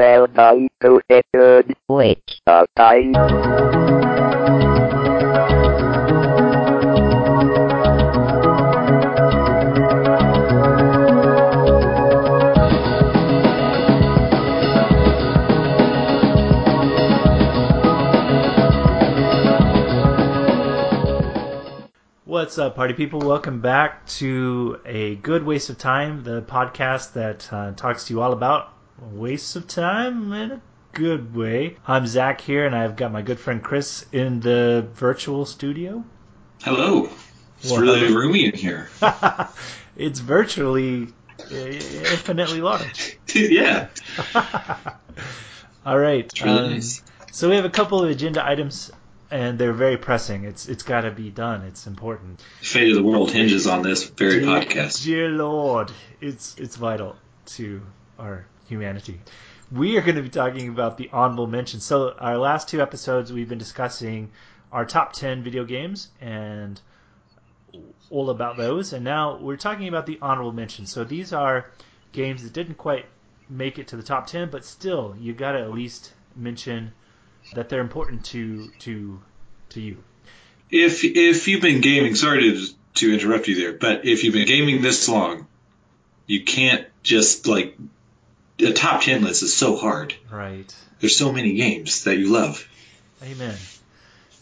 Well 0.00 0.28
done 0.28 0.68
to 0.80 1.02
Richard. 1.10 1.76
Wait. 1.86 2.40
Our 2.46 2.64
time. 2.74 3.12
What's 22.24 22.56
up, 22.56 22.74
party 22.74 22.94
people? 22.94 23.20
Welcome 23.20 23.60
back 23.60 24.06
to 24.06 24.80
a 24.86 25.16
good 25.16 25.44
waste 25.44 25.68
of 25.68 25.76
time, 25.76 26.22
the 26.22 26.40
podcast 26.40 27.12
that 27.12 27.52
uh, 27.52 27.72
talks 27.72 28.06
to 28.06 28.14
you 28.14 28.22
all 28.22 28.32
about 28.32 28.79
wastes 29.00 29.56
of 29.56 29.66
time 29.66 30.32
in 30.32 30.52
a 30.52 30.62
good 30.92 31.34
way. 31.34 31.76
I'm 31.86 32.06
Zach 32.06 32.40
here, 32.40 32.66
and 32.66 32.74
I've 32.74 32.96
got 32.96 33.12
my 33.12 33.22
good 33.22 33.38
friend 33.38 33.62
Chris 33.62 34.04
in 34.12 34.40
the 34.40 34.86
virtual 34.94 35.46
studio. 35.46 36.04
Hello. 36.62 37.08
It's 37.62 37.70
Well, 37.70 37.80
really 37.80 38.12
roomy 38.12 38.46
in 38.46 38.54
here. 38.54 38.88
it's 39.96 40.18
virtually 40.20 41.08
uh, 41.50 41.54
infinitely 41.54 42.60
large. 42.60 43.18
yeah. 43.34 43.88
all 45.86 45.98
right. 45.98 46.30
Really 46.42 46.58
um, 46.58 46.70
nice. 46.72 47.02
So 47.32 47.48
we 47.48 47.56
have 47.56 47.64
a 47.64 47.70
couple 47.70 48.02
of 48.02 48.10
agenda 48.10 48.44
items, 48.46 48.90
and 49.30 49.58
they're 49.58 49.72
very 49.72 49.96
pressing. 49.96 50.44
It's 50.44 50.68
it's 50.68 50.82
got 50.82 51.02
to 51.02 51.10
be 51.10 51.30
done. 51.30 51.62
It's 51.62 51.86
important. 51.86 52.42
The 52.60 52.66
fate 52.66 52.88
of 52.90 52.96
the 52.96 53.02
world 53.02 53.30
hinges 53.30 53.66
on 53.66 53.82
this 53.82 54.04
very 54.04 54.40
Dear- 54.40 54.48
podcast. 54.48 55.04
Dear 55.04 55.28
Lord, 55.28 55.90
it's 56.20 56.56
it's 56.58 56.76
vital 56.76 57.16
to 57.56 57.82
our 58.18 58.46
humanity. 58.70 59.20
We 59.70 59.98
are 59.98 60.00
going 60.00 60.16
to 60.16 60.22
be 60.22 60.30
talking 60.30 60.68
about 60.68 60.96
the 60.96 61.10
honorable 61.12 61.46
mentions. 61.46 61.84
So 61.84 62.12
our 62.12 62.38
last 62.38 62.68
two 62.68 62.80
episodes, 62.80 63.32
we've 63.32 63.48
been 63.48 63.58
discussing 63.58 64.30
our 64.72 64.84
top 64.84 65.12
ten 65.12 65.42
video 65.42 65.64
games 65.64 66.08
and 66.20 66.80
all 68.08 68.30
about 68.30 68.56
those, 68.56 68.92
and 68.92 69.04
now 69.04 69.38
we're 69.38 69.56
talking 69.56 69.88
about 69.88 70.06
the 70.06 70.18
honorable 70.22 70.52
mentions. 70.52 70.90
So 70.90 71.04
these 71.04 71.32
are 71.32 71.70
games 72.12 72.42
that 72.42 72.52
didn't 72.52 72.76
quite 72.76 73.06
make 73.48 73.78
it 73.78 73.88
to 73.88 73.96
the 73.96 74.02
top 74.02 74.26
ten, 74.26 74.48
but 74.50 74.64
still, 74.64 75.14
you 75.20 75.32
got 75.32 75.52
to 75.52 75.60
at 75.60 75.70
least 75.70 76.12
mention 76.34 76.92
that 77.54 77.68
they're 77.68 77.80
important 77.80 78.24
to 78.26 78.70
to 78.80 79.20
to 79.70 79.80
you. 79.80 79.98
If 80.70 81.04
if 81.04 81.48
you've 81.48 81.62
been 81.62 81.80
gaming, 81.80 82.14
sorry 82.14 82.42
to 82.42 82.66
to 82.94 83.12
interrupt 83.12 83.48
you 83.48 83.56
there, 83.56 83.72
but 83.72 84.04
if 84.04 84.24
you've 84.24 84.34
been 84.34 84.46
gaming 84.46 84.82
this 84.82 85.08
long, 85.08 85.46
you 86.26 86.44
can't 86.44 86.86
just 87.02 87.46
like 87.46 87.76
a 88.62 88.72
top 88.72 89.02
ten 89.02 89.22
list 89.22 89.42
is 89.42 89.56
so 89.56 89.76
hard. 89.76 90.14
Right. 90.30 90.74
There's 91.00 91.16
so 91.16 91.32
many 91.32 91.54
games 91.54 92.04
that 92.04 92.16
you 92.16 92.28
love. 92.28 92.66
Amen. 93.22 93.56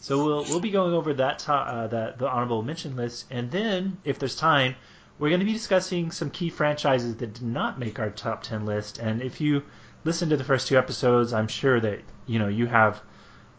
So 0.01 0.23
we'll 0.25 0.43
we'll 0.45 0.59
be 0.59 0.71
going 0.71 0.93
over 0.93 1.13
that 1.15 1.39
to, 1.39 1.53
uh, 1.53 1.87
that 1.87 2.17
the 2.17 2.27
honorable 2.27 2.63
mention 2.63 2.95
list, 2.95 3.25
and 3.29 3.51
then 3.51 3.97
if 4.03 4.17
there's 4.17 4.35
time, 4.35 4.75
we're 5.19 5.29
going 5.29 5.41
to 5.41 5.45
be 5.45 5.53
discussing 5.53 6.11
some 6.11 6.29
key 6.29 6.49
franchises 6.49 7.15
that 7.17 7.33
did 7.33 7.43
not 7.43 7.77
make 7.77 7.99
our 7.99 8.09
top 8.09 8.41
ten 8.41 8.65
list. 8.65 8.97
And 8.97 9.21
if 9.21 9.39
you 9.41 9.63
listen 10.03 10.29
to 10.29 10.37
the 10.37 10.43
first 10.43 10.67
two 10.67 10.77
episodes, 10.77 11.33
I'm 11.33 11.47
sure 11.47 11.79
that 11.79 12.01
you 12.25 12.39
know 12.39 12.47
you 12.47 12.65
have 12.65 13.01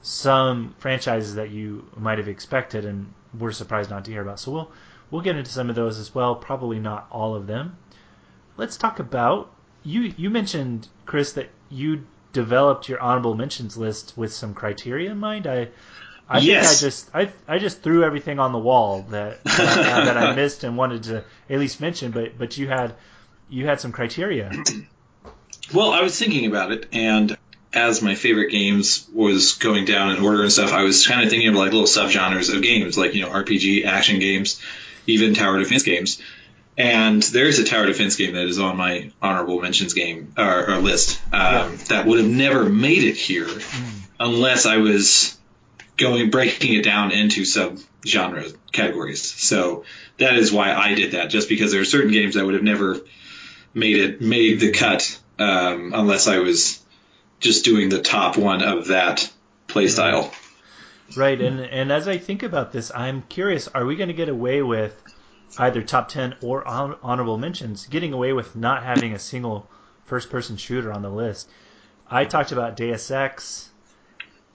some 0.02 0.74
franchises 0.78 1.34
that 1.34 1.50
you 1.50 1.86
might 1.96 2.18
have 2.18 2.28
expected 2.28 2.84
and 2.84 3.12
were 3.38 3.52
surprised 3.52 3.90
not 3.90 4.04
to 4.06 4.10
hear 4.10 4.22
about. 4.22 4.40
So 4.40 4.50
we'll 4.50 4.72
we'll 5.10 5.22
get 5.22 5.36
into 5.36 5.50
some 5.50 5.70
of 5.70 5.76
those 5.76 5.98
as 5.98 6.14
well. 6.14 6.34
Probably 6.34 6.78
not 6.78 7.06
all 7.10 7.34
of 7.34 7.46
them. 7.46 7.76
Let's 8.56 8.76
talk 8.76 8.98
about 8.98 9.52
you. 9.82 10.12
You 10.16 10.30
mentioned 10.30 10.88
Chris 11.06 11.32
that 11.32 11.48
you 11.70 12.06
developed 12.32 12.88
your 12.88 13.00
honorable 13.00 13.34
mentions 13.34 13.76
list 13.76 14.14
with 14.16 14.32
some 14.32 14.54
criteria 14.54 15.10
in 15.10 15.18
mind. 15.18 15.46
I 15.46 15.68
I 16.28 16.40
Yes. 16.40 16.80
think 16.80 16.80
I 16.80 16.86
just 16.86 17.10
I 17.48 17.54
I 17.56 17.58
just 17.58 17.82
threw 17.82 18.04
everything 18.04 18.38
on 18.38 18.52
the 18.52 18.58
wall 18.58 19.02
that 19.10 19.42
that, 19.44 19.84
that 19.84 20.16
I 20.16 20.32
missed 20.36 20.64
and 20.64 20.76
wanted 20.76 21.02
to 21.04 21.24
at 21.48 21.58
least 21.58 21.80
mention. 21.80 22.10
But 22.12 22.38
but 22.38 22.56
you 22.56 22.68
had 22.68 22.94
you 23.48 23.66
had 23.66 23.80
some 23.80 23.92
criteria. 23.92 24.50
Well, 25.72 25.92
I 25.92 26.02
was 26.02 26.18
thinking 26.18 26.46
about 26.46 26.72
it, 26.72 26.86
and 26.92 27.36
as 27.72 28.02
my 28.02 28.16
favorite 28.16 28.50
games 28.50 29.08
was 29.12 29.52
going 29.54 29.84
down 29.84 30.16
in 30.16 30.24
order 30.24 30.42
and 30.42 30.50
stuff, 30.50 30.72
I 30.72 30.82
was 30.82 31.06
kind 31.06 31.22
of 31.22 31.30
thinking 31.30 31.48
of 31.48 31.54
like 31.54 31.70
little 31.72 31.86
subgenres 31.86 32.52
of 32.52 32.62
games, 32.62 32.98
like 32.98 33.14
you 33.14 33.22
know 33.22 33.28
RPG, 33.30 33.84
action 33.84 34.18
games, 34.18 34.60
even 35.06 35.34
tower 35.34 35.58
defense 35.58 35.84
games. 35.84 36.20
And 36.80 37.22
there's 37.22 37.58
a 37.58 37.64
tower 37.64 37.84
defense 37.84 38.16
game 38.16 38.32
that 38.32 38.46
is 38.46 38.58
on 38.58 38.78
my 38.78 39.12
honorable 39.20 39.60
mentions 39.60 39.92
game 39.92 40.32
or, 40.38 40.70
or 40.70 40.76
list 40.78 41.20
um, 41.30 41.78
that 41.88 42.06
would 42.06 42.20
have 42.20 42.28
never 42.28 42.64
made 42.64 43.04
it 43.04 43.16
here 43.16 43.48
unless 44.18 44.64
I 44.64 44.78
was 44.78 45.36
going 45.98 46.30
breaking 46.30 46.72
it 46.72 46.82
down 46.82 47.12
into 47.12 47.44
sub 47.44 47.78
genre 48.06 48.46
categories. 48.72 49.22
So 49.22 49.84
that 50.16 50.36
is 50.36 50.50
why 50.52 50.72
I 50.72 50.94
did 50.94 51.12
that, 51.12 51.28
just 51.28 51.50
because 51.50 51.70
there 51.70 51.82
are 51.82 51.84
certain 51.84 52.12
games 52.12 52.34
that 52.34 52.46
would 52.46 52.54
have 52.54 52.62
never 52.62 52.98
made 53.74 53.96
it 53.96 54.22
made 54.22 54.60
the 54.60 54.72
cut 54.72 55.20
um, 55.38 55.92
unless 55.94 56.28
I 56.28 56.38
was 56.38 56.82
just 57.40 57.62
doing 57.62 57.90
the 57.90 58.00
top 58.00 58.38
one 58.38 58.62
of 58.62 58.86
that 58.86 59.30
playstyle. 59.68 60.32
Right, 61.14 61.38
and 61.38 61.60
and 61.60 61.92
as 61.92 62.08
I 62.08 62.16
think 62.16 62.42
about 62.42 62.72
this, 62.72 62.90
I'm 62.94 63.22
curious: 63.28 63.68
Are 63.68 63.84
we 63.84 63.96
going 63.96 64.08
to 64.08 64.14
get 64.14 64.30
away 64.30 64.62
with 64.62 64.94
either 65.58 65.82
top 65.82 66.08
ten 66.08 66.34
or 66.42 66.62
hon- 66.66 67.40
mentions? 67.40 67.86
Getting 67.86 68.12
away 68.12 68.32
with 68.32 68.54
not 68.56 68.82
having 68.82 69.12
a 69.12 69.18
single 69.18 69.68
first-person 70.06 70.56
shooter 70.56 70.92
on 70.92 71.02
the 71.02 71.10
list. 71.10 71.48
I 72.08 72.24
talked 72.24 72.52
about 72.52 72.76
Deus 72.76 73.10
Ex. 73.10 73.68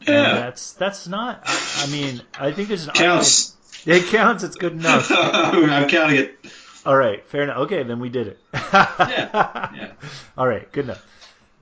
and 0.01 0.09
Yeah, 0.09 0.33
that's 0.35 0.73
that's 0.73 1.07
not. 1.07 1.41
I, 1.45 1.83
I 1.83 1.87
mean, 1.91 2.21
I 2.37 2.51
think 2.51 2.67
there's 2.67 2.87
an 2.87 2.93
counts. 2.93 3.55
argument- 3.87 4.05
It 4.07 4.11
counts. 4.11 4.43
It's 4.43 4.55
good 4.57 4.73
enough. 4.73 5.07
I'm 5.11 5.87
counting 5.89 6.17
it. 6.17 6.37
All 6.85 6.95
right, 6.95 7.25
fair 7.27 7.43
enough. 7.43 7.57
Okay, 7.59 7.81
then 7.83 7.99
we 7.99 8.09
did 8.09 8.27
it. 8.27 8.39
Yeah, 8.73 9.69
yeah. 9.73 9.91
All 10.37 10.47
right, 10.47 10.69
good 10.71 10.85
enough. 10.85 11.03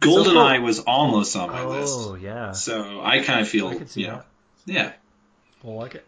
GoldenEye 0.02 0.62
was 0.62 0.80
almost 0.80 1.36
on 1.38 1.50
my 1.50 1.62
Oh 1.62 1.70
list, 1.70 1.94
Oh 1.98 2.16
yeah, 2.16 2.52
so 2.52 3.00
I 3.02 3.20
kind 3.22 3.40
of 3.40 3.48
feel 3.48 3.68
I 3.70 3.76
can 3.76 3.88
see 3.88 4.02
you 4.02 4.08
know, 4.08 4.16
that. 4.18 4.74
yeah. 4.74 4.92
I 5.64 5.68
like 5.68 5.96
it. 5.96 6.06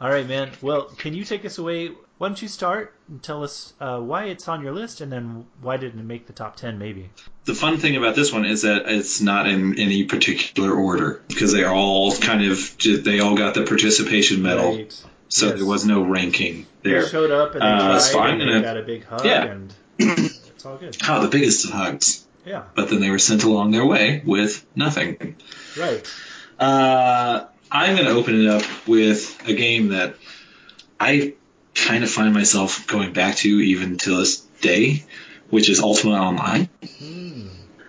All 0.00 0.08
right, 0.08 0.28
man. 0.28 0.50
Well, 0.62 0.82
can 0.84 1.12
you 1.14 1.24
take 1.24 1.44
us 1.44 1.58
away? 1.58 1.90
Why 2.20 2.28
don't 2.28 2.42
you 2.42 2.48
start 2.48 2.92
and 3.08 3.22
tell 3.22 3.42
us 3.42 3.72
uh, 3.80 3.98
why 3.98 4.24
it's 4.24 4.46
on 4.46 4.60
your 4.62 4.72
list, 4.72 5.00
and 5.00 5.10
then 5.10 5.46
why 5.62 5.78
didn't 5.78 6.00
it 6.00 6.04
make 6.04 6.26
the 6.26 6.34
top 6.34 6.54
ten? 6.54 6.78
Maybe. 6.78 7.08
The 7.46 7.54
fun 7.54 7.78
thing 7.78 7.96
about 7.96 8.14
this 8.14 8.30
one 8.30 8.44
is 8.44 8.60
that 8.60 8.82
it's 8.92 9.22
not 9.22 9.48
in 9.48 9.78
any 9.78 10.04
particular 10.04 10.70
order 10.74 11.22
because 11.28 11.50
they 11.54 11.64
are 11.64 11.74
all 11.74 12.14
kind 12.14 12.44
of 12.44 12.76
they 12.78 13.20
all 13.20 13.38
got 13.38 13.54
the 13.54 13.62
participation 13.64 14.42
medal, 14.42 14.76
Right. 14.76 15.04
so 15.30 15.46
Yes. 15.46 15.56
there 15.56 15.64
was 15.66 15.86
no 15.86 16.02
ranking 16.02 16.66
They 16.82 16.90
there. 16.90 17.08
showed 17.08 17.30
up 17.30 17.52
and 17.54 17.62
they 17.62 17.66
Uh, 17.66 17.88
tried, 17.92 17.98
so 18.00 18.20
I'm 18.20 18.38
and 18.42 18.50
they 18.54 18.60
got 18.60 18.76
a 18.76 18.82
big 18.82 19.06
hug, 19.06 19.24
Yeah. 19.24 19.44
and 19.46 19.72
it's 19.98 20.66
all 20.66 20.76
good. 20.76 20.98
Oh, 21.08 21.22
the 21.22 21.28
biggest 21.28 21.64
of 21.64 21.70
hugs. 21.70 22.26
Yeah. 22.44 22.64
But 22.74 22.90
then 22.90 23.00
they 23.00 23.08
were 23.08 23.18
sent 23.18 23.44
along 23.44 23.70
their 23.70 23.86
way 23.86 24.20
with 24.26 24.62
nothing. 24.76 25.36
Right. 25.78 26.06
Uh, 26.58 27.46
I'm 27.72 27.96
going 27.96 28.08
to 28.08 28.12
open 28.12 28.44
it 28.44 28.46
up 28.46 28.62
with 28.86 29.42
a 29.48 29.54
game 29.54 29.88
that 29.88 30.16
I 30.98 31.32
kind 31.86 32.04
of 32.04 32.10
find 32.10 32.32
myself 32.34 32.86
going 32.86 33.12
back 33.12 33.36
to 33.36 33.48
even 33.48 33.96
to 33.98 34.16
this 34.18 34.38
day, 34.60 35.04
which 35.50 35.68
is 35.68 35.80
Ultima 35.80 36.14
Online. 36.14 36.68
Hmm. 36.98 37.48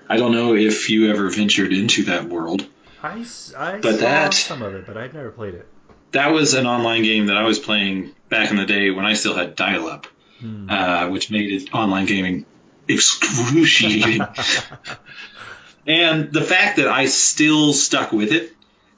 I 0.09 0.17
don't 0.17 0.31
know 0.33 0.55
if 0.55 0.89
you 0.89 1.09
ever 1.11 1.29
ventured 1.29 1.71
into 1.71 2.03
that 2.05 2.25
world. 2.25 2.67
I, 3.03 3.25
I 3.57 3.79
But 3.79 3.95
saw 3.95 4.01
that- 4.01 4.33
some 4.33 4.61
of 4.61 4.73
it, 4.75 4.85
but 4.85 4.97
I've 4.97 5.13
never 5.13 5.31
played 5.31 5.53
it. 5.55 5.67
That 6.11 6.31
was 6.33 6.53
an 6.53 6.65
online 6.67 7.03
game 7.03 7.27
that 7.27 7.37
I 7.37 7.43
was 7.43 7.57
playing 7.59 8.11
back 8.29 8.51
in 8.51 8.57
the 8.57 8.65
day 8.65 8.91
when 8.91 9.05
I 9.05 9.13
still 9.13 9.33
had 9.35 9.55
dial 9.55 9.87
up, 9.87 10.07
Hmm. 10.39 10.69
uh, 10.69 11.07
which 11.09 11.31
made 11.31 11.51
it 11.53 11.73
online 11.73 12.05
gaming 12.05 12.45
excruciating. 12.87 14.21
and 15.87 16.31
the 16.31 16.41
fact 16.41 16.77
that 16.77 16.87
I 16.87 17.05
still 17.05 17.73
stuck 17.73 18.11
with 18.11 18.31
it 18.31 18.53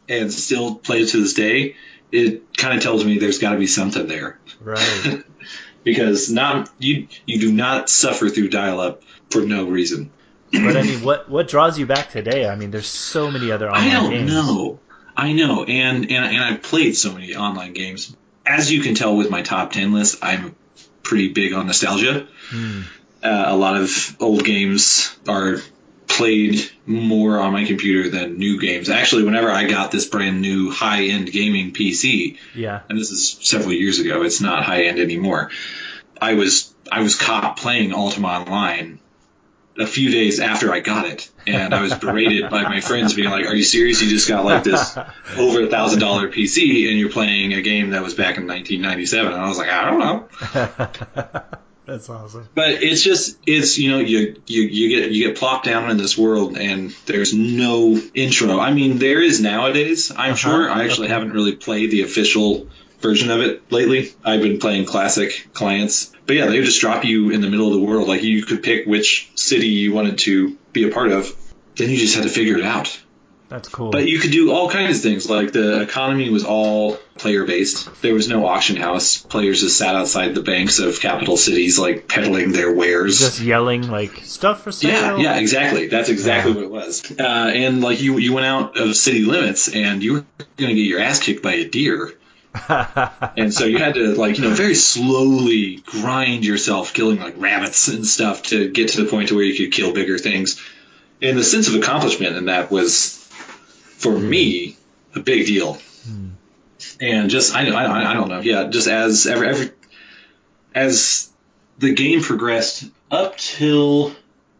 and 0.10 0.32
still 0.34 0.76
play 0.76 1.02
it 1.02 1.10
to 1.10 1.18
this 1.22 1.34
day, 1.34 1.76
it 2.12 2.58
kind 2.58 2.76
of 2.78 2.84
tells 2.84 3.06
me 3.06 3.18
there's 3.20 3.40
got 3.40 3.52
to 3.54 3.58
be 3.58 3.68
something 3.68 4.08
there. 4.08 4.40
Right. 4.64 5.24
because 5.84 6.32
not 6.32 6.70
you 6.80 7.08
you 7.26 7.40
do 7.40 7.52
not 7.52 7.90
suffer 7.90 8.30
through 8.30 8.50
dial 8.50 8.80
up 8.80 9.04
for 9.30 9.42
no 9.42 9.66
reason. 9.66 10.12
but 10.52 10.78
I 10.78 10.84
mean, 10.84 11.04
what 11.04 11.30
what 11.30 11.48
draws 11.48 11.78
you 11.78 11.86
back 11.86 12.10
today? 12.12 12.48
I 12.48 12.56
mean, 12.56 12.72
there's 12.72 12.88
so 12.88 13.30
many 13.32 13.52
other 13.52 13.70
online 13.70 13.90
I 13.90 13.94
don't 13.94 14.12
games. 14.12 14.32
know. 14.32 14.80
I 15.16 15.34
know, 15.34 15.64
and 15.64 16.10
and 16.12 16.26
and 16.26 16.44
I've 16.44 16.62
played 16.62 16.96
so 16.96 17.14
many 17.14 17.36
online 17.36 17.74
games. 17.74 18.16
As 18.46 18.72
you 18.72 18.82
can 18.82 18.96
tell 18.96 19.16
with 19.16 19.30
my 19.30 19.42
top 19.42 19.72
ten 19.72 19.94
list, 19.94 20.20
I'm 20.22 20.56
pretty 21.02 21.30
big 21.30 21.54
on 21.54 21.68
nostalgia. 21.68 22.28
Hmm. 22.50 22.82
Uh, 23.22 23.46
a 23.48 23.56
lot 23.56 23.78
of 23.78 24.18
old 24.20 24.44
games 24.44 25.16
are 25.28 25.58
played 26.18 26.70
more 26.86 27.40
on 27.40 27.54
my 27.54 27.66
computer 27.66 28.10
than 28.10 28.38
new 28.38 28.60
games. 28.60 28.90
Actually, 28.90 29.24
whenever 29.24 29.50
I 29.50 29.66
got 29.66 29.92
this 29.92 30.06
brand 30.06 30.42
new 30.42 30.70
high 30.72 31.06
end 31.06 31.32
gaming 31.32 31.74
PC, 31.74 32.38
Yeah. 32.56 32.82
and 32.90 33.00
this 33.00 33.12
is 33.12 33.38
several 33.42 33.74
years 33.74 34.00
ago, 34.00 34.24
it's 34.24 34.42
not 34.42 34.64
high 34.64 34.84
end 34.84 35.00
anymore. 35.00 35.50
I 36.22 36.34
was 36.36 36.74
I 36.92 37.02
was 37.02 37.16
caught 37.16 37.58
playing 37.58 37.94
Ultima 37.94 38.28
Online 38.28 39.00
a 39.80 39.88
few 39.88 40.12
days 40.12 40.40
after 40.40 40.72
I 40.72 40.82
got 40.82 41.08
it, 41.08 41.30
and 41.48 41.74
I 41.74 41.82
was 41.82 41.96
berated 41.96 42.50
by 42.52 42.62
my 42.62 42.80
friends 42.80 43.16
being 43.16 43.32
like, 43.32 43.48
"Are 43.48 43.56
you 43.56 43.64
serious? 43.64 44.02
You 44.02 44.10
just 44.10 44.28
got 44.28 44.46
like 44.46 44.64
this 44.64 44.96
over 45.38 45.64
a 45.64 45.68
thousand 45.68 46.00
dollar 46.00 46.28
PC, 46.30 46.90
and 46.90 47.00
you're 47.00 47.10
playing 47.10 47.54
a 47.54 47.62
game 47.64 47.90
that 47.90 48.04
was 48.04 48.14
back 48.14 48.38
in 48.38 48.46
1997?" 48.46 49.34
And 49.34 49.42
I 49.42 49.48
was 49.48 49.58
like, 49.58 49.70
"I 49.70 49.86
don't 49.90 50.00
know." 50.00 51.44
That's 51.86 52.10
awesome. 52.10 52.48
But 52.56 52.82
it's 52.82 53.04
just 53.04 53.38
it's 53.46 53.78
you 53.78 53.92
know 53.92 54.00
you 54.00 54.42
you 54.48 54.62
you 54.64 54.90
get 54.90 55.12
you 55.12 55.28
get 55.28 55.38
plopped 55.38 55.66
down 55.66 55.90
in 55.92 55.98
this 55.98 56.18
world 56.18 56.58
and 56.58 56.92
there's 57.06 57.34
no 57.34 58.00
intro. 58.14 58.60
I 58.60 58.74
mean 58.74 59.00
there 59.00 59.22
is 59.22 59.42
nowadays. 59.42 60.12
I'm 60.12 60.18
Uh-huh. 60.32 60.36
sure. 60.36 60.70
I 60.72 60.86
actually 60.86 61.08
Okay. 61.08 61.14
haven't 61.14 61.32
really 61.34 61.56
played 61.56 61.92
the 61.92 62.02
official 62.04 62.68
version 63.02 63.30
of 63.32 63.42
it 63.42 63.70
lately. 63.70 64.14
I've 64.24 64.42
been 64.42 64.60
playing 64.60 64.86
classic 64.86 65.50
clients. 65.54 66.12
But 66.26 66.38
yeah, 66.38 66.46
they 66.46 66.58
would 66.60 66.66
just 66.66 66.80
drop 66.80 67.04
you 67.04 67.32
in 67.32 67.42
the 67.42 67.50
middle 67.50 67.68
of 67.68 67.74
the 67.74 67.82
world. 67.86 68.08
Like 68.08 68.24
you 68.24 68.44
could 68.46 68.64
pick 68.64 68.86
which 68.86 69.30
city 69.36 69.68
you 69.68 69.92
wanted 69.94 70.20
to 70.20 70.58
be 70.72 70.88
a 70.88 70.92
part 70.94 71.12
of. 71.12 71.30
Then 71.76 71.90
you 71.90 71.98
just 71.98 72.16
had 72.16 72.24
to 72.24 72.30
figure 72.30 72.58
it 72.58 72.64
out. 72.64 72.98
That's 73.50 73.70
cool. 73.70 73.92
But 73.92 74.08
you 74.08 74.18
could 74.18 74.32
do 74.32 74.52
all 74.52 74.70
kinds 74.70 74.98
of 74.98 75.04
things. 75.04 75.30
Like 75.30 75.52
the 75.52 75.82
economy 75.82 76.30
was 76.32 76.44
all 76.44 76.96
player 77.16 77.46
based. 77.46 78.02
There 78.02 78.16
was 78.16 78.28
no 78.28 78.48
auction 78.48 78.78
house. 78.78 79.18
Players 79.20 79.62
just 79.62 79.78
sat 79.78 79.96
outside 79.96 80.34
the 80.34 80.42
banks 80.42 80.80
of 80.80 81.00
capital 81.00 81.38
cities, 81.38 81.78
like 81.78 82.08
peddling 82.08 82.52
their 82.52 82.74
wares. 82.74 83.20
just 83.20 83.40
yelling 83.42 83.90
like 83.92 84.16
stuff 84.24 84.64
for 84.64 84.72
yeah, 84.72 85.00
sale. 85.00 85.20
yeah, 85.20 85.38
exactly. 85.38 85.88
That's 85.88 86.10
exactly 86.10 86.52
Yeah. 86.54 86.58
what 86.58 86.64
it 86.66 86.72
was. 86.72 87.12
Uh, 87.20 87.24
and 87.54 87.82
like 87.82 88.02
you, 88.02 88.18
you 88.18 88.34
went 88.34 88.48
out 88.48 88.78
of 88.78 88.96
city 88.96 89.24
limits, 89.24 89.68
and 89.68 90.02
you 90.02 90.14
were 90.14 90.26
going 90.58 90.70
to 90.70 90.76
get 90.76 90.88
your 90.88 91.02
ass 91.02 91.20
kicked 91.20 91.44
by 91.44 91.54
a 91.54 91.66
deer. 91.68 92.12
And 93.36 93.52
so 93.54 93.66
you 93.66 93.78
had 93.80 93.96
to 93.96 94.14
like 94.16 94.38
you 94.38 94.44
know 94.44 94.52
very 94.52 94.76
slowly 94.76 95.78
grind 95.86 96.46
yourself 96.46 96.94
killing 96.94 97.20
like 97.20 97.36
rabbits 97.38 97.88
and 97.88 98.06
stuff 98.06 98.44
to 98.44 98.70
get 98.70 98.90
to 98.90 99.04
the 99.04 99.10
point 99.10 99.30
to 99.30 99.36
where 99.36 99.44
you 99.44 99.56
could 99.56 99.74
kill 99.76 99.92
bigger 99.94 100.18
things. 100.18 100.62
And 101.22 101.38
the 101.38 101.44
sense 101.44 101.68
of 101.68 101.76
accomplishment 101.76 102.36
in 102.36 102.46
that 102.46 102.70
was, 102.70 103.23
for 103.98 104.18
me, 104.18 104.78
a 105.16 105.20
big 105.20 105.46
deal. 105.48 105.78
And 107.00 107.30
just 107.30 107.56
I, 107.56 107.68
I 107.70 108.12
I 108.12 108.14
don't 108.14 108.28
know 108.28 108.42
yeah 108.42 108.68
just 108.68 108.88
as 108.88 109.26
every 109.26 109.48
every 109.48 109.72
as 110.76 111.32
the 111.78 111.94
game 111.94 112.22
progressed 112.22 112.86
up 113.10 113.38
till 113.38 114.14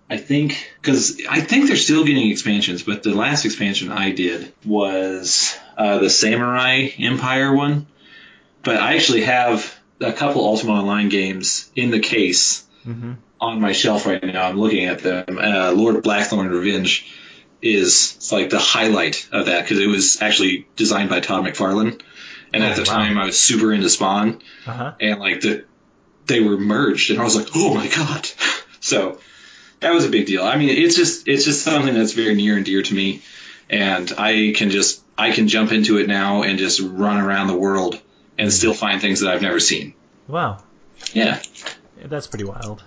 I 0.10 0.18
think 0.18 0.72
because 0.82 1.22
I 1.30 1.42
think 1.42 1.68
they're 1.68 1.76
still 1.76 2.06
getting 2.06 2.30
expansions, 2.30 2.84
but 2.84 3.04
the 3.04 3.14
last 3.14 3.46
expansion 3.46 3.92
I 3.92 4.12
did 4.12 4.54
was 4.66 5.58
uh, 5.78 6.00
the 6.00 6.10
Samurai 6.10 6.90
Empire 6.98 7.54
one. 7.54 7.88
But 8.64 8.78
I 8.78 8.96
actually 8.96 9.24
have 9.24 9.78
a 10.00 10.14
couple 10.14 10.46
Ultima 10.46 10.74
Online 10.74 11.10
games 11.10 11.70
in 11.76 11.92
the 11.92 12.00
case 12.00 12.66
hmm 12.84 13.14
on 13.44 13.60
my 13.60 13.74
shelf 13.74 14.06
right 14.06 14.24
now. 14.24 14.48
I'm 14.48 14.58
looking 14.58 14.86
at 14.86 15.00
them. 15.00 15.38
Uh, 15.38 15.72
Lord 15.74 16.02
Blackthorn 16.02 16.48
Revenge 16.50 17.12
is 17.64 18.30
like 18.32 18.50
the 18.50 18.60
highlight 18.60 19.28
of 19.32 19.46
that 19.48 19.62
because 19.64 19.80
it 19.80 19.88
was 19.88 20.22
actually 20.22 20.68
designed 20.76 21.10
by 21.10 21.20
Todd 21.22 21.46
McFarlane, 21.46 22.02
and 22.54 22.64
Oh, 22.64 22.68
at 22.68 22.76
the 22.76 22.82
wow. 22.84 22.98
time 22.98 23.18
I 23.18 23.26
was 23.26 23.40
super 23.40 23.74
into 23.74 23.90
Spawn, 23.90 24.42
Uh-huh. 24.68 24.94
and 25.00 25.20
like 25.20 25.42
the 25.42 25.66
they 26.26 26.40
were 26.42 26.58
merged, 26.58 27.10
and 27.12 27.20
I 27.20 27.24
was 27.24 27.36
like, 27.36 27.48
oh 27.56 27.74
my 27.74 27.88
god! 27.88 28.30
So 28.82 29.20
that 29.80 29.94
was 29.94 30.04
a 30.06 30.10
big 30.10 30.26
deal. 30.26 30.44
I 30.44 30.58
mean, 30.58 30.70
it's 30.70 30.96
just 30.98 31.28
it's 31.28 31.46
just 31.46 31.64
something 31.64 31.94
that's 31.94 32.12
very 32.12 32.36
near 32.36 32.58
and 32.58 32.66
dear 32.66 32.82
to 32.82 32.94
me, 32.94 33.22
and 33.70 34.12
I 34.18 34.54
can 34.56 34.70
just 34.72 35.02
I 35.18 35.32
can 35.32 35.48
jump 35.48 35.72
into 35.72 35.98
it 36.00 36.08
now 36.08 36.44
and 36.44 36.60
just 36.60 36.82
run 36.82 37.18
around 37.22 37.48
the 37.48 37.56
world 37.58 38.00
and 38.38 38.52
still 38.52 38.74
find 38.74 39.00
things 39.00 39.22
that 39.22 39.34
I've 39.34 39.42
never 39.42 39.60
seen. 39.62 39.94
Wow. 40.28 40.64
Yeah. 41.14 41.42
That's 42.04 42.28
pretty 42.28 42.44
wild. 42.44 42.84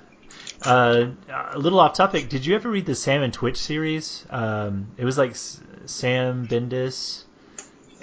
Uh, 0.62 1.08
a 1.28 1.58
little 1.58 1.80
off 1.80 1.94
topic. 1.94 2.28
Did 2.28 2.46
you 2.46 2.54
ever 2.54 2.70
read 2.70 2.86
the 2.86 2.94
Sam 2.94 3.22
and 3.22 3.32
Twitch 3.32 3.58
series? 3.58 4.26
Um, 4.30 4.88
it 4.96 5.04
was 5.04 5.18
like 5.18 5.32
S- 5.32 5.60
Sam 5.86 6.46
Bendis. 6.46 7.24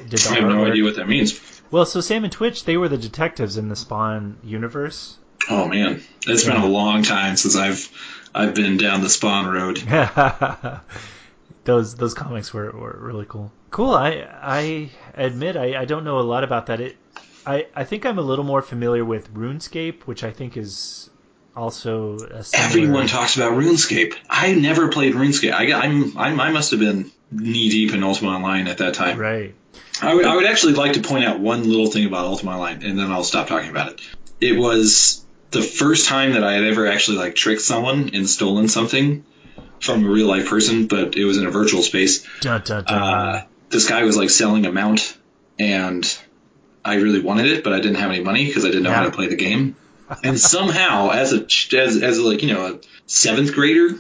Did 0.08 0.26
I 0.28 0.36
have 0.36 0.50
no 0.50 0.66
idea 0.66 0.84
what 0.84 0.96
that 0.96 1.08
means. 1.08 1.40
Well, 1.72 1.86
so 1.86 2.02
Sam 2.02 2.24
and 2.24 2.32
Twitch, 2.32 2.66
they 2.66 2.78
were 2.78 2.90
the 2.90 2.98
detectives 2.98 3.58
in 3.58 3.70
the 3.70 3.76
Spawn 3.76 4.38
universe. 4.44 5.18
Oh 5.50 5.68
man, 5.68 6.02
it's 6.28 6.46
been 6.46 6.56
a 6.56 6.68
long 6.68 7.04
time 7.04 7.36
since 7.36 7.56
I've 7.56 7.90
I've 8.34 8.56
been 8.56 8.78
down 8.78 9.02
the 9.02 9.10
Spawn 9.10 9.48
road. 9.48 9.78
those 11.66 11.96
those 11.96 12.14
comics 12.14 12.54
were, 12.54 12.72
were 12.72 12.98
really 13.00 13.26
cool. 13.28 13.52
Cool. 13.72 13.92
I 13.92 14.28
I 14.42 14.92
admit 15.16 15.58
I, 15.58 15.82
I 15.82 15.86
don't 15.86 16.04
know 16.04 16.20
a 16.20 16.22
lot 16.22 16.44
about 16.44 16.68
that. 16.68 16.80
It 16.80 16.98
I, 17.46 17.68
I 17.76 17.84
think 17.84 18.06
I'm 18.06 18.18
a 18.18 18.22
little 18.22 18.46
more 18.46 18.62
familiar 18.62 19.04
with 19.04 19.34
RuneScape, 19.34 20.04
which 20.04 20.24
I 20.24 20.32
think 20.32 20.56
is 20.56 21.10
also 21.56 22.16
a 22.16 22.44
similar... 22.44 22.68
Everyone 22.68 23.08
talks 23.08 23.36
about 23.36 23.54
RuneScape. 23.54 24.16
I 24.30 24.54
never 24.54 24.90
played 24.90 25.14
RuneScape. 25.14 25.54
I 25.54 25.74
I'm, 25.74 26.18
I'm 26.18 26.40
I 26.40 26.52
must 26.52 26.72
have 26.72 26.80
been 26.80 27.12
knee 27.32 27.70
deep 27.70 27.94
in 27.94 28.04
Ultima 28.04 28.32
Online 28.32 28.68
at 28.68 28.80
that 28.80 28.94
time. 28.94 29.18
Right. 29.18 29.56
I 30.02 30.14
would 30.14 30.26
I 30.26 30.36
would 30.36 30.46
actually 30.46 30.74
like 30.74 30.94
to 30.94 31.02
point 31.02 31.26
out 31.26 31.40
one 31.40 31.68
little 31.70 31.88
thing 31.88 32.06
about 32.06 32.26
Ultima 32.26 32.52
Online, 32.52 32.84
and 32.84 32.98
then 32.98 33.12
I'll 33.12 33.24
stop 33.24 33.48
talking 33.48 33.70
about 33.70 33.94
it. 33.94 34.02
It 34.42 34.58
was 34.58 35.24
the 35.52 35.62
first 35.62 36.08
time 36.08 36.34
that 36.34 36.44
I 36.44 36.54
had 36.54 36.64
ever 36.64 36.88
actually 36.88 37.18
like 37.18 37.36
tricked 37.36 37.62
someone 37.62 38.12
and 38.14 38.28
stolen 38.28 38.68
something 38.68 39.24
from 39.80 40.06
a 40.06 40.10
real 40.10 40.28
life 40.28 40.50
person, 40.50 40.88
but 40.88 41.16
it 41.16 41.26
was 41.26 41.38
in 41.38 41.46
a 41.46 41.52
virtual 41.52 41.84
space. 41.84 42.26
Dun, 42.42 42.62
dun, 42.66 42.84
dun. 42.86 42.98
Uh, 42.98 43.46
this 43.70 43.88
guy 43.88 44.04
was 44.04 44.18
like 44.18 44.30
selling 44.30 44.66
a 44.66 44.72
mount, 44.72 45.18
and 45.60 46.20
I 46.84 46.96
really 46.96 47.22
wanted 47.22 47.48
it, 47.48 47.64
but 47.64 47.74
I 47.74 47.80
didn't 47.80 47.98
have 47.98 48.10
any 48.10 48.24
money 48.24 48.46
because 48.46 48.66
I 48.66 48.70
didn't 48.70 48.84
know 48.84 48.92
how 48.92 49.04
to 49.04 49.12
play 49.12 49.28
the 49.28 49.36
game. 49.36 49.76
And 50.24 50.40
somehow, 50.40 51.12
as 51.12 51.34
a 51.34 51.46
as 51.78 52.02
as 52.02 52.20
like 52.20 52.44
you 52.44 52.54
know 52.54 52.76
a 52.76 52.80
seventh 53.08 53.54
grader, 53.54 53.98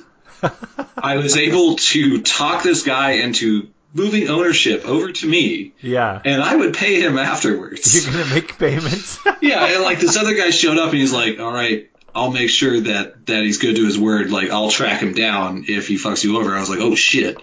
I 0.97 1.17
was 1.17 1.37
able 1.37 1.75
to 1.75 2.21
talk 2.21 2.63
this 2.63 2.83
guy 2.83 3.11
into 3.11 3.69
moving 3.93 4.27
ownership 4.27 4.85
over 4.85 5.11
to 5.11 5.27
me, 5.27 5.73
yeah. 5.81 6.19
and 6.25 6.41
I 6.41 6.55
would 6.55 6.73
pay 6.73 6.99
him 6.99 7.17
afterwards. 7.17 8.05
You're 8.05 8.13
gonna 8.13 8.33
make 8.33 8.57
payments. 8.57 9.19
yeah, 9.41 9.65
and 9.65 9.83
like 9.83 9.99
this 9.99 10.17
other 10.17 10.35
guy 10.35 10.49
showed 10.49 10.77
up 10.77 10.89
and 10.89 10.97
he's 10.97 11.13
like, 11.13 11.39
"All 11.39 11.51
right, 11.51 11.89
I'll 12.13 12.31
make 12.31 12.49
sure 12.49 12.79
that 12.79 13.25
that 13.27 13.43
he's 13.43 13.57
good 13.57 13.75
to 13.75 13.85
his 13.85 13.97
word. 13.97 14.31
Like 14.31 14.49
I'll 14.49 14.69
track 14.69 15.01
him 15.01 15.13
down 15.13 15.65
if 15.67 15.87
he 15.87 15.95
fucks 15.95 16.23
you 16.23 16.37
over." 16.39 16.55
I 16.55 16.59
was 16.59 16.69
like, 16.69 16.79
"Oh 16.79 16.95
shit!" 16.95 17.37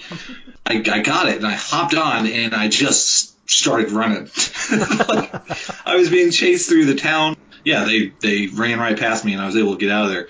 I, 0.67 0.82
I 0.90 1.00
got 1.00 1.28
it, 1.28 1.37
and 1.37 1.46
I 1.46 1.55
hopped 1.55 1.94
on 1.94 2.26
and 2.26 2.55
I 2.55 2.69
just 2.69 3.31
started 3.50 3.90
running. 3.90 4.31
like, 4.70 5.87
I 5.87 5.96
was 5.96 6.08
being 6.08 6.31
chased 6.31 6.69
through 6.69 6.87
the 6.87 6.94
town. 6.94 7.37
Yeah, 7.65 7.85
they 7.85 8.12
they 8.21 8.47
ran 8.49 8.79
right 8.79 8.99
past 8.99 9.25
me, 9.25 9.33
and 9.33 9.43
I 9.43 9.47
was 9.47 9.57
able 9.57 9.75
to 9.75 9.79
get 9.79 9.91
out 9.91 10.07
of 10.07 10.11
there. 10.12 10.29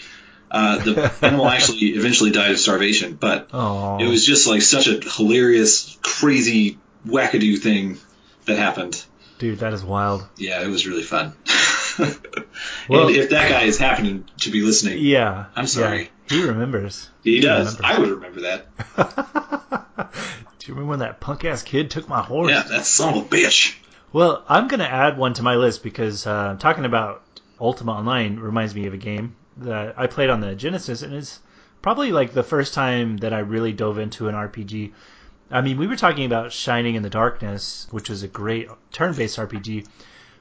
Uh, 0.50 0.78
the 0.78 1.12
animal 1.22 1.46
actually 1.48 1.78
eventually 1.90 2.30
died 2.32 2.50
of 2.50 2.58
starvation, 2.58 3.14
but 3.14 3.48
Oh. 3.52 3.98
it 3.98 4.08
was 4.08 4.26
just 4.26 4.46
like 4.48 4.62
such 4.62 4.88
a 4.88 4.98
hilarious, 5.00 5.96
crazy, 6.02 6.78
wackadoo 7.06 7.58
thing 7.58 7.98
that 8.46 8.58
happened. 8.58 9.02
Dude, 9.38 9.60
that 9.60 9.72
is 9.72 9.82
wild. 9.84 10.26
Yeah, 10.36 10.62
it 10.62 10.68
was 10.68 10.86
really 10.86 11.02
fun. 11.04 11.34
Well- 12.88 13.08
and 13.08 13.16
if 13.16 13.30
that 13.30 13.50
guy 13.50 13.62
is 13.62 13.78
happening 13.78 14.24
to 14.40 14.50
be 14.50 14.62
listening, 14.62 14.98
Yeah. 15.00 15.46
I'm 15.54 15.66
sorry. 15.66 16.10
Yeah. 16.30 16.36
He 16.38 16.42
remembers. 16.44 17.08
he 17.22 17.40
does. 17.40 17.76
remembers. 17.78 17.96
I 17.96 17.98
would 18.00 18.08
remember 18.10 18.40
that. 18.42 18.66
Do 20.58 20.66
you 20.66 20.74
remember 20.74 20.90
when 20.90 20.98
that 21.00 21.20
punk 21.20 21.44
ass 21.44 21.62
kid 21.62 21.90
took 21.90 22.08
my 22.08 22.22
horse? 22.22 22.50
Yeah, 22.50 22.62
that 22.62 22.84
son 22.86 23.14
of 23.16 23.24
a 23.24 23.28
bitch. 23.28 23.76
Well, 24.12 24.44
I'm 24.48 24.68
going 24.68 24.80
to 24.80 24.90
add 24.90 25.18
one 25.18 25.34
to 25.34 25.42
my 25.42 25.54
list 25.56 25.82
because 25.82 26.26
uh, 26.26 26.56
talking 26.58 26.84
about 26.84 27.22
Ultima 27.60 27.92
Online 27.92 28.38
reminds 28.38 28.74
me 28.74 28.86
of 28.86 28.94
a 28.94 28.98
game 28.98 29.36
that 29.58 29.94
I 29.98 30.06
played 30.06 30.30
on 30.30 30.40
the 30.40 30.54
Genesis, 30.54 31.02
and 31.02 31.12
it's 31.12 31.40
probably 31.82 32.12
like 32.12 32.32
the 32.32 32.42
first 32.42 32.74
time 32.74 33.18
that 33.18 33.32
I 33.32 33.40
really 33.40 33.72
dove 33.72 33.98
into 33.98 34.28
an 34.28 34.34
RPG. 34.34 34.92
I 35.50 35.60
mean, 35.60 35.76
we 35.76 35.86
were 35.86 35.96
talking 35.96 36.24
about 36.24 36.52
Shining 36.52 36.94
in 36.94 37.02
the 37.02 37.10
Darkness, 37.10 37.86
which 37.90 38.08
was 38.08 38.22
a 38.22 38.28
great 38.28 38.68
turn-based 38.92 39.38
RPG, 39.38 39.86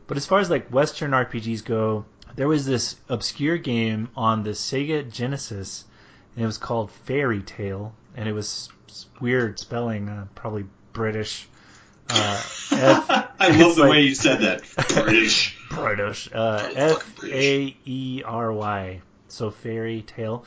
but 0.08 0.18
as 0.18 0.26
far 0.26 0.40
as 0.40 0.50
like 0.50 0.70
Western 0.70 1.12
RPGs 1.12 1.66
go, 1.66 2.06
there 2.36 2.48
was 2.48 2.66
this 2.66 2.96
obscure 3.10 3.58
game 3.58 4.10
on 4.16 4.44
the 4.44 4.52
Sega 4.52 5.12
Genesis, 5.12 5.86
and 6.36 6.44
it 6.44 6.48
was 6.48 6.58
called 6.58 6.92
Faery 6.92 7.42
Tale, 7.42 7.94
and 8.16 8.30
it 8.30 8.34
was 8.34 8.70
weird 9.20 9.60
spelling, 9.60 10.08
uh, 10.10 10.28
probably 10.36 10.66
British. 10.94 11.48
Uh, 12.10 12.42
F- 12.72 13.29
I 13.39 13.50
love 13.50 13.75
the 13.75 13.81
like- 13.84 13.91
way 13.91 14.01
you 14.01 14.15
said 14.15 14.41
that. 14.41 14.63
British. 15.03 15.58
British. 15.69 16.29
Uh, 16.34 16.69
F. 16.75 17.24
A 17.24 17.75
E 17.86 18.24
R 18.25 18.51
Y. 18.51 19.01
So 19.27 19.51
Faery 19.51 20.01
Tale. 20.01 20.43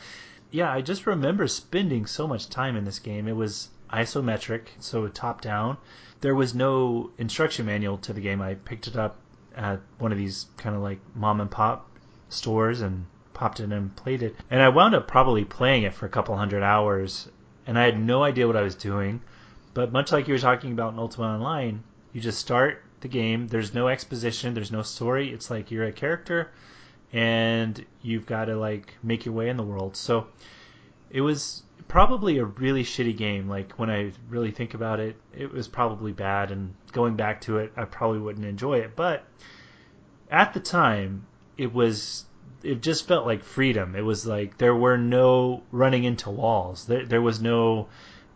Yeah, 0.50 0.70
I 0.70 0.82
just 0.82 1.06
remember 1.06 1.46
spending 1.48 2.04
so 2.06 2.26
much 2.28 2.48
time 2.50 2.76
in 2.76 2.84
this 2.84 2.98
game. 2.98 3.26
It 3.28 3.36
was 3.36 3.68
isometric, 3.92 4.62
so 4.80 5.06
top 5.08 5.40
down. 5.40 5.78
There 6.20 6.34
was 6.34 6.54
no 6.54 7.10
instruction 7.18 7.66
manual 7.66 7.98
to 7.98 8.12
the 8.12 8.20
game. 8.20 8.42
I 8.42 8.54
picked 8.54 8.86
it 8.86 8.96
up 8.96 9.16
at 9.56 9.80
one 9.98 10.12
of 10.12 10.18
these 10.18 10.46
kind 10.56 10.74
of 10.76 10.82
like 10.82 11.00
mom 11.14 11.40
and 11.40 11.50
pop 11.50 11.88
stores 12.28 12.80
and 12.80 13.06
popped 13.34 13.60
it 13.60 13.64
in 13.64 13.72
and 13.72 13.94
played 13.96 14.22
it. 14.22 14.36
And 14.50 14.60
I 14.62 14.68
wound 14.68 14.94
up 14.94 15.08
probably 15.08 15.44
playing 15.44 15.84
it 15.84 15.94
for 15.94 16.06
a 16.06 16.10
couple 16.10 16.36
hundred 16.36 16.62
hours, 16.62 17.28
and 17.66 17.78
I 17.78 17.84
had 17.84 17.98
no 17.98 18.22
idea 18.22 18.46
what 18.46 18.56
I 18.56 18.62
was 18.62 18.74
doing. 18.74 19.20
But 19.74 19.92
much 19.92 20.12
like 20.12 20.28
you 20.28 20.34
were 20.34 20.38
talking 20.38 20.72
about 20.72 20.92
in 20.92 20.98
Ultima 20.98 21.26
Online, 21.28 21.82
you 22.12 22.20
just 22.20 22.38
start 22.38 22.82
the 23.00 23.08
game. 23.08 23.48
There's 23.48 23.74
no 23.74 23.88
exposition. 23.88 24.54
There's 24.54 24.72
no 24.72 24.82
story. 24.82 25.32
It's 25.32 25.50
like 25.50 25.70
you're 25.70 25.84
a 25.84 25.92
character, 25.92 26.50
and 27.12 27.84
you've 28.02 28.26
got 28.26 28.46
to 28.46 28.56
like 28.56 28.94
make 29.02 29.24
your 29.26 29.34
way 29.34 29.48
in 29.48 29.56
the 29.56 29.62
world. 29.62 29.96
So 29.96 30.26
it 31.10 31.20
was 31.20 31.62
probably 31.88 32.38
a 32.38 32.44
really 32.44 32.84
shitty 32.84 33.16
game. 33.16 33.48
Like 33.48 33.72
when 33.72 33.90
I 33.90 34.12
really 34.28 34.50
think 34.50 34.74
about 34.74 35.00
it, 35.00 35.16
it 35.36 35.52
was 35.52 35.68
probably 35.68 36.12
bad, 36.12 36.50
and 36.50 36.74
going 36.92 37.16
back 37.16 37.42
to 37.42 37.58
it, 37.58 37.72
I 37.76 37.84
probably 37.84 38.20
wouldn't 38.20 38.46
enjoy 38.46 38.78
it. 38.78 38.96
But 38.96 39.24
at 40.30 40.54
the 40.54 40.60
time, 40.60 41.26
it 41.58 41.72
was 41.72 42.24
it 42.62 42.80
just 42.82 43.08
felt 43.08 43.26
like 43.26 43.42
freedom. 43.42 43.96
It 43.96 44.02
was 44.02 44.26
like 44.26 44.58
there 44.58 44.74
were 44.74 44.96
no 44.96 45.62
running 45.70 46.04
into 46.04 46.30
walls. 46.30 46.86
There 46.86 47.04
there 47.04 47.22
was 47.22 47.40
no 47.40 47.88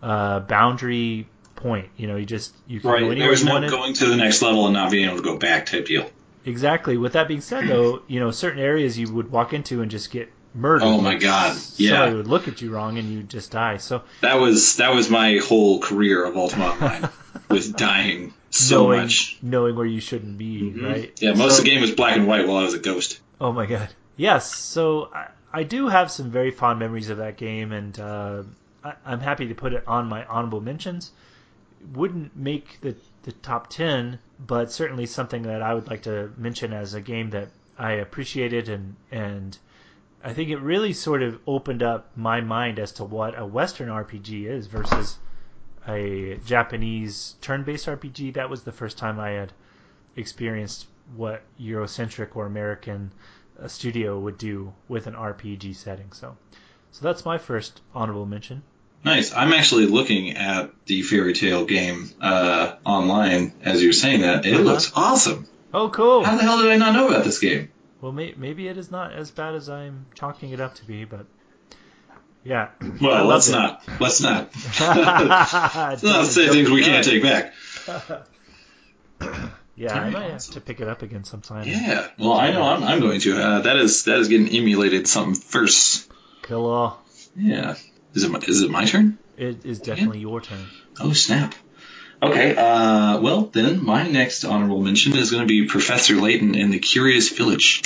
uh, 0.02 0.40
boundary 0.40 1.28
point. 1.66 1.88
You 1.96 2.06
know, 2.06 2.16
you 2.16 2.26
just 2.26 2.54
you 2.66 2.80
could 2.80 2.88
Right. 2.90 3.00
go 3.00 3.14
There 3.14 3.30
was 3.30 3.44
no 3.44 3.52
wanted. 3.54 3.70
going 3.70 3.94
to 3.94 4.06
the 4.06 4.16
next 4.16 4.42
level 4.42 4.64
and 4.66 4.74
not 4.74 4.90
being 4.90 5.06
able 5.08 5.16
to 5.18 5.22
go 5.22 5.36
back 5.38 5.66
type 5.66 5.86
deal. 5.86 6.08
Exactly. 6.44 6.96
With 6.96 7.14
that 7.14 7.26
being 7.28 7.40
said, 7.40 7.66
though, 7.68 8.02
you 8.08 8.20
know, 8.20 8.30
certain 8.30 8.60
areas 8.60 8.98
you 8.98 9.12
would 9.12 9.30
walk 9.32 9.52
into 9.52 9.82
and 9.82 9.90
just 9.90 10.10
get 10.10 10.30
murdered. 10.54 10.84
Oh 10.84 11.00
my 11.00 11.16
God, 11.16 11.54
Somebody 11.56 11.84
yeah. 12.10 12.14
would 12.16 12.28
look 12.28 12.48
at 12.48 12.62
you 12.62 12.70
wrong 12.70 12.98
and 12.98 13.10
you 13.12 13.22
just 13.24 13.50
die. 13.50 13.76
So 13.78 14.02
That 14.22 14.34
was 14.34 14.76
that 14.76 14.94
was 14.94 15.10
my 15.10 15.38
whole 15.38 15.80
career 15.80 16.24
of 16.24 16.36
Ultima 16.36 16.66
Online, 16.66 17.08
with 17.50 17.76
dying 17.76 18.32
so 18.50 18.84
knowing 18.84 19.00
much. 19.02 19.36
knowing 19.42 19.76
where 19.76 19.86
you 19.86 20.00
shouldn't 20.00 20.38
be, 20.38 20.72
Mhm. 20.74 20.82
right? 20.82 21.12
Yeah, 21.20 21.34
most 21.34 21.54
So- 21.54 21.58
of 21.58 21.64
the 21.64 21.70
game 21.70 21.80
was 21.80 21.90
black 21.90 22.16
and 22.16 22.26
white 22.26 22.46
while 22.46 22.58
I 22.58 22.64
was 22.64 22.74
a 22.74 22.78
ghost. 22.78 23.20
Oh 23.40 23.52
my 23.52 23.66
god. 23.66 23.88
Yes. 24.16 24.54
So 24.54 25.10
I, 25.12 25.26
I 25.52 25.62
do 25.64 25.88
have 25.88 26.10
some 26.10 26.30
very 26.30 26.50
fond 26.52 26.78
memories 26.78 27.10
of 27.10 27.18
that 27.18 27.36
game, 27.36 27.72
and 27.72 27.98
uh, 28.00 28.42
I, 28.84 28.92
I'm 29.04 29.20
happy 29.20 29.48
to 29.48 29.54
put 29.54 29.72
it 29.74 29.84
on 29.86 30.08
my 30.08 30.24
honorable 30.24 30.60
mentions. 30.62 31.10
Wouldn't 31.92 32.36
make 32.36 32.80
the 32.80 32.96
the 33.22 33.32
top 33.32 33.68
ten, 33.68 34.18
but 34.38 34.72
certainly 34.72 35.06
something 35.06 35.42
that 35.42 35.62
I 35.62 35.74
would 35.74 35.88
like 35.88 36.02
to 36.02 36.32
mention 36.36 36.72
as 36.72 36.94
a 36.94 37.00
game 37.00 37.30
that 37.30 37.48
I 37.78 37.92
appreciated 37.92 38.68
and 38.68 38.96
and 39.10 39.58
I 40.24 40.32
think 40.32 40.50
it 40.50 40.58
really 40.58 40.92
sort 40.92 41.22
of 41.22 41.38
opened 41.46 41.82
up 41.82 42.16
my 42.16 42.40
mind 42.40 42.78
as 42.78 42.92
to 42.92 43.04
what 43.04 43.38
a 43.38 43.46
Western 43.46 43.88
RPG 43.88 44.46
is 44.46 44.66
versus 44.66 45.18
a 45.86 46.38
Japanese 46.44 47.36
turn-based 47.40 47.86
RPG. 47.86 48.34
That 48.34 48.50
was 48.50 48.62
the 48.62 48.72
first 48.72 48.98
time 48.98 49.20
I 49.20 49.30
had 49.30 49.52
experienced 50.16 50.86
what 51.14 51.42
Eurocentric 51.60 52.34
or 52.34 52.46
American 52.46 53.12
uh, 53.60 53.68
studio 53.68 54.18
would 54.18 54.38
do 54.38 54.72
with 54.88 55.06
an 55.06 55.14
RPG 55.14 55.76
setting. 55.76 56.10
So, 56.12 56.36
so 56.90 57.04
that's 57.04 57.24
my 57.24 57.38
first 57.38 57.80
honorable 57.94 58.26
mention. 58.26 58.62
Nice. 59.06 59.32
I'm 59.32 59.52
actually 59.52 59.86
looking 59.86 60.36
at 60.36 60.72
the 60.86 61.00
Faery 61.02 61.32
Tale 61.32 61.64
game 61.64 62.10
uh, 62.20 62.72
online 62.84 63.52
as 63.62 63.82
you're 63.82 63.92
saying 63.92 64.20
that. 64.22 64.44
It 64.44 64.52
Uh-huh. 64.54 64.62
looks 64.64 64.92
awesome. 64.96 65.46
Oh, 65.72 65.88
cool. 65.90 66.24
How 66.24 66.36
the 66.36 66.42
hell 66.42 66.60
did 66.60 66.70
I 66.72 66.76
not 66.76 66.92
know 66.92 67.08
about 67.08 67.24
this 67.24 67.38
game? 67.38 67.70
Well, 68.00 68.12
may, 68.12 68.34
maybe 68.36 68.66
it 68.68 68.76
is 68.76 68.90
not 68.90 69.12
as 69.12 69.30
bad 69.30 69.54
as 69.54 69.68
I'm 69.70 70.06
chalking 70.14 70.50
it 70.50 70.60
up 70.60 70.74
to 70.76 70.84
be, 70.84 71.04
but 71.04 71.26
yeah. 72.44 72.70
Well, 73.00 73.26
let's 73.26 73.48
it. 73.48 73.52
not. 73.52 73.82
Let's 74.00 74.20
not. 74.20 74.50
Let's 74.80 76.02
not 76.02 76.26
say 76.26 76.48
things 76.48 76.68
we 76.70 76.82
can't 76.82 77.04
take 77.04 77.22
back. 77.22 77.54
Yeah, 79.78 79.92
I 79.92 80.08
might 80.08 80.30
have 80.30 80.42
to 80.52 80.60
pick 80.62 80.80
it 80.80 80.88
up 80.88 81.02
again 81.02 81.24
sometime. 81.24 81.68
Yeah. 81.68 82.08
Well, 82.18 82.32
I 82.32 82.50
know 82.50 82.62
I'm, 82.62 82.82
I'm 82.82 83.00
going 83.00 83.20
to. 83.20 83.38
Uh, 83.38 83.60
that 83.60 83.76
is 83.76 84.04
that 84.04 84.18
is 84.20 84.28
getting 84.28 84.48
emulated 84.48 85.06
something 85.06 85.34
first. 85.34 86.10
Cool. 86.42 86.98
Yeah. 87.36 87.74
Is 88.16 88.24
it 88.24 88.30
my, 88.30 88.38
is 88.38 88.62
it 88.62 88.70
my 88.70 88.86
turn? 88.86 89.18
It 89.36 89.66
is 89.66 89.78
definitely 89.78 90.20
your 90.20 90.40
turn. 90.40 90.66
Oh 90.98 91.12
snap. 91.12 91.54
Okay. 92.22 92.56
Uh, 92.56 93.20
well 93.20 93.42
then, 93.42 93.84
my 93.84 94.08
next 94.08 94.44
honorable 94.44 94.80
mention 94.80 95.14
is 95.14 95.30
going 95.30 95.42
to 95.42 95.46
be 95.46 95.66
Professor 95.68 96.14
Layton 96.14 96.54
in 96.54 96.70
the 96.70 96.78
Curious 96.78 97.28
Village 97.28 97.82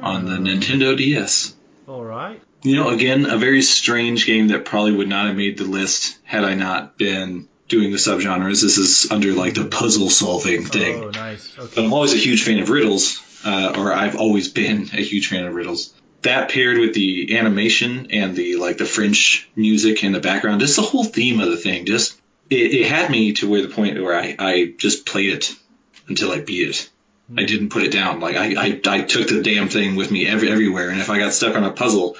on 0.00 0.24
the 0.24 0.36
Nintendo 0.36 0.96
DS. 0.96 1.54
All 1.86 2.02
right. 2.02 2.40
You 2.62 2.76
know, 2.76 2.88
again, 2.88 3.26
a 3.26 3.36
very 3.36 3.60
strange 3.60 4.24
game 4.24 4.48
that 4.48 4.64
probably 4.64 4.92
would 4.92 5.08
not 5.08 5.26
have 5.26 5.36
made 5.36 5.58
the 5.58 5.64
list 5.64 6.18
had 6.24 6.44
I 6.44 6.54
not 6.54 6.96
been 6.96 7.46
doing 7.68 7.92
the 7.92 7.98
subgenres. 7.98 8.62
This 8.62 8.78
is 8.78 9.10
under 9.10 9.32
like 9.34 9.52
the 9.52 9.66
puzzle 9.66 10.08
solving 10.08 10.64
thing. 10.64 11.04
Oh, 11.04 11.10
nice. 11.10 11.54
But 11.56 11.76
I'm 11.76 11.92
always 11.92 12.14
a 12.14 12.18
huge 12.18 12.42
fan 12.42 12.58
of 12.58 12.70
riddles, 12.70 13.22
uh, 13.44 13.74
or 13.76 13.92
I've 13.92 14.16
always 14.16 14.48
been 14.48 14.88
a 14.94 15.02
huge 15.02 15.28
fan 15.28 15.44
of 15.44 15.54
riddles. 15.54 15.92
That 16.22 16.50
paired 16.50 16.78
with 16.78 16.94
the 16.94 17.38
animation 17.38 18.08
and 18.10 18.34
the 18.34 18.56
like 18.56 18.78
the 18.78 18.84
French 18.84 19.48
music 19.54 20.02
in 20.02 20.12
the 20.12 20.20
background, 20.20 20.60
just 20.60 20.76
the 20.76 20.82
whole 20.82 21.04
theme 21.04 21.40
of 21.40 21.48
the 21.48 21.56
thing, 21.56 21.86
just 21.86 22.18
it, 22.50 22.72
it 22.72 22.86
had 22.86 23.10
me 23.10 23.34
to 23.34 23.48
where 23.48 23.62
the 23.62 23.68
point 23.68 24.02
where 24.02 24.18
I, 24.18 24.34
I 24.38 24.74
just 24.76 25.06
played 25.06 25.32
it 25.32 25.54
until 26.08 26.32
I 26.32 26.40
beat 26.40 26.68
it. 26.68 26.90
I 27.36 27.42
hmm. 27.42 27.46
didn't 27.46 27.68
put 27.68 27.82
it 27.82 27.92
down. 27.92 28.20
Like 28.20 28.36
I, 28.36 28.54
I, 28.54 28.80
I 28.86 29.00
took 29.02 29.28
the 29.28 29.42
damn 29.42 29.68
thing 29.68 29.96
with 29.96 30.10
me 30.10 30.26
every, 30.26 30.50
everywhere, 30.50 30.90
and 30.90 31.00
if 31.00 31.10
I 31.10 31.18
got 31.18 31.32
stuck 31.32 31.54
on 31.56 31.64
a 31.64 31.72
puzzle, 31.72 32.16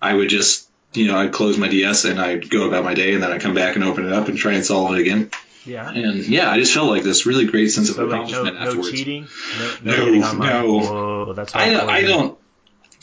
I 0.00 0.14
would 0.14 0.28
just 0.28 0.68
you 0.92 1.08
know 1.08 1.18
I'd 1.18 1.32
close 1.32 1.58
my 1.58 1.68
DS 1.68 2.04
and 2.04 2.20
I'd 2.20 2.48
go 2.50 2.68
about 2.68 2.84
my 2.84 2.94
day, 2.94 3.14
and 3.14 3.22
then 3.22 3.32
I'd 3.32 3.40
come 3.40 3.54
back 3.54 3.74
and 3.74 3.84
open 3.84 4.06
it 4.06 4.12
up 4.12 4.28
and 4.28 4.38
try 4.38 4.52
and 4.52 4.64
solve 4.64 4.94
it 4.94 5.00
again. 5.00 5.30
Yeah. 5.64 5.88
And 5.90 6.26
yeah, 6.26 6.50
I 6.50 6.58
just 6.58 6.74
felt 6.74 6.90
like 6.90 7.02
this 7.02 7.26
really 7.26 7.46
great 7.46 7.68
sense 7.68 7.88
of 7.88 7.96
So 7.96 8.04
like 8.04 8.10
no, 8.10 8.16
accomplishment 8.16 8.60
no 8.60 8.66
afterwards. 8.66 8.90
cheating, 8.90 9.28
no, 9.82 9.94
No, 9.94 10.26
online. 10.26 10.38
no. 10.38 10.78
Whoa, 10.80 11.32
that's 11.32 11.54
I, 11.54 11.74
I 11.86 12.02
don't. 12.02 12.38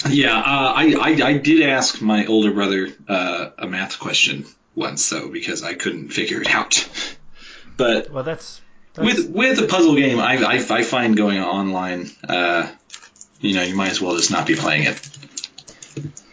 Yeah, 0.09 0.37
uh, 0.37 0.73
I, 0.75 0.95
I 0.99 1.27
I 1.27 1.37
did 1.37 1.61
ask 1.61 2.01
my 2.01 2.25
older 2.25 2.51
brother 2.51 2.89
uh, 3.07 3.49
a 3.57 3.67
math 3.67 3.99
question 3.99 4.45
once 4.75 5.09
though 5.09 5.29
because 5.29 5.63
I 5.63 5.73
couldn't 5.75 6.09
figure 6.09 6.41
it 6.41 6.49
out. 6.49 6.89
But 7.77 8.09
Well, 8.11 8.23
that's, 8.23 8.61
that's 8.93 9.05
with 9.05 9.29
with 9.29 9.59
a 9.59 9.67
puzzle 9.67 9.95
game, 9.95 10.19
I, 10.19 10.37
I 10.37 10.55
I 10.55 10.83
find 10.83 11.15
going 11.15 11.39
online, 11.39 12.09
uh, 12.27 12.69
you 13.39 13.53
know, 13.53 13.63
you 13.63 13.75
might 13.75 13.91
as 13.91 14.01
well 14.01 14.15
just 14.15 14.31
not 14.31 14.47
be 14.47 14.55
playing 14.55 14.83
it. 14.85 15.09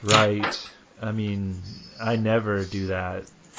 right. 0.03 0.71
I 1.01 1.13
mean, 1.13 1.63
I 2.01 2.17
never 2.17 2.65
do 2.65 2.89
that. 2.89 3.25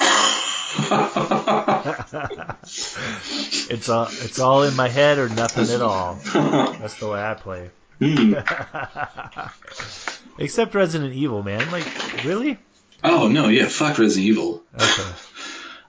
it's 3.70 3.88
all 3.88 4.06
it's 4.10 4.38
all 4.38 4.62
in 4.62 4.76
my 4.76 4.88
head 4.88 5.18
or 5.18 5.28
nothing 5.28 5.68
at 5.74 5.82
all. 5.82 6.14
That's 6.32 6.94
the 6.98 7.08
way 7.08 7.22
I 7.22 7.34
play. 7.34 7.70
Hmm. 8.00 8.34
Except 10.38 10.74
Resident 10.74 11.14
Evil, 11.14 11.42
man. 11.42 11.70
Like, 11.70 12.24
really? 12.24 12.58
Oh 13.04 13.28
no, 13.28 13.48
yeah, 13.48 13.66
fuck 13.66 13.98
Resident 13.98 14.26
Evil. 14.26 14.62
Okay. 14.74 15.10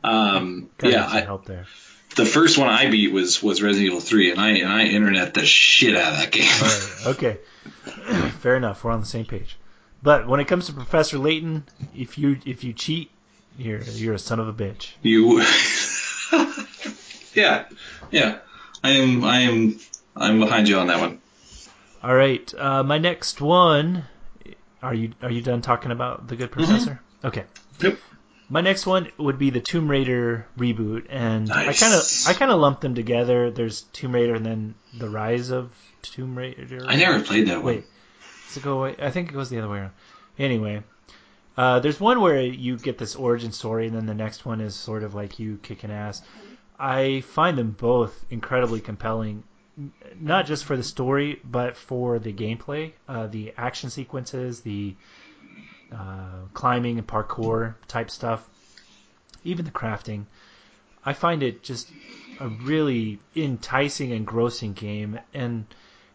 Um, 0.03 0.69
yeah, 0.83 1.07
I, 1.07 1.21
help 1.21 1.45
there. 1.45 1.67
the 2.15 2.25
first 2.25 2.57
one 2.57 2.67
I 2.67 2.89
beat 2.89 3.11
was 3.11 3.41
was 3.41 3.61
Resident 3.61 3.87
Evil 3.87 4.01
three, 4.01 4.31
and 4.31 4.39
I 4.39 4.49
and 4.57 4.69
I 4.69 4.85
internet 4.85 5.33
the 5.33 5.45
shit 5.45 5.95
out 5.95 6.13
of 6.13 6.19
that 6.19 6.31
game. 6.31 6.51
Right, 6.61 6.89
okay. 7.07 7.37
Fair 8.39 8.57
enough. 8.57 8.83
We're 8.83 8.91
on 8.91 8.99
the 8.99 9.05
same 9.05 9.25
page. 9.25 9.57
But 10.03 10.27
when 10.27 10.39
it 10.39 10.45
comes 10.45 10.65
to 10.65 10.73
Professor 10.73 11.17
Layton, 11.17 11.63
if 11.95 12.17
you 12.17 12.37
if 12.45 12.63
you 12.63 12.73
cheat, 12.73 13.11
you're 13.57 13.81
you're 13.81 14.15
a 14.15 14.19
son 14.19 14.39
of 14.39 14.47
a 14.47 14.53
bitch. 14.53 14.91
You. 15.01 15.39
yeah, 17.33 17.65
yeah. 18.09 18.39
I 18.83 18.91
am. 18.91 19.23
I 19.23 19.39
am. 19.41 19.79
I'm 20.15 20.39
behind 20.39 20.67
you 20.67 20.79
on 20.79 20.87
that 20.87 20.99
one. 20.99 21.21
All 22.03 22.15
right. 22.15 22.53
Uh, 22.57 22.83
my 22.83 22.97
next 22.97 23.41
one. 23.41 24.05
Are 24.81 24.93
you 24.93 25.13
are 25.21 25.29
you 25.29 25.41
done 25.41 25.61
talking 25.61 25.91
about 25.91 26.27
the 26.27 26.35
good 26.35 26.51
professor? 26.51 26.99
Okay. 27.23 27.43
Yep. 27.81 27.99
My 28.49 28.61
next 28.61 28.85
one 28.85 29.09
would 29.17 29.37
be 29.37 29.49
the 29.49 29.61
Tomb 29.61 29.89
Raider 29.89 30.45
reboot, 30.57 31.05
and 31.09 31.47
Nice. 31.47 31.81
I 31.81 31.85
kind 31.85 31.95
of 31.95 32.35
I 32.35 32.37
kind 32.37 32.51
of 32.51 32.59
lumped 32.59 32.81
them 32.81 32.95
together. 32.95 33.51
There's 33.51 33.83
Tomb 33.93 34.13
Raider 34.13 34.33
and 34.35 34.45
then 34.45 34.75
the 34.97 35.07
Rise 35.09 35.51
of 35.51 35.71
Tomb 36.01 36.35
Raider. 36.37 36.83
I 36.87 36.95
never 36.95 37.21
played 37.21 37.47
that 37.47 37.57
one. 37.57 37.65
Wait, 37.75 37.85
does 38.47 38.57
it 38.57 38.63
go 38.63 38.79
away? 38.79 38.95
I 38.99 39.11
think 39.11 39.29
it 39.29 39.33
goes 39.33 39.49
the 39.49 39.59
other 39.59 39.69
way 39.69 39.77
around. 39.77 39.91
Anyway, 40.39 40.83
uh, 41.55 41.79
there's 41.79 41.99
one 41.99 42.19
where 42.19 42.41
you 42.41 42.77
get 42.77 42.97
this 42.97 43.15
origin 43.15 43.51
story, 43.51 43.87
and 43.87 43.95
then 43.95 44.07
the 44.07 44.15
next 44.15 44.45
one 44.45 44.59
is 44.59 44.75
sort 44.75 45.03
of 45.03 45.13
like 45.13 45.37
you 45.39 45.59
kicking 45.61 45.91
ass. 45.91 46.21
I 46.79 47.21
find 47.21 47.57
them 47.57 47.71
both 47.71 48.25
incredibly 48.31 48.81
compelling, 48.81 49.43
not 50.19 50.45
just 50.45 50.65
for 50.65 50.75
the 50.75 50.83
story, 50.83 51.39
but 51.43 51.77
for 51.77 52.19
the 52.19 52.33
gameplay, 52.33 52.91
uh, 53.07 53.27
the 53.27 53.53
action 53.57 53.89
sequences, 53.89 54.61
the 54.61 54.95
uh, 55.91 56.45
climbing 56.53 56.97
and 56.97 57.07
parkour 57.07 57.75
type 57.87 58.09
stuff, 58.09 58.47
even 59.43 59.65
the 59.65 59.71
crafting. 59.71 60.25
I 61.05 61.13
find 61.13 61.41
it 61.41 61.63
just 61.63 61.89
a 62.39 62.47
really 62.47 63.19
enticing, 63.35 64.11
engrossing 64.11 64.73
game, 64.73 65.19
and 65.33 65.65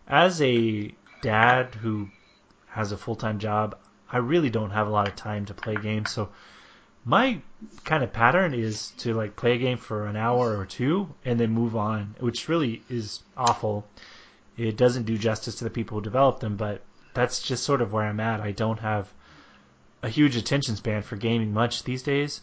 as 0.07 0.41
a 0.43 0.95
dad 1.23 1.75
who 1.75 2.09
has 2.69 2.93
a 2.93 2.97
full 2.97 3.17
time 3.17 3.39
job, 3.39 3.77
I 4.11 4.19
really 4.19 4.51
don't 4.51 4.71
have 4.71 4.87
a 4.87 4.91
lot 4.91 5.09
of 5.09 5.17
time 5.17 5.47
to 5.47 5.55
play 5.55 5.75
games. 5.75 6.11
So 6.11 6.29
my 7.09 7.39
kind 7.85 8.03
of 8.03 8.13
pattern 8.13 8.53
is 8.53 8.91
to 8.99 9.15
like 9.15 9.37
play 9.37 9.53
a 9.53 9.59
game 9.59 9.79
for 9.79 10.07
an 10.07 10.17
hour 10.17 10.59
or 10.59 10.67
two 10.67 11.09
and 11.25 11.39
then 11.39 11.51
move 11.53 11.77
on, 11.77 12.17
which 12.19 12.49
really 12.49 12.83
is 12.91 13.21
awful. 13.37 13.87
It 14.57 14.77
doesn't 14.77 15.05
do 15.05 15.17
justice 15.17 15.55
to 15.57 15.65
the 15.65 15.71
people 15.71 15.99
who 15.99 16.03
develop 16.03 16.41
them, 16.41 16.57
but 16.57 16.83
that's 17.15 17.41
just 17.41 17.63
sort 17.63 17.81
of 17.81 17.93
where 17.93 18.05
I'm 18.05 18.19
at. 18.21 18.41
I 18.41 18.51
don't 18.51 18.81
have 18.81 19.09
a 20.03 20.09
huge 20.09 20.37
attention 20.37 20.75
span 20.75 21.03
for 21.03 21.15
gaming 21.17 21.55
much 21.55 21.85
these 21.85 22.03
days, 22.03 22.41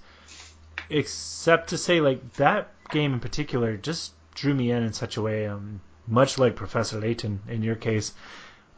except 0.89 1.69
to 1.69 1.77
say 1.77 1.99
like 1.99 2.33
that 2.33 2.71
game 2.89 3.13
in 3.13 3.19
particular 3.19 3.75
just 3.75 4.13
drew 4.33 4.53
me 4.53 4.71
in 4.71 4.83
in 4.83 4.93
such 4.93 5.17
a 5.17 5.21
way. 5.21 5.45
Um, 5.45 5.81
much 6.07 6.37
like 6.37 6.55
Professor 6.55 6.99
Layton 6.99 7.41
in 7.47 7.63
your 7.63 7.75
case, 7.75 8.13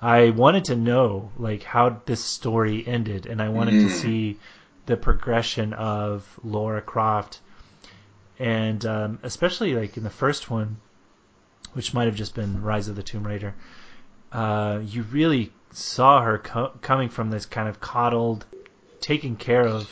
I 0.02 0.32
wanted 0.32 0.66
to 0.66 0.76
know 0.76 1.32
like 1.38 1.64
how 1.64 2.02
this 2.06 2.24
story 2.24 2.86
ended, 2.88 3.26
and 3.28 3.42
I 3.42 3.50
wanted 3.50 3.80
to 3.82 3.88
Mm. 3.88 4.02
see 4.02 4.38
the 4.86 4.98
progression 4.98 5.74
of 5.74 6.40
Lara 6.44 6.82
Croft, 6.82 7.40
and 8.40 8.86
um, 8.86 9.20
especially 9.24 9.76
like 9.76 9.98
in 9.98 10.04
the 10.04 10.10
first 10.10 10.50
one, 10.50 10.78
which 11.74 11.94
might 11.94 12.06
have 12.06 12.16
just 12.16 12.36
been 12.36 12.62
Rise 12.62 12.88
of 12.88 12.96
the 12.96 13.04
Tomb 13.04 13.26
Raider. 13.26 13.56
Uh, 14.32 14.82
you 14.84 15.04
really 15.04 15.52
saw 15.72 16.22
her 16.22 16.38
co- 16.38 16.74
coming 16.82 17.10
from 17.10 17.32
this 17.32 17.46
kind 17.46 17.68
of 17.68 17.80
coddled, 17.80 18.46
taken 19.00 19.36
care 19.36 19.68
of 19.68 19.90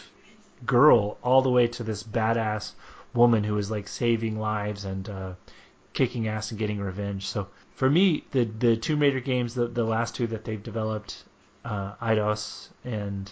girl 0.66 1.18
all 1.22 1.42
the 1.42 1.50
way 1.50 1.68
to 1.68 1.84
this 1.84 2.04
badass 2.04 2.74
woman 3.14 3.44
who 3.44 3.54
was 3.54 3.70
like 3.70 3.88
saving 3.88 4.40
lives 4.40 4.86
and 4.86 5.10
uh, 5.10 5.34
kicking 5.94 6.28
ass 6.28 6.52
and 6.52 6.60
getting 6.60 6.80
revenge. 6.80 7.28
So 7.28 7.48
for 7.76 7.90
me, 7.90 8.24
the 8.32 8.46
the 8.46 8.78
Tomb 8.78 9.00
Raider 9.00 9.20
games, 9.20 9.56
the 9.56 9.68
the 9.68 9.84
last 9.84 10.16
two 10.16 10.28
that 10.28 10.46
they've 10.46 10.62
developed, 10.62 11.24
uh, 11.66 11.94
and 12.84 13.32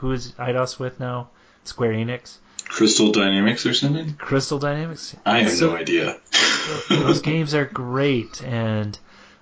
who, 0.00 0.08
who 0.08 0.12
is 0.12 0.32
Eidos 0.32 0.78
with 0.78 0.98
now? 1.00 1.30
Square 1.64 1.92
Enix, 1.92 2.38
Crystal 2.64 3.12
Dynamics 3.12 3.66
or 3.66 3.74
something? 3.74 4.14
Crystal 4.14 4.58
Dynamics. 4.58 5.14
I 5.26 5.40
have 5.42 5.52
So- 5.52 5.70
no 5.70 5.76
idea. 5.76 6.18
Those 6.88 7.20
games 7.22 7.54
are 7.54 7.64
great, 7.66 8.42
and 8.42 8.98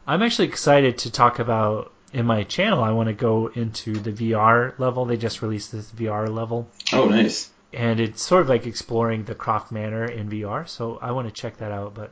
I'm 0.06 0.22
actually 0.22 0.48
excited 0.48 0.98
to 0.98 1.10
talk 1.12 1.38
about 1.38 1.92
in 2.12 2.26
my 2.26 2.42
channel. 2.44 2.82
I 2.82 2.90
want 2.92 3.08
to 3.08 3.12
go 3.14 3.48
into 3.48 3.92
the 3.94 4.12
VR 4.12 4.78
level. 4.78 5.04
They 5.04 5.16
just 5.16 5.42
released 5.42 5.72
this 5.72 5.90
VR 5.92 6.28
level. 6.28 6.68
Oh, 6.92 7.06
nice. 7.08 7.50
and 7.72 8.00
it's 8.00 8.22
sort 8.22 8.42
of 8.42 8.48
like 8.48 8.66
exploring 8.66 9.24
the 9.24 9.34
Croft 9.34 9.70
Manor 9.72 10.06
in 10.06 10.28
VR. 10.30 10.66
So 10.68 10.98
I 11.02 11.12
want 11.12 11.28
to 11.28 11.34
check 11.40 11.58
that 11.58 11.70
out. 11.70 11.94
But 11.94 12.10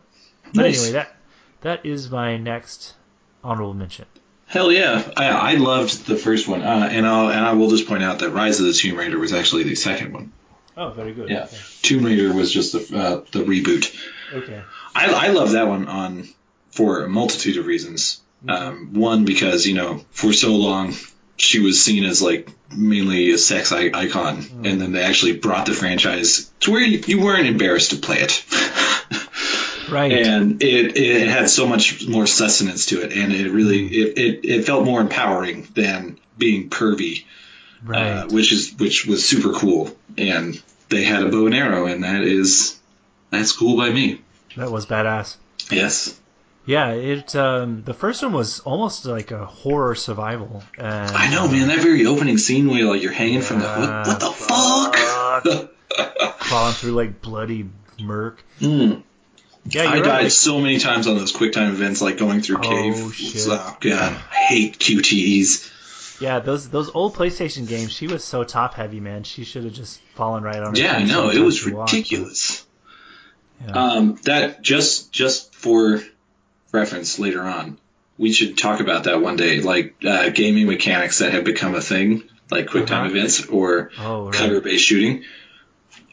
but 0.55 0.67
anyway, 0.67 0.93
that 0.93 1.17
that 1.63 1.85
is 1.87 2.11
my 2.11 2.37
next 2.37 2.95
honorable 3.43 3.75
mention. 3.75 4.05
Hell 4.49 4.71
yeah, 4.71 5.03
I, 5.17 5.29
I 5.29 5.55
loved 5.55 6.07
the 6.07 6.17
first 6.17 6.47
one, 6.47 6.63
uh, 6.63 6.89
and 6.91 7.07
I'll 7.07 7.29
and 7.31 7.45
I 7.45 7.53
will 7.55 7.69
just 7.71 7.89
point 7.89 8.05
out 8.05 8.21
that 8.21 8.31
Rise 8.31 8.61
of 8.61 8.67
the 8.67 8.73
Tomb 8.73 8.97
Raider 8.97 9.19
was 9.19 9.33
actually 9.33 9.65
the 9.65 9.75
second 9.75 10.13
one. 10.13 10.33
Oh, 10.77 10.91
very 10.91 11.13
good. 11.15 11.29
Yeah, 11.29 11.49
Tomb 11.83 12.05
Raider 12.05 12.33
was 12.33 12.53
just 12.53 12.73
the 12.73 12.97
uh, 12.97 13.17
the 13.33 13.45
reboot. 13.45 13.95
Okay. 14.33 14.63
I, 14.95 15.29
I 15.29 15.29
love 15.29 15.53
that 15.53 15.67
one 15.67 15.89
on 15.89 16.29
for 16.71 17.03
a 17.03 17.09
multitude 17.09 17.57
of 17.59 17.67
reasons. 17.67 18.21
Um, 18.49 18.95
one 18.95 19.25
because 19.25 19.67
you 19.67 19.75
know 19.75 20.05
for 20.11 20.33
so 20.33 20.55
long 20.55 20.95
she 21.37 21.59
was 21.59 21.83
seen 21.83 22.05
as 22.05 22.23
like 22.23 22.49
mainly 22.75 23.31
a 23.33 23.39
sex 23.39 23.73
I- 23.73 23.91
icon, 23.93 24.45
and 24.65 24.81
then 24.81 24.93
they 24.93 25.03
actually 25.03 25.39
brought 25.39 25.67
the 25.67 25.73
franchise 25.73 26.51
to 26.61 26.71
where 26.71 26.83
you, 26.83 27.03
you 27.07 27.21
weren't 27.25 27.49
embarrassed 27.49 27.91
to 27.91 27.97
play 27.97 28.19
it. 28.21 28.45
Right. 29.91 30.13
and 30.13 30.63
it, 30.63 30.97
it 30.97 31.29
had 31.29 31.49
so 31.49 31.67
much 31.67 32.07
more 32.07 32.27
sustenance 32.27 32.87
to 32.87 33.03
it, 33.03 33.13
and 33.13 33.33
it 33.33 33.51
really 33.51 33.87
it, 33.87 34.19
it, 34.19 34.45
it 34.45 34.65
felt 34.65 34.85
more 34.85 35.01
empowering 35.01 35.69
than 35.75 36.19
being 36.37 36.71
pervy, 36.71 37.25
right. 37.85 38.03
uh, 38.03 38.29
which 38.29 38.53
is 38.53 38.75
which 38.79 39.07
was 39.07 39.27
super 39.27 39.53
cool. 39.53 39.97
And 40.19 40.61
they 40.89 41.05
had 41.05 41.23
a 41.23 41.29
bow 41.29 41.47
and 41.47 41.55
arrow, 41.55 41.87
and 41.87 42.05
that 42.05 42.23
is 42.23 42.79
that's 43.31 43.53
cool 43.53 43.77
by 43.77 43.91
me. 43.91 44.21
that 44.57 44.71
was 44.71 44.87
badass. 44.87 45.37
Yes, 45.71 46.19
Yeah. 46.65 46.91
It 46.91 47.35
um 47.35 47.83
the 47.85 47.95
first 47.95 48.23
one 48.23 48.33
was 48.33 48.61
almost 48.61 49.05
like 49.05 49.31
a 49.31 49.47
horror 49.47 49.95
survival. 49.95 50.63
And, 50.79 51.11
I 51.11 51.31
know, 51.31 51.49
man. 51.49 51.69
That 51.69 51.81
very 51.81 52.07
opening 52.07 52.39
scene 52.39 52.69
where 52.69 52.85
like 52.85 53.03
you're 53.03 53.13
hanging 53.13 53.43
from 53.43 53.61
the 53.61 53.69
hook. 53.69 54.07
What 54.07 54.21
the 54.21 54.31
fuck? 54.31 55.73
crawling 56.39 56.75
through 56.75 56.93
like 56.93 57.21
bloody 57.21 57.69
murk. 58.01 58.45
Hmm. 58.59 59.01
Yeah, 59.69 59.89
I 59.91 59.97
died 60.01 60.07
right. 60.07 60.33
so 60.33 60.61
many 60.61 60.79
times 60.79 61.07
on 61.07 61.17
those 61.17 61.33
quick 61.33 61.53
time 61.53 61.73
events, 61.73 62.01
like 62.01 62.19
going 62.19 62.41
through 62.43 62.59
Oh, 62.59 62.61
cave. 62.61 63.15
shit. 63.15 63.43
Oh, 63.49 63.77
God, 63.81 64.13
I 64.31 64.35
hate 64.35 64.79
QTEs. 64.79 65.73
Yeah, 66.21 66.39
those 66.39 66.69
those 66.71 66.91
old 66.95 67.15
PlayStation 67.15 67.67
games. 67.69 67.93
She 67.93 68.07
was 68.07 68.25
so 68.25 68.43
top 68.45 68.75
heavy, 68.75 69.01
man. 69.01 69.23
She 69.25 69.45
should 69.45 69.65
have 69.65 69.73
just 69.75 70.01
fallen 70.15 70.43
right 70.43 70.57
on 70.57 70.75
her. 70.75 70.81
Yeah, 70.81 70.97
I 70.97 71.03
know. 71.05 71.29
It 71.31 71.41
was 71.41 71.59
she 71.59 71.71
walked, 71.73 71.91
but- 71.91 71.97
ridiculous. 71.97 72.65
Yeah. 73.67 73.73
Um, 73.73 74.19
that 74.25 74.63
just 74.63 75.13
just 75.13 75.55
for 75.55 76.03
reference 76.73 77.19
later 77.19 77.43
on, 77.43 77.79
we 78.19 78.33
should 78.33 78.57
talk 78.59 78.81
about 78.81 79.05
that 79.05 79.21
one 79.21 79.37
day, 79.37 79.61
like 79.61 79.95
uh, 80.07 80.29
gaming 80.31 80.67
mechanics 80.67 81.19
that 81.19 81.33
have 81.33 81.45
become 81.45 81.75
a 81.75 81.81
thing, 81.81 82.23
like 82.51 82.69
quick 82.69 82.87
time 82.87 83.07
Uh-huh. 83.07 83.17
events 83.17 83.47
or 83.47 83.91
Oh, 83.99 84.27
right. 84.27 84.35
cover 84.35 84.61
based 84.61 84.85
shooting. 84.85 85.25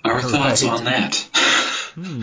Our 0.03 0.21
thoughts 0.33 0.63
Right. 0.63 0.71
on 0.79 0.83
that. 0.85 1.29
Hmm. 1.95 2.21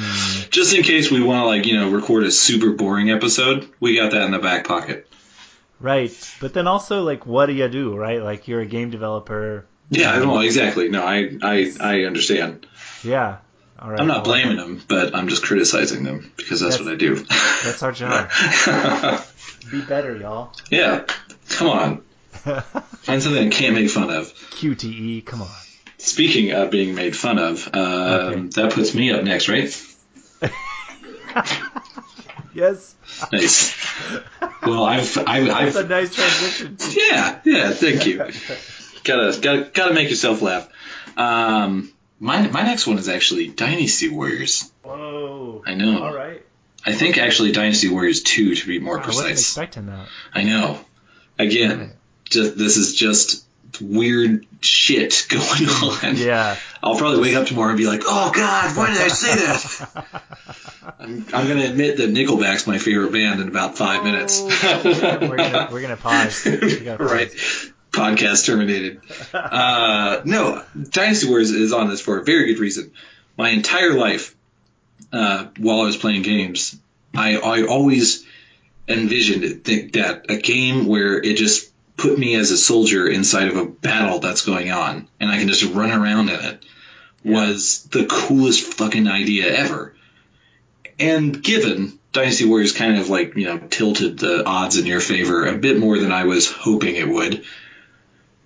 Just 0.51 0.75
in 0.75 0.83
case 0.83 1.11
we 1.11 1.23
want 1.23 1.43
to, 1.43 1.47
like, 1.47 1.67
you 1.67 1.77
know, 1.77 1.91
record 1.91 2.25
a 2.25 2.31
super 2.31 2.71
boring 2.71 3.11
episode, 3.11 3.69
we 3.79 3.97
got 3.97 4.13
that 4.13 4.23
in 4.23 4.31
the 4.33 4.39
back 4.39 4.67
pocket. 4.67 5.07
Right, 5.79 6.13
but 6.41 6.53
then 6.53 6.67
also 6.67 7.03
like, 7.05 7.25
what 7.25 7.47
do 7.47 7.53
you 7.55 7.69
do, 7.69 7.97
right? 7.97 8.23
Like 8.23 8.49
you're 8.49 8.61
a 8.61 8.67
game 8.67 8.91
developer. 8.91 9.65
Yeah, 9.89 10.19
no, 10.19 10.39
exactly. 10.41 10.89
No, 10.89 11.03
I, 11.03 11.31
I, 11.43 11.73
I 11.81 12.01
understand. 12.05 12.67
Yeah. 13.03 13.39
All 13.79 13.91
right. 13.91 13.99
I'm 13.99 14.07
not 14.07 14.27
well, 14.27 14.37
blaming 14.43 14.59
them, 14.59 14.83
but 14.89 15.15
I'm 15.15 15.29
just 15.29 15.43
criticizing 15.43 16.05
them 16.05 16.31
because 16.37 16.61
that's, 16.61 16.77
That's- 16.77 16.85
what 16.85 16.93
I 16.93 16.97
do. 16.97 17.15
That's 17.65 17.83
our 17.83 17.93
job. 17.93 18.31
Be 19.71 19.81
better, 19.81 20.17
y'all. 20.17 20.53
yeah, 20.71 21.07
come 21.49 21.69
on. 21.69 22.03
Find 22.33 23.23
something 23.23 23.47
I 23.47 23.51
can't 23.51 23.75
make 23.75 23.89
fun 23.91 24.11
of. 24.11 24.27
QTE, 24.51 25.25
come 25.25 25.41
on. 25.43 25.49
Speaking 26.01 26.53
of 26.53 26.71
being 26.71 26.95
made 26.95 27.15
fun 27.17 27.39
of, 27.39 27.69
um, 27.73 27.83
Okay. 27.83 28.41
that 28.63 28.73
puts 28.73 28.95
me 28.95 29.11
up 29.13 29.23
next, 29.25 29.49
right? 29.49 29.71
Yes. 32.53 32.95
Nice. 33.33 33.77
well, 34.67 34.85
I've, 34.85 35.17
I've, 35.19 35.47
That's 35.47 35.77
a 35.77 35.81
I've, 35.81 35.89
nice 35.89 36.15
transition. 36.15 36.77
yeah, 36.97 37.39
yeah. 37.45 37.71
Thank 37.71 38.07
you. 38.07 38.17
gotta, 39.05 39.39
gotta, 39.41 39.71
gotta 39.73 39.95
make 39.95 40.11
yourself 40.11 40.43
laugh. 40.43 40.69
Um, 41.17 41.93
my, 42.19 42.49
my 42.49 42.63
next 42.63 42.89
one 42.89 42.99
is 42.99 43.09
actually 43.09 43.49
Dynasty 43.49 44.09
Warriors. 44.09 44.71
Whoa. 44.83 45.63
I 45.65 45.75
know. 45.75 46.03
All 46.03 46.13
right. 46.15 46.45
I 46.85 46.93
think 46.93 47.19
actually 47.19 47.53
Dynasty 47.53 47.89
Warriors 47.89 48.23
2 48.23 48.57
to 48.57 48.67
be 48.67 48.81
more 48.81 48.99
precise. 48.99 49.15
I 49.15 49.23
wasn't 49.23 49.33
expecting 49.39 49.87
that. 49.87 50.09
I 50.35 50.43
know. 50.43 50.81
Again, 51.39 51.93
just 52.25 52.59
this 52.59 52.77
is 52.77 52.95
just 52.97 53.45
weird 53.81 54.47
shit 54.61 55.27
going 55.31 55.69
on. 55.69 56.17
Yeah. 56.17 56.57
I'll 56.83 56.97
probably 56.97 57.21
wake 57.21 57.35
up 57.37 57.47
tomorrow 57.47 57.71
and 57.71 57.79
be 57.79 57.87
like, 57.87 58.03
"Oh 58.07 58.31
God, 58.35 58.77
why 58.77 58.93
did 58.93 59.01
I 59.01 59.09
say 59.09 59.35
that?" 59.37 60.23
I'm, 60.99 61.27
I'm 61.33 61.49
gonna 61.49 61.65
admit 61.65 61.99
that 61.99 62.11
Nickelback's 62.11 62.67
my 62.67 62.79
favorite 62.79 63.13
band 63.13 63.41
in 63.41 63.49
about 63.49 63.77
five 63.77 64.05
minutes. 64.05 64.41
we're 64.43 65.37
gonna 65.37 65.69
we're 65.71 65.83
gonna 65.83 65.97
pause. 65.97 66.43
Pause. 66.45 66.99
right. 66.99 67.31
Podcast 67.93 68.47
terminated. 68.47 69.01
Uh, 69.35 70.21
no, 70.25 70.63
Dynasty 70.91 71.29
Wars 71.29 71.51
is 71.51 71.73
on 71.73 71.89
this 71.89 72.01
for 72.01 72.21
a 72.21 72.25
very 72.25 72.53
good 72.55 72.61
reason. 72.61 72.93
My 73.37 73.49
entire 73.51 73.95
life, 73.95 74.37
uh, 75.13 75.47
while 75.59 75.81
I 75.81 75.87
was 75.87 75.97
playing 75.97 76.23
games, 76.23 76.79
I, 77.15 77.37
I 77.37 77.65
always 77.65 78.25
envisioned 78.87 79.43
it, 79.45 79.65
think 79.65 79.95
that 79.95 80.27
a 80.31 80.37
game 80.37 80.87
where 80.87 81.19
it 81.19 81.37
just 81.37 81.71
put 82.01 82.19
me 82.19 82.35
as 82.35 82.51
a 82.51 82.57
soldier 82.57 83.07
inside 83.07 83.49
of 83.49 83.57
a 83.57 83.65
battle 83.67 84.19
that's 84.21 84.45
going 84.45 84.71
on 84.71 85.07
and 85.21 85.31
I 85.31 85.39
can 85.39 85.49
just 85.49 85.65
run 85.75 85.91
around 85.93 86.31
in 86.31 86.41
it 86.41 86.65
was 87.23 87.85
the 87.85 88.07
coolest 88.07 88.75
fucking 88.75 89.07
idea 89.07 89.55
ever. 89.55 89.95
And 90.99 91.43
given 91.43 91.99
Dynasty 92.13 92.47
Warriors 92.47 92.73
kind 92.73 92.99
of 92.99 93.09
like, 93.11 93.37
you 93.37 93.45
know, 93.45 93.59
tilted 93.59 94.19
the 94.19 94.45
odds 94.47 94.79
in 94.79 94.87
your 94.87 95.01
favor 95.01 95.47
a 95.47 95.57
bit 95.59 95.79
more 95.79 95.99
than 95.99 96.13
I 96.13 96.25
was 96.25 96.51
hoping 96.51 96.97
it 96.97 97.09
would, 97.09 97.45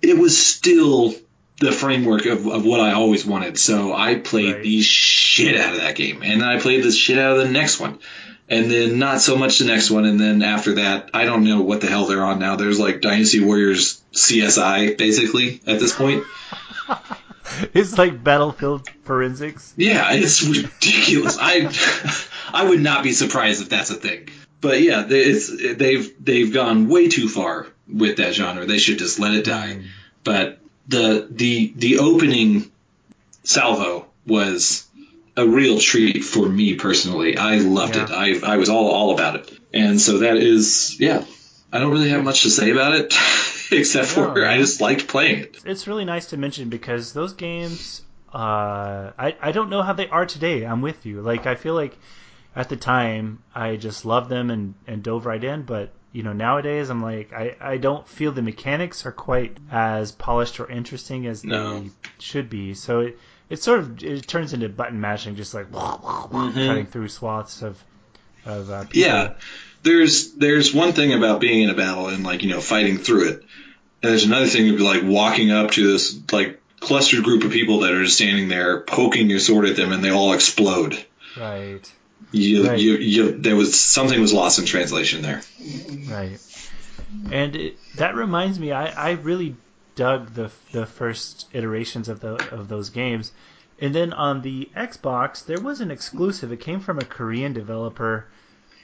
it 0.01 0.17
was 0.17 0.37
still 0.37 1.13
the 1.59 1.71
framework 1.71 2.25
of, 2.25 2.47
of 2.47 2.65
what 2.65 2.81
I 2.81 2.91
always 2.91 3.25
wanted. 3.25 3.57
So 3.57 3.93
I 3.93 4.15
played 4.15 4.55
Right. 4.55 4.63
the 4.63 4.81
shit 4.81 5.59
out 5.59 5.73
of 5.73 5.79
that 5.79 5.95
game. 5.95 6.21
And 6.21 6.41
then 6.41 6.47
I 6.47 6.59
played 6.59 6.83
the 6.83 6.91
shit 6.91 7.17
out 7.17 7.37
of 7.37 7.43
the 7.45 7.51
next 7.51 7.79
one. 7.79 7.99
And 8.47 8.69
then 8.69 8.99
not 8.99 9.21
so 9.21 9.35
much 9.35 9.57
the 9.57 9.65
next 9.65 9.89
one. 9.89 10.05
And 10.05 10.19
then 10.19 10.43
after 10.43 10.75
that, 10.75 11.09
I 11.13 11.25
don't 11.25 11.43
know 11.45 11.61
what 11.61 11.81
the 11.81 11.87
hell 11.87 12.05
they're 12.05 12.23
on 12.23 12.39
now. 12.39 12.55
There's 12.55 12.79
like 12.79 13.01
Dynasty 13.01 13.43
Warriors 13.43 14.01
CSI, 14.13 14.97
basically, 14.97 15.61
at 15.65 15.79
this 15.79 15.95
point. 15.95 16.23
It's 17.73 17.97
like 17.97 18.23
Battlefield 18.23 18.89
Forensics. 19.03 19.73
Yeah, 19.77 20.11
it's 20.11 20.43
ridiculous. 20.43 21.37
I 21.39 21.71
I 22.53 22.67
would 22.67 22.81
not 22.81 23.03
be 23.03 23.13
surprised 23.13 23.61
if 23.61 23.69
that's 23.69 23.91
a 23.91 23.95
thing. 23.95 24.29
But 24.61 24.81
yeah, 24.81 25.05
it's 25.07 25.75
they've 25.77 26.13
they've 26.23 26.53
gone 26.53 26.89
way 26.89 27.07
too 27.07 27.29
far 27.29 27.67
with 27.87 28.17
that 28.17 28.33
genre. 28.33 28.65
They 28.65 28.77
should 28.77 28.97
just 28.97 29.19
let 29.19 29.33
it 29.33 29.45
die. 29.45 29.77
Mm. 29.77 29.85
But 30.23 30.59
the 30.87 31.27
the 31.29 31.73
the 31.75 31.99
opening 31.99 32.71
salvo 33.43 34.07
was 34.25 34.87
a 35.37 35.47
real 35.47 35.79
treat 35.79 36.23
for 36.23 36.47
me 36.47 36.75
personally. 36.75 37.37
I 37.37 37.57
loved 37.57 37.95
it. 37.95 38.09
I 38.09 38.39
I 38.43 38.57
was 38.57 38.69
all 38.69 38.89
all 38.89 39.13
about 39.13 39.35
it. 39.35 39.59
And 39.73 39.99
so 39.99 40.19
that 40.19 40.37
is 40.37 40.97
yeah. 40.99 41.23
I 41.71 41.79
don't 41.79 41.91
really 41.91 42.09
have 42.09 42.23
much 42.23 42.43
to 42.43 42.49
say 42.49 42.71
about 42.71 42.93
it 42.93 43.13
except 43.71 44.07
for 44.07 44.33
No, 44.33 44.45
I 44.45 44.57
just 44.57 44.79
liked 44.79 45.07
playing 45.07 45.39
it. 45.39 45.57
It's 45.65 45.87
really 45.87 46.05
nice 46.05 46.27
to 46.27 46.37
mention 46.37 46.69
because 46.69 47.11
those 47.11 47.33
games, 47.33 48.01
uh, 48.33 49.11
I 49.17 49.35
I 49.41 49.51
don't 49.51 49.69
know 49.69 49.81
how 49.81 49.93
they 49.93 50.07
are 50.07 50.25
today. 50.25 50.65
I'm 50.65 50.81
with 50.81 51.05
you. 51.05 51.21
Like 51.21 51.45
I 51.45 51.55
feel 51.55 51.73
like 51.73 51.97
at 52.55 52.69
the 52.69 52.77
time 52.77 53.43
I 53.53 53.75
just 53.75 54.05
loved 54.05 54.29
them 54.29 54.49
and 54.49 54.75
and 54.87 55.03
dove 55.03 55.25
right 55.25 55.43
in. 55.43 55.63
But 55.63 55.91
you 56.15 56.23
know 56.23 56.31
nowadays 56.31 56.89
I'm 56.89 57.01
like 57.01 57.33
I, 57.33 57.57
I 57.59 57.77
don't 57.77 58.07
feel 58.07 58.31
the 58.31 58.41
mechanics 58.41 59.05
are 59.05 59.11
quite 59.11 59.57
as 59.69 60.13
polished 60.13 60.61
or 60.61 60.71
interesting 60.71 61.27
as 61.27 61.43
No. 61.43 61.79
they 61.81 61.89
should 62.19 62.49
be. 62.49 62.73
So 62.73 63.01
it 63.01 63.19
it 63.49 63.61
sort 63.61 63.79
of 63.79 64.01
it 64.01 64.25
turns 64.25 64.53
into 64.53 64.69
button 64.69 65.01
mashing, 65.01 65.35
just 65.35 65.53
like 65.53 65.71
cutting 65.71 66.85
through 66.85 67.09
swaths 67.09 67.61
of 67.61 67.83
of 68.45 68.69
uh, 68.69 68.83
people. 68.85 69.01
Yeah, 69.01 69.33
there's 69.83 70.31
there's 70.33 70.73
one 70.73 70.93
thing 70.93 71.13
about 71.13 71.41
being 71.41 71.63
in 71.63 71.69
a 71.69 71.75
battle 71.75 72.07
and 72.07 72.23
like 72.23 72.43
you 72.43 72.49
know 72.49 72.61
fighting 72.61 72.97
through 72.97 73.29
it, 73.29 73.35
and 74.01 74.11
there's 74.11 74.23
another 74.23 74.47
thing 74.47 74.73
be 74.75 74.81
like 74.83 75.03
walking 75.03 75.51
up 75.51 75.71
to 75.71 75.91
this 75.91 76.17
like 76.31 76.61
clustered 76.79 77.23
group 77.25 77.43
of 77.43 77.51
people 77.51 77.79
that 77.81 77.91
are 77.91 78.03
just 78.03 78.15
standing 78.15 78.47
there 78.47 78.81
poking 78.81 79.29
your 79.29 79.39
sword 79.39 79.65
at 79.65 79.75
them 79.75 79.91
and 79.91 80.01
they 80.03 80.11
all 80.11 80.33
explode. 80.33 81.03
Right. 81.37 81.91
You, 82.31 82.67
Right. 82.67 82.79
you, 82.79 82.95
you, 82.95 83.31
there 83.37 83.55
was 83.55 83.79
something 83.79 84.19
was 84.19 84.33
lost 84.33 84.59
in 84.59 84.65
translation 84.65 85.21
there. 85.21 85.41
Right. 86.09 86.39
And 87.31 87.55
it, 87.55 87.77
that 87.97 88.15
reminds 88.15 88.59
me, 88.59 88.71
I, 88.71 89.09
I 89.09 89.11
really 89.11 89.55
dug 89.95 90.33
the 90.33 90.51
the 90.73 90.85
first 90.85 91.47
iterations 91.53 92.09
of 92.09 92.19
the 92.19 92.35
of 92.53 92.67
those 92.67 92.89
games. 92.89 93.31
And 93.79 93.93
then 93.93 94.13
on 94.13 94.41
the 94.41 94.69
Xbox, 94.75 95.45
there 95.45 95.59
was 95.59 95.81
an 95.81 95.91
exclusive. 95.91 96.51
It 96.51 96.59
came 96.61 96.79
from 96.79 96.99
a 96.99 97.05
Korean 97.05 97.53
developer, 97.53 98.27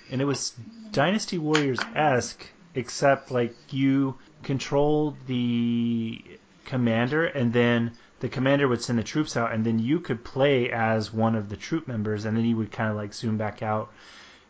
and 0.10 0.22
it 0.22 0.26
was 0.26 0.54
Dynasty 0.92 1.38
Warriors 1.38 1.80
esque, 1.96 2.46
except 2.76 3.32
like 3.32 3.56
you 3.70 4.18
controlled 4.44 5.16
the 5.28 6.22
commander, 6.66 7.26
and 7.26 7.54
then 7.54 7.92
the 8.22 8.30
commander 8.30 8.68
would 8.68 8.82
send 8.82 8.98
the 8.98 9.04
troops 9.04 9.36
out, 9.36 9.52
and 9.52 9.66
then 9.66 9.78
you 9.80 10.00
could 10.00 10.24
play 10.24 10.72
as 10.72 11.12
one 11.14 11.36
of 11.36 11.50
the 11.50 11.58
troop 11.58 11.88
members, 11.88 12.24
and 12.26 12.38
then 12.38 12.46
you 12.46 12.56
would 12.58 12.72
kind 12.72 12.90
of 12.90 12.96
like 12.96 13.14
zoom 13.14 13.38
back 13.38 13.62
out. 13.62 13.92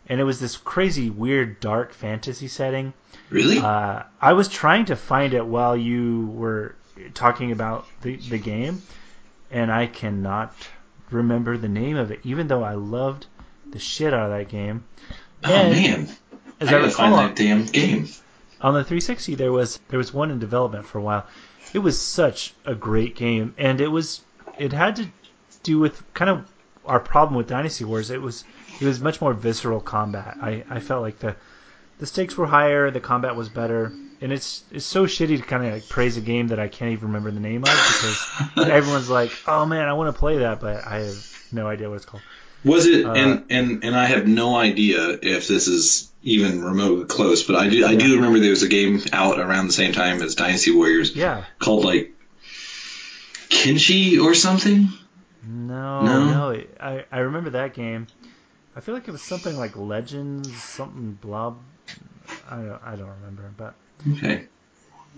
And 0.08 0.20
it 0.20 0.24
was 0.24 0.40
this 0.40 0.58
crazy, 0.58 1.10
weird, 1.10 1.60
dark 1.60 1.94
fantasy 1.94 2.48
setting. 2.48 2.94
Really? 3.30 3.60
Uh, 3.60 4.04
I 4.22 4.34
was 4.34 4.48
trying 4.48 4.86
to 4.86 4.96
find 4.96 5.34
it 5.34 5.46
while 5.46 5.76
you 5.78 6.28
were 6.34 6.76
talking 7.14 7.52
about 7.52 7.86
the, 8.02 8.16
the 8.18 8.38
game, 8.38 8.82
and 9.52 9.72
I 9.72 9.88
cannot 9.88 10.54
remember 11.10 11.58
the 11.58 11.70
name 11.70 11.98
of 11.98 12.12
it, 12.12 12.20
even 12.24 12.48
though 12.48 12.64
I 12.64 12.74
loved 12.74 13.26
the 13.70 13.80
shit 13.80 14.14
out 14.14 14.32
of 14.32 14.38
that 14.38 14.50
game. 14.50 14.84
oh 15.46 15.54
and 15.54 15.72
man, 15.72 16.10
As 16.60 16.68
I 16.68 16.78
I, 16.78 16.80
gotta 16.80 16.92
find 16.92 17.14
that 17.14 17.36
damn 17.36 17.66
game. 17.66 18.08
on 18.60 18.74
the 18.74 18.84
360 18.84 19.36
there 19.36 19.52
was 19.52 19.80
there 19.90 19.98
was 19.98 20.14
one 20.14 20.30
in 20.32 20.40
development 20.40 20.86
for 20.86 20.98
a 20.98 21.02
while. 21.02 21.26
It 21.74 21.80
was 21.80 22.00
such 22.00 22.54
a 22.66 22.76
great 22.76 23.16
game, 23.16 23.54
and 23.58 23.80
it 23.80 23.88
was 23.88 24.22
it 24.58 24.74
had 24.74 24.96
to 24.98 25.08
do 25.64 25.80
with 25.80 26.04
kind 26.14 26.30
of 26.30 26.52
our 26.86 27.00
problem 27.00 27.36
with 27.36 27.48
Dynasty 27.48 27.86
Wars. 27.86 28.10
It 28.10 28.22
was 28.22 28.44
it 28.80 28.86
was 28.86 29.00
much 29.00 29.22
more 29.22 29.34
visceral 29.34 29.80
combat. 29.80 30.38
I, 30.42 30.64
I 30.70 30.80
felt 30.80 31.02
like 31.02 31.20
the 31.20 31.36
the 32.00 32.06
stakes 32.06 32.36
were 32.36 32.48
higher, 32.48 32.90
the 32.90 33.00
combat 33.00 33.36
was 33.36 33.50
better, 33.50 33.94
and 34.22 34.32
it's 34.34 34.64
it's 34.72 34.86
so 34.86 35.06
shitty 35.06 35.38
to 35.38 35.44
kind 35.44 35.66
of 35.66 35.74
like 35.74 35.88
praise 35.88 36.18
a 36.18 36.22
game 36.22 36.48
that 36.48 36.60
I 36.60 36.68
can't 36.68 36.92
even 36.92 37.08
remember 37.08 37.32
the 37.32 37.40
name 37.40 37.64
of 37.64 37.70
because 37.70 38.70
everyone's 38.70 39.10
like, 39.10 39.32
oh 39.48 39.66
man, 39.66 39.88
I 39.88 39.94
want 39.94 40.14
to 40.14 40.20
play 40.20 40.40
that, 40.40 40.60
but 40.60 40.86
I 40.86 41.00
have 41.00 41.48
no 41.52 41.68
idea 41.68 41.90
what 41.90 41.96
it's 41.96 42.06
called. 42.06 42.24
Was 42.64 42.86
it? 42.86 43.06
Uh, 43.06 43.14
and 43.14 43.46
and 43.50 43.84
and 43.84 43.96
I 43.96 44.06
have 44.06 44.28
no 44.28 44.56
idea 44.56 45.18
if 45.22 45.48
this 45.48 45.68
is 45.68 46.12
even 46.24 46.64
remotely 46.64 47.06
close, 47.06 47.44
but 47.44 47.56
I 47.56 47.70
do 47.70 47.86
I 47.86 47.96
do 47.96 48.16
remember 48.16 48.40
there 48.40 48.52
was 48.52 48.64
a 48.64 48.68
game 48.70 49.02
out 49.12 49.40
around 49.40 49.68
the 49.68 49.74
same 49.74 49.94
time 49.94 50.22
as 50.22 50.36
Dynasty 50.36 50.72
Warriors 50.72 51.16
Yeah. 51.16 51.44
called 51.60 51.84
like 51.86 52.12
Kinshi 53.50 54.22
or 54.24 54.34
something. 54.34 54.90
No, 55.44 56.02
No? 56.06 56.52
no. 56.54 56.64
I, 56.80 57.06
I 57.12 57.20
remember 57.20 57.52
that 57.52 57.74
game. 57.74 58.08
I 58.76 58.80
feel 58.80 58.94
like 58.96 59.08
it 59.08 59.12
was 59.12 59.22
something 59.22 59.58
like 59.58 59.76
Legends, 59.76 60.64
something 60.64 61.14
blah. 61.14 61.56
I 62.50 62.56
don't, 62.58 62.82
I 62.86 62.96
don't 62.96 63.10
remember. 63.20 63.52
But 63.58 63.74
Okay, 64.14 64.46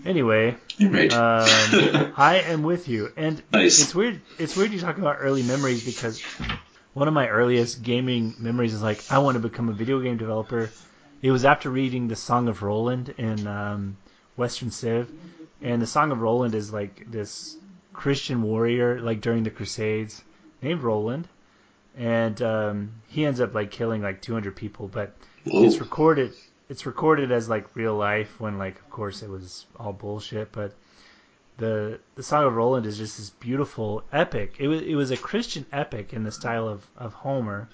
anyway, 0.04 0.56
right. 0.80 1.12
um, 1.12 2.12
I 2.16 2.36
am 2.46 2.62
with 2.62 2.88
you. 2.88 3.12
And 3.16 3.40
Nice. 3.52 3.80
it's 3.82 3.94
weird. 3.94 4.20
It's 4.38 4.56
weird 4.56 4.72
you 4.72 4.80
talk 4.80 4.98
about 4.98 5.18
early 5.20 5.42
memories 5.42 5.84
because 5.84 6.22
one 6.94 7.08
of 7.08 7.14
my 7.14 7.28
earliest 7.28 7.82
gaming 7.82 8.34
memories 8.38 8.72
is 8.72 8.82
like 8.82 9.04
I 9.10 9.18
want 9.18 9.34
to 9.34 9.40
become 9.40 9.68
a 9.68 9.72
video 9.72 10.00
game 10.00 10.16
developer. 10.16 10.70
It 11.22 11.30
was 11.32 11.44
after 11.44 11.68
reading 11.68 12.08
the 12.08 12.16
Song 12.16 12.48
of 12.48 12.62
Roland 12.62 13.14
in 13.18 13.46
um, 13.46 13.96
Western 14.36 14.70
Civ, 14.70 15.10
and 15.60 15.82
the 15.82 15.86
Song 15.86 16.12
of 16.12 16.20
Roland 16.20 16.54
is 16.54 16.72
like 16.72 17.10
this 17.10 17.56
Christian 17.92 18.42
warrior, 18.42 19.00
like 19.00 19.20
during 19.20 19.42
the 19.42 19.50
Crusades, 19.50 20.22
named 20.62 20.82
Roland, 20.82 21.28
and 21.96 22.40
um, 22.42 22.92
he 23.08 23.24
ends 23.24 23.40
up 23.40 23.54
like 23.54 23.70
killing 23.70 24.02
like 24.02 24.20
200 24.20 24.54
people, 24.54 24.88
but 24.88 25.14
Whoa. 25.44 25.64
it's 25.64 25.78
recorded. 25.78 26.32
It's 26.68 26.86
recorded 26.86 27.32
as 27.32 27.48
like 27.48 27.74
real 27.74 27.94
life 27.96 28.40
when 28.40 28.56
like 28.56 28.78
of 28.78 28.90
course 28.90 29.22
it 29.22 29.28
was 29.28 29.66
all 29.78 29.92
bullshit, 29.92 30.52
but 30.52 30.72
the 31.56 32.00
the 32.16 32.22
Song 32.22 32.44
of 32.44 32.54
Roland 32.54 32.86
is 32.86 32.98
just 32.98 33.18
this 33.18 33.30
beautiful 33.30 34.02
epic. 34.12 34.56
It 34.58 34.68
was 34.68 34.82
it 34.82 34.94
was 34.94 35.10
a 35.10 35.16
Christian 35.16 35.66
epic 35.72 36.12
in 36.12 36.24
the 36.24 36.32
style 36.32 36.68
of, 36.68 36.86
of 36.96 37.14
Homer, 37.14 37.68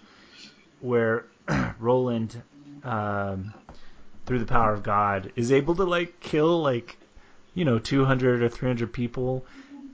where 0.80 1.26
Roland, 1.78 2.42
um, 2.84 3.54
through 4.26 4.40
the 4.40 4.46
power 4.46 4.72
of 4.72 4.82
God, 4.82 5.32
is 5.36 5.50
able 5.50 5.74
to 5.76 5.84
like 5.84 6.20
kill 6.20 6.62
like 6.62 6.98
you 7.54 7.64
know 7.64 7.78
200 7.78 8.42
or 8.42 8.48
300 8.48 8.92
people, 8.92 9.44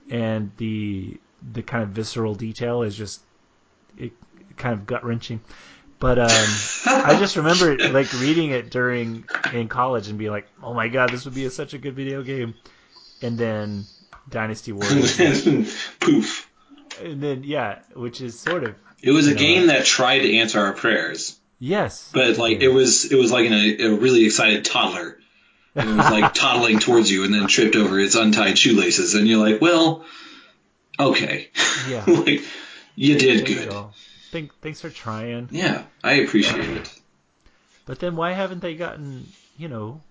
and 0.09 0.51
the 0.57 1.19
the 1.53 1.61
kind 1.61 1.83
of 1.83 1.89
visceral 1.89 2.35
detail 2.35 2.81
is 2.81 2.95
just 2.95 3.21
it 3.97 4.11
kind 4.57 4.73
of 4.73 4.85
gut 4.85 5.05
wrenching. 5.05 5.39
But 5.99 6.19
um, 6.19 6.47
I 6.85 7.15
just 7.17 7.37
remember 7.37 7.75
like 7.89 8.11
reading 8.13 8.51
it 8.51 8.69
during 8.69 9.23
in 9.53 9.67
college 9.67 10.09
and 10.09 10.17
being 10.17 10.31
like, 10.31 10.47
"Oh 10.61 10.73
my 10.73 10.89
god, 10.89 11.09
this 11.09 11.25
would 11.25 11.33
be 11.33 11.45
a, 11.45 11.49
such 11.49 11.73
a 11.73 11.77
good 11.77 11.95
video 11.95 12.21
game." 12.21 12.53
And 13.21 13.37
then 13.37 13.85
Dynasty 14.29 14.71
Warriors, 14.73 15.17
Poof. 15.99 16.49
and 17.01 17.21
then 17.21 17.43
yeah, 17.43 17.79
which 17.95 18.21
is 18.21 18.39
sort 18.39 18.63
of 18.63 18.75
It 19.01 19.11
was 19.11 19.27
a 19.27 19.31
know, 19.33 19.37
game 19.39 19.67
that 19.67 19.85
tried 19.85 20.19
to 20.19 20.37
answer 20.37 20.59
our 20.59 20.73
prayers, 20.73 21.37
yes, 21.59 22.09
but 22.13 22.37
like 22.37 22.59
it 22.61 22.67
was 22.69 23.11
it 23.11 23.15
was 23.17 23.31
like 23.31 23.45
an, 23.47 23.53
a 23.53 23.89
really 23.95 24.25
excited 24.25 24.65
toddler. 24.65 25.17
And 25.75 25.89
It 25.91 25.95
was 25.95 26.09
like 26.11 26.33
toddling 26.35 26.79
towards 26.79 27.09
you 27.11 27.23
and 27.23 27.33
then 27.33 27.47
tripped 27.47 27.75
over 27.75 27.99
its 27.99 28.15
untied 28.15 28.57
shoelaces, 28.57 29.13
and 29.15 29.27
you're 29.27 29.39
like, 29.47 29.61
well, 29.61 30.05
okay, 30.99 31.49
yeah. 31.89 32.03
like 32.07 32.41
you 32.95 33.17
did 33.17 33.45
There 33.45 33.49
you 33.49 33.59
good. 33.61 33.69
go. 33.69 33.91
Thank, 34.31 34.53
thanks 34.61 34.81
for 34.81 34.89
trying. 34.89 35.47
Yeah, 35.51 35.83
I 36.03 36.13
appreciate 36.15 36.67
it. 36.69 36.99
But 37.85 37.99
then 37.99 38.15
why 38.15 38.33
haven't 38.33 38.59
they 38.61 38.75
gotten 38.75 39.27
you 39.57 39.67
know 39.69 40.01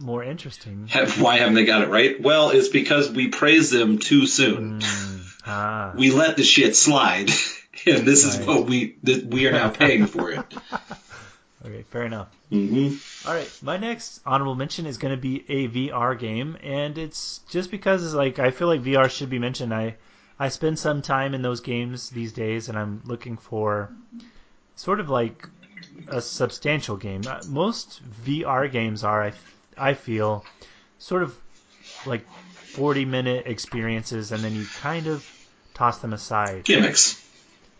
more 0.00 0.22
interesting? 0.24 0.88
Have, 0.88 1.20
why 1.22 1.38
haven't 1.38 1.54
they 1.54 1.64
got 1.64 1.82
it 1.82 1.88
right? 1.88 2.20
Well, 2.20 2.50
it's 2.50 2.68
because 2.68 3.10
we 3.10 3.28
praise 3.28 3.70
them 3.70 3.98
too 3.98 4.26
soon. 4.26 4.80
Mm, 4.80 5.20
ah, 5.46 5.92
We 5.96 6.10
let 6.10 6.36
the 6.36 6.44
shit 6.44 6.76
slide, 6.76 7.30
and 7.86 8.06
this 8.06 8.24
is 8.24 8.44
what 8.46 8.66
we 8.66 8.96
that 9.04 9.26
we 9.26 9.46
are 9.48 9.52
now 9.52 9.68
paying 9.70 10.06
for 10.14 10.30
it. 10.30 10.40
okay, 11.64 11.82
fair 11.90 12.04
enough. 12.04 12.28
hmm 12.50 12.94
All 13.26 13.34
right, 13.34 13.50
my 13.62 13.76
next 13.76 14.20
honorable 14.26 14.54
mention 14.54 14.86
is 14.86 14.98
going 14.98 15.14
to 15.14 15.20
be 15.20 15.44
a 15.48 15.68
VR 15.68 16.18
game, 16.18 16.56
and 16.62 16.96
it's 16.98 17.40
just 17.50 17.70
because 17.70 18.04
it's 18.04 18.14
like 18.14 18.38
I 18.38 18.50
feel 18.50 18.68
like 18.68 18.82
VR 18.82 19.10
should 19.10 19.30
be 19.30 19.38
mentioned. 19.38 19.72
I 19.74 19.96
I 20.38 20.50
spend 20.50 20.78
some 20.78 21.00
time 21.02 21.34
in 21.34 21.42
those 21.42 21.60
games 21.60 22.10
these 22.10 22.32
days, 22.32 22.68
and 22.68 22.78
I'm 22.78 23.00
looking 23.06 23.36
for 23.38 23.90
sort 24.74 25.00
of 25.00 25.08
like 25.08 25.48
a 26.08 26.20
substantial 26.20 26.96
game. 26.96 27.22
Uh, 27.26 27.40
Most 27.48 28.02
VR 28.24 28.70
games 28.70 29.02
are, 29.02 29.22
I, 29.24 29.32
I 29.76 29.94
feel, 29.94 30.44
sort 30.98 31.22
of 31.22 31.36
like 32.06 32.26
40 32.72 33.04
minute 33.04 33.46
experiences, 33.46 34.32
and 34.32 34.42
then 34.44 34.54
you 34.54 34.66
kind 34.80 35.06
of 35.06 35.24
toss 35.74 35.98
them 35.98 36.12
aside. 36.12 36.64
Gimmicks. 36.64 37.22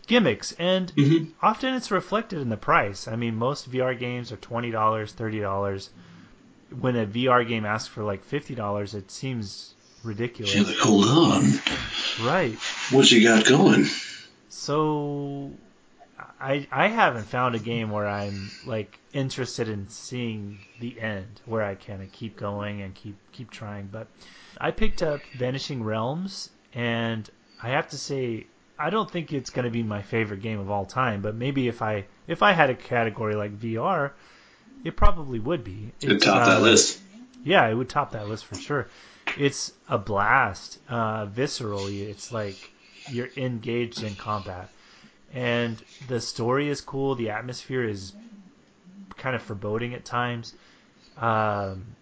Gimmicks, 0.07 0.53
and 0.53 0.89
hmm 0.91 1.23
often 1.41 1.73
it's 1.73 1.91
reflected 1.91 2.39
in 2.41 2.49
the 2.49 2.57
price. 2.57 3.07
I 3.07 3.15
mean, 3.15 3.35
most 3.35 3.69
VR 3.69 3.97
games 3.97 4.31
are 4.31 4.37
twenty 4.37 4.71
dollars, 4.71 5.11
thirty 5.11 5.39
dollars. 5.41 5.89
When 6.79 6.95
a 6.95 7.05
VR 7.05 7.47
game 7.47 7.65
asks 7.65 7.89
for 7.89 8.03
like 8.03 8.23
fifty 8.23 8.55
dollars, 8.55 8.93
it 8.93 9.11
seems 9.11 9.73
ridiculous, 10.03 10.55
You're 10.55 10.63
like, 10.65 10.77
hold 10.77 11.05
on, 11.09 11.43
right? 12.25 12.57
what 12.91 13.11
you 13.11 13.21
got 13.23 13.45
going? 13.45 13.85
So, 14.49 15.51
I 16.39 16.67
I 16.71 16.87
haven't 16.87 17.25
found 17.25 17.55
a 17.55 17.59
game 17.59 17.89
where 17.89 18.07
I'm 18.07 18.51
like 18.65 18.99
interested 19.13 19.69
in 19.69 19.89
seeing 19.89 20.59
the 20.79 20.99
end, 20.99 21.41
where 21.45 21.63
I 21.63 21.75
can 21.75 22.07
keep 22.11 22.37
going 22.37 22.81
and 22.81 22.93
keep 22.93 23.17
keep 23.31 23.49
trying. 23.51 23.87
But 23.87 24.07
I 24.59 24.71
picked 24.71 25.01
up 25.01 25.21
Vanishing 25.37 25.83
Realms, 25.83 26.49
and 26.73 27.29
I 27.61 27.69
have 27.69 27.89
to 27.89 27.97
say 27.97 28.47
I 28.79 28.89
don't 28.89 29.09
think 29.09 29.33
it's 29.33 29.49
going 29.49 29.65
to 29.65 29.71
be 29.71 29.83
my 29.83 30.01
favorite 30.01 30.41
game 30.41 30.59
of 30.59 30.69
all 30.69 30.85
time, 30.85 31.21
but 31.21 31.35
maybe 31.35 31.67
if 31.67 31.81
I 31.81 32.05
if 32.27 32.43
I 32.43 32.51
had 32.51 32.69
a 32.69 32.75
category 32.75 33.35
like 33.35 33.57
VR, 33.59 34.11
it 34.83 34.95
probably 34.95 35.39
would 35.39 35.63
be. 35.63 35.91
To 36.01 36.15
It's, 36.15 36.25
top 36.25 36.45
that 36.45 36.57
uh, 36.57 36.61
list. 36.61 37.01
Yeah, 37.43 37.67
it 37.67 37.73
would 37.73 37.89
top 37.89 38.11
that 38.11 38.27
list 38.27 38.45
for 38.45 38.55
sure. 38.55 38.87
It's 39.37 39.73
a 39.89 39.97
blast, 39.97 40.79
uh, 40.89 41.25
viscerally. 41.25 42.07
It's 42.07 42.31
like 42.31 42.55
you're 43.09 43.29
engaged 43.35 44.03
in 44.03 44.15
combat, 44.15 44.69
and 45.33 45.81
the 46.07 46.21
story 46.21 46.69
is 46.69 46.81
cool. 46.81 47.15
The 47.15 47.29
atmosphere 47.29 47.83
is 47.83 48.13
kind 49.17 49.35
of 49.35 49.41
foreboding 49.41 49.93
at 49.93 50.05
times. 50.05 50.53
Um, 51.17 51.95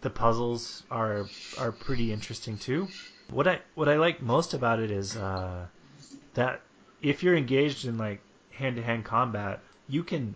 the 0.00 0.10
puzzles 0.10 0.84
are 0.90 1.26
are 1.58 1.72
pretty 1.72 2.12
interesting 2.12 2.56
too. 2.58 2.88
What 3.30 3.48
I 3.48 3.60
what 3.74 3.88
I 3.88 3.96
like 3.96 4.22
most 4.22 4.54
about 4.54 4.80
it 4.80 4.90
is 4.90 5.16
uh, 5.16 5.66
that 6.34 6.60
if 7.02 7.22
you're 7.22 7.36
engaged 7.36 7.84
in 7.84 7.98
like 7.98 8.20
hand 8.50 8.76
to 8.76 8.82
hand 8.82 9.04
combat, 9.04 9.60
you 9.88 10.02
can 10.02 10.34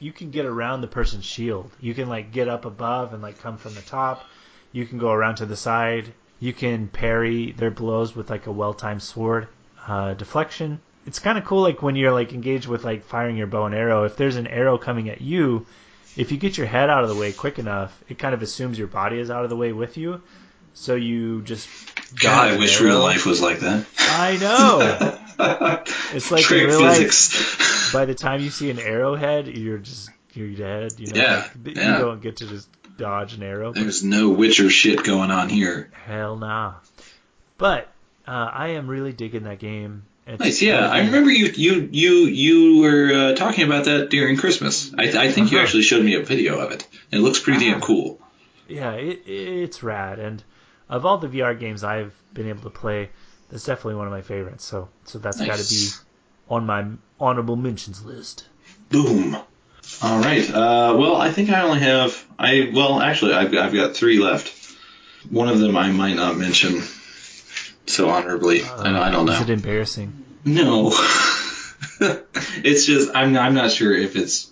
you 0.00 0.12
can 0.12 0.30
get 0.30 0.46
around 0.46 0.80
the 0.80 0.88
person's 0.88 1.24
shield. 1.24 1.70
You 1.80 1.94
can 1.94 2.08
like 2.08 2.32
get 2.32 2.48
up 2.48 2.64
above 2.64 3.12
and 3.12 3.22
like 3.22 3.38
come 3.38 3.56
from 3.56 3.74
the 3.74 3.82
top. 3.82 4.24
You 4.72 4.86
can 4.86 4.98
go 4.98 5.10
around 5.10 5.36
to 5.36 5.46
the 5.46 5.56
side. 5.56 6.12
You 6.40 6.52
can 6.52 6.88
parry 6.88 7.52
their 7.52 7.70
blows 7.70 8.14
with 8.14 8.30
like 8.30 8.46
a 8.46 8.52
well 8.52 8.74
timed 8.74 9.02
sword 9.02 9.48
uh, 9.86 10.14
deflection. 10.14 10.80
It's 11.06 11.18
kind 11.18 11.38
of 11.38 11.44
cool 11.44 11.62
like 11.62 11.82
when 11.82 11.96
you're 11.96 12.12
like 12.12 12.32
engaged 12.32 12.66
with 12.66 12.84
like 12.84 13.04
firing 13.04 13.36
your 13.36 13.46
bow 13.46 13.64
and 13.66 13.74
arrow. 13.74 14.04
If 14.04 14.16
there's 14.16 14.36
an 14.36 14.46
arrow 14.46 14.76
coming 14.78 15.08
at 15.08 15.20
you, 15.20 15.66
if 16.16 16.32
you 16.32 16.38
get 16.38 16.58
your 16.58 16.66
head 16.66 16.90
out 16.90 17.02
of 17.02 17.08
the 17.08 17.16
way 17.16 17.32
quick 17.32 17.58
enough, 17.58 17.98
it 18.08 18.18
kind 18.18 18.34
of 18.34 18.42
assumes 18.42 18.78
your 18.78 18.88
body 18.88 19.18
is 19.18 19.30
out 19.30 19.44
of 19.44 19.50
the 19.50 19.56
way 19.56 19.72
with 19.72 19.96
you. 19.96 20.20
So 20.74 20.94
you 20.94 21.42
just 21.42 21.68
God, 22.20 22.48
I 22.52 22.56
wish 22.58 22.80
arrow. 22.80 22.90
real 22.90 23.00
life 23.00 23.26
was 23.26 23.40
like 23.40 23.60
that. 23.60 23.86
I 23.98 24.36
know. 24.36 25.18
It's 26.12 26.32
like 26.32 26.42
Trick 26.42 26.66
real 26.66 26.82
life, 26.82 27.92
by 27.92 28.04
the 28.04 28.14
time 28.14 28.40
you 28.40 28.50
see 28.50 28.70
an 28.70 28.80
arrowhead, 28.80 29.46
you're 29.46 29.78
just 29.78 30.10
you're 30.34 30.50
dead. 30.50 30.94
You 30.98 31.12
know, 31.12 31.20
Yeah, 31.20 31.48
like, 31.64 31.76
yeah. 31.76 31.92
you 31.98 32.04
don't 32.04 32.20
get 32.20 32.38
to 32.38 32.46
just 32.48 32.68
dodge 32.96 33.34
an 33.34 33.44
arrow. 33.44 33.72
There's 33.72 34.02
no 34.02 34.30
Witcher 34.30 34.68
shit 34.68 35.04
going 35.04 35.30
on 35.30 35.48
here. 35.48 35.90
Hell 35.92 36.36
nah. 36.36 36.74
But 37.56 37.86
uh, 38.26 38.50
I 38.52 38.68
am 38.70 38.88
really 38.88 39.12
digging 39.12 39.44
that 39.44 39.60
game. 39.60 40.02
It's 40.28 40.40
Nice, 40.40 40.62
yeah. 40.62 40.86
I 40.88 41.00
remember 41.06 41.30
you 41.30 41.46
you 41.56 41.88
you 41.90 42.12
you 42.26 42.80
were 42.82 43.12
uh, 43.12 43.34
talking 43.34 43.64
about 43.64 43.86
that 43.86 44.10
during 44.10 44.36
Christmas. 44.36 44.92
I, 44.96 45.04
I 45.04 45.32
think 45.32 45.50
you 45.50 45.56
Uh-huh. 45.58 45.64
actually 45.64 45.82
showed 45.84 46.04
me 46.04 46.14
a 46.16 46.22
video 46.22 46.58
of 46.58 46.70
it. 46.72 46.86
It 47.10 47.18
looks 47.20 47.38
pretty 47.40 47.64
damn 47.64 47.78
Ah. 47.82 47.86
cool. 47.86 48.20
Yeah, 48.68 48.92
it, 48.92 49.22
it's 49.26 49.82
rad. 49.82 50.18
And 50.18 50.42
of 50.90 51.06
all 51.06 51.16
the 51.18 51.28
VR 51.28 51.58
games 51.58 51.82
I've 51.82 52.12
been 52.34 52.48
able 52.48 52.62
to 52.64 52.70
play, 52.70 53.08
that's 53.50 53.64
definitely 53.64 53.94
one 53.94 54.06
of 54.06 54.12
my 54.12 54.20
favorites. 54.22 54.64
So 54.64 54.88
so 55.04 55.18
that's 55.18 55.38
got 55.40 55.58
to 55.58 55.68
be 55.68 55.88
on 56.50 56.66
my 56.66 56.84
honorable 57.18 57.56
mentions 57.56 58.04
list. 58.04 58.44
Boom. 58.90 59.34
All 60.02 60.20
right. 60.20 60.46
Uh, 60.50 60.94
well, 60.98 61.16
I 61.16 61.32
think 61.32 61.48
I 61.48 61.62
only 61.62 61.80
have 61.80 62.22
I 62.38 62.70
well 62.74 63.00
actually 63.00 63.32
I've 63.32 63.54
I've 63.56 63.72
got 63.72 63.94
three 63.96 64.18
left. 64.18 64.52
One 65.30 65.48
of 65.48 65.58
them 65.58 65.74
I 65.76 65.90
might 65.90 66.16
not 66.16 66.36
mention 66.36 66.82
so 67.88 68.08
honorably. 68.08 68.62
I, 68.64 68.84
don't- 68.84 68.96
I 68.96 69.10
don't 69.10 69.28
Uh, 69.28 69.32
Is 69.32 69.38
know. 69.40 69.44
it 69.44 69.50
embarrassing? 69.50 70.24
No. 70.44 70.88
it's 72.00 72.86
just 72.86 73.10
I'm 73.14 73.36
I'm 73.36 73.54
not 73.54 73.70
sure 73.70 73.92
if 73.94 74.16
it's 74.16 74.50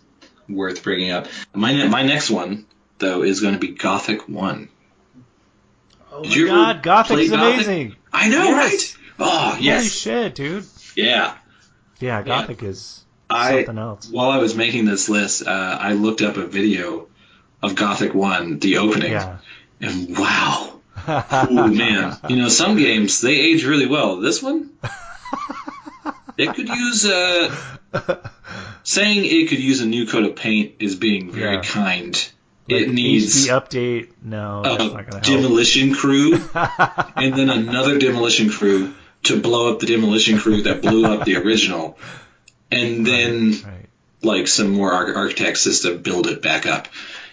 worth 0.48 0.82
bringing 0.82 1.10
up. 1.10 1.26
My 1.54 1.72
ne- 1.72 1.88
my 1.88 2.02
next 2.02 2.30
one 2.30 2.66
though 2.98 3.22
is 3.22 3.40
going 3.40 3.54
to 3.54 3.60
be 3.60 3.68
Gothic 3.68 4.28
One. 4.28 4.68
Oh 6.12 6.22
Did 6.22 6.48
my 6.48 6.72
god, 6.72 6.82
Gothic's 6.82 7.30
Gothic? 7.30 7.54
amazing. 7.54 7.96
I 8.12 8.28
know, 8.28 8.44
Yes. 8.44 8.56
right? 8.56 8.96
Oh 9.18 9.56
yes, 9.60 9.80
Holy 9.82 9.88
shit, 9.90 10.34
dude. 10.34 10.64
yeah. 10.94 11.34
Yeah, 12.00 12.22
Gothic 12.22 12.62
is 12.62 13.04
I 13.30 13.52
something 13.64 13.78
else. 13.78 14.08
while 14.10 14.30
I 14.30 14.38
was 14.38 14.54
making 14.54 14.84
this 14.84 15.08
list, 15.08 15.46
uh, 15.46 15.78
I 15.80 15.92
looked 15.94 16.22
up 16.22 16.36
a 16.36 16.46
video 16.46 17.08
of 17.62 17.74
Gothic 17.74 18.14
One, 18.14 18.58
the 18.58 18.78
opening, 18.78 19.12
Yeah. 19.12 19.38
and 19.80 20.16
wow, 20.16 20.75
oh 21.08 21.68
man, 21.68 22.16
you 22.28 22.36
know 22.36 22.48
some 22.48 22.76
games 22.76 23.20
they 23.20 23.34
age 23.34 23.64
really 23.64 23.86
well. 23.86 24.16
This 24.20 24.42
one, 24.42 24.70
it 26.38 26.54
could 26.54 26.68
use 26.68 27.04
uh, 27.06 27.54
saying 28.82 29.24
it 29.24 29.48
could 29.48 29.58
use 29.60 29.80
a 29.80 29.86
new 29.86 30.06
coat 30.06 30.24
of 30.24 30.36
paint 30.36 30.74
is 30.80 30.94
being 30.96 31.30
very 31.30 31.56
Yeah. 31.56 31.62
kind. 31.62 32.32
Like, 32.68 32.80
it 32.82 32.90
needs 32.92 33.46
HD 33.46 33.50
update. 33.60 34.08
No, 34.22 34.62
a 34.64 34.68
not 34.78 34.78
gonna 34.92 35.10
help. 35.12 35.22
demolition 35.22 35.94
crew 35.94 36.34
and 36.54 37.34
then 37.34 37.48
another 37.48 37.98
demolition 37.98 38.50
crew 38.50 38.92
to 39.24 39.40
blow 39.40 39.72
up 39.72 39.78
the 39.80 39.86
demolition 39.86 40.38
crew 40.38 40.62
that 40.62 40.82
blew 40.82 41.04
up 41.06 41.24
the 41.24 41.36
original, 41.36 41.96
and 42.70 43.06
then 43.06 43.52
Right. 43.64 43.86
like 44.22 44.48
some 44.48 44.70
more 44.70 44.92
ar- 44.92 45.14
architect 45.14 45.58
system 45.58 45.98
build 46.02 46.26
it 46.26 46.42
back 46.42 46.66
up. 46.66 46.88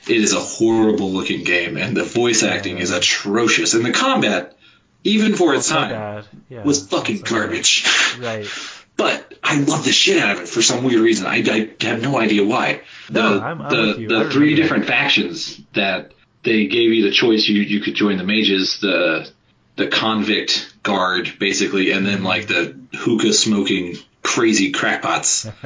It 0.07 0.17
is 0.17 0.33
a 0.33 0.39
horrible 0.39 1.11
looking 1.11 1.43
game, 1.43 1.77
and 1.77 1.95
the 1.95 2.03
voice 2.03 2.43
acting 2.43 2.77
is 2.79 2.91
atrocious, 2.91 3.73
and 3.73 3.85
the 3.85 3.91
combat, 3.93 4.57
even 5.03 5.35
for 5.35 5.53
its 5.55 5.69
time, 5.69 5.91
bad. 5.91 6.25
Yeah, 6.49 6.63
was 6.63 6.87
fucking 6.87 7.17
so 7.17 7.23
garbage. 7.23 7.85
Right. 8.19 8.47
But 8.95 9.33
I 9.43 9.59
love 9.59 9.85
the 9.85 9.91
shit 9.91 10.21
out 10.21 10.35
of 10.35 10.43
it 10.43 10.47
for 10.49 10.61
some 10.61 10.83
weird 10.83 11.01
reason. 11.01 11.25
I, 11.25 11.37
I 11.37 11.69
have 11.85 12.01
no 12.01 12.17
idea 12.19 12.43
why. 12.45 12.81
The 13.09 13.21
No, 13.21 13.39
I'm- 13.39 13.61
I'm 13.61 13.69
the, 13.69 13.87
with 13.87 13.99
you. 13.99 14.15
I 14.19 14.23
the 14.23 14.29
three 14.29 14.55
different 14.55 14.85
factions 14.85 15.59
that 15.73 16.11
they 16.43 16.67
gave 16.67 16.91
you 16.91 17.03
the 17.03 17.11
choice. 17.11 17.47
You 17.47 17.61
you 17.61 17.79
could 17.81 17.95
join 17.95 18.17
the 18.17 18.23
mages, 18.23 18.79
the 18.81 19.29
the 19.77 19.87
convict 19.87 20.73
guard, 20.83 21.33
basically, 21.39 21.91
and 21.91 22.05
then 22.05 22.23
like 22.23 22.47
the 22.47 22.77
hookah 22.93 23.33
smoking 23.33 23.97
crazy 24.21 24.71
crackpots 24.71 25.43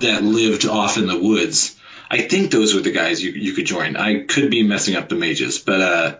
that 0.00 0.22
lived 0.22 0.64
off 0.66 0.96
in 0.96 1.06
the 1.06 1.18
woods. 1.18 1.76
I 2.10 2.22
think 2.22 2.50
those 2.50 2.74
were 2.74 2.80
the 2.80 2.90
guys 2.90 3.22
you 3.22 3.30
you 3.32 3.52
could 3.52 3.66
join. 3.66 3.96
I 3.96 4.24
could 4.24 4.50
be 4.50 4.62
messing 4.62 4.96
up 4.96 5.08
the 5.08 5.14
mages, 5.14 5.58
but 5.58 5.80
uh, 5.80 6.16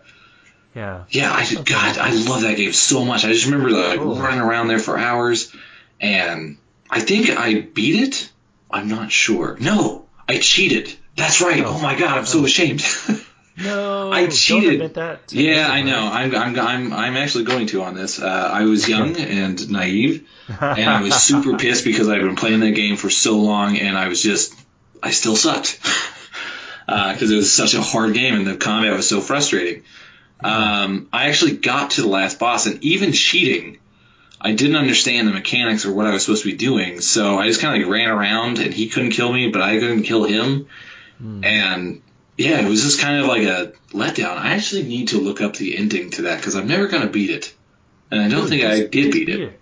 Yeah. 0.75 1.05
yeah, 1.11 1.33
I 1.33 1.45
God, 1.55 1.99
I 1.99 2.13
love 2.13 2.43
that 2.43 2.57
game 2.57 2.73
so 2.73 3.05
much. 3.05 3.25
I 3.25 3.33
just 3.33 3.47
remember 3.47 3.71
like 3.71 3.99
Cool. 3.99 4.15
running 4.17 4.41
around 4.41 4.69
there 4.69 4.79
for 4.79 4.97
hours, 4.99 5.53
and 6.01 6.57
I 6.89 7.01
think 7.01 7.31
I 7.31 7.61
beat 7.61 8.03
it. 8.03 8.31
I'm 8.71 8.89
not 8.89 9.11
sure. 9.11 9.57
No, 9.61 10.07
I 10.29 10.39
cheated. 10.39 10.95
That's 11.17 11.41
right. 11.41 11.63
Oh, 11.65 11.79
my 11.81 11.99
God, 11.99 12.19
I'm 12.19 12.27
so 12.27 12.45
ashamed. 12.45 12.85
No. 13.57 14.11
I 14.11 14.23
Don't 14.23 14.33
cheated. 14.33 14.73
admit 14.75 14.95
that. 14.95 15.33
yeah, 15.33 15.69
I 15.69 15.83
know. 15.83 16.09
I'm 16.11 16.35
I'm 16.35 16.59
I'm 16.59 16.93
I'm 16.95 17.17
actually 17.17 17.45
going 17.45 17.67
to 17.67 17.83
on 17.83 17.95
this. 17.95 18.19
Uh, 18.19 18.25
I 18.51 18.65
was 18.65 18.89
young 18.89 19.17
and 19.39 19.71
naive, 19.71 20.27
and 20.49 20.89
I 20.89 21.03
was 21.03 21.15
super 21.17 21.57
pissed 21.63 21.85
because 21.85 22.09
I'd 22.09 22.23
been 22.23 22.37
playing 22.37 22.61
that 22.61 22.71
game 22.71 22.97
for 22.97 23.11
so 23.11 23.39
long, 23.41 23.77
and 23.77 23.99
I 23.99 24.09
was 24.09 24.23
just 24.23 24.55
I 25.03 25.11
still 25.11 25.37
sucked 25.37 25.81
because 26.87 27.31
it 27.31 27.37
was 27.37 27.53
such 27.53 27.75
a 27.75 27.83
hard 27.83 28.15
game 28.15 28.35
and 28.35 28.47
the 28.47 28.57
combat 28.57 28.97
was 28.97 29.09
so 29.09 29.21
frustrating. 29.21 29.85
Um, 30.43 31.09
I 31.13 31.29
actually 31.29 31.57
got 31.57 31.93
to 31.93 32.03
the 32.03 32.09
last 32.09 32.39
boss, 32.39 32.67
and 32.67 32.83
even 32.83 33.13
cheating, 33.13 33.79
I 34.41 34.53
didn't 34.53 34.77
understand 34.77 35.29
the 35.29 35.33
mechanics 35.33 35.85
or 35.85 35.93
what 35.93 36.07
I 36.07 36.13
was 36.13 36.25
supposed 36.25 36.45
to 36.45 36.51
be 36.51 36.57
doing. 36.57 37.03
So 37.03 37.39
I 37.39 37.47
just 37.47 37.61
kind 37.61 37.75
of 37.75 37.87
like 37.87 37.93
ran 37.93 38.09
around, 38.09 38.59
and 38.59 38.73
he 38.73 38.89
couldn't 38.89 39.11
kill 39.11 39.31
me, 39.31 39.51
but 39.51 39.61
I 39.61 39.79
couldn't 39.79 40.05
kill 40.05 40.25
him. 40.25 40.67
And 41.45 42.03
yeah, 42.39 42.59
it 42.65 42.69
was 42.69 42.83
just 42.83 43.01
kind 43.01 43.21
of 43.21 43.27
like 43.27 43.43
a 43.43 43.75
letdown. 43.91 44.35
I 44.39 44.55
actually 44.55 44.85
need 44.85 45.09
to 45.09 45.19
look 45.21 45.43
up 45.43 45.57
the 45.57 45.77
ending 45.77 46.09
to 46.13 46.23
that 46.23 46.39
because 46.39 46.57
I'm 46.57 46.67
never 46.69 46.89
going 46.89 47.03
to 47.03 47.11
beat 47.11 47.29
it. 47.29 47.55
And 48.11 48.23
I 48.23 48.29
don't 48.29 48.49
think 48.49 48.65
I 48.65 48.87
did 48.87 49.13
beat 49.13 49.29
it. 49.29 49.60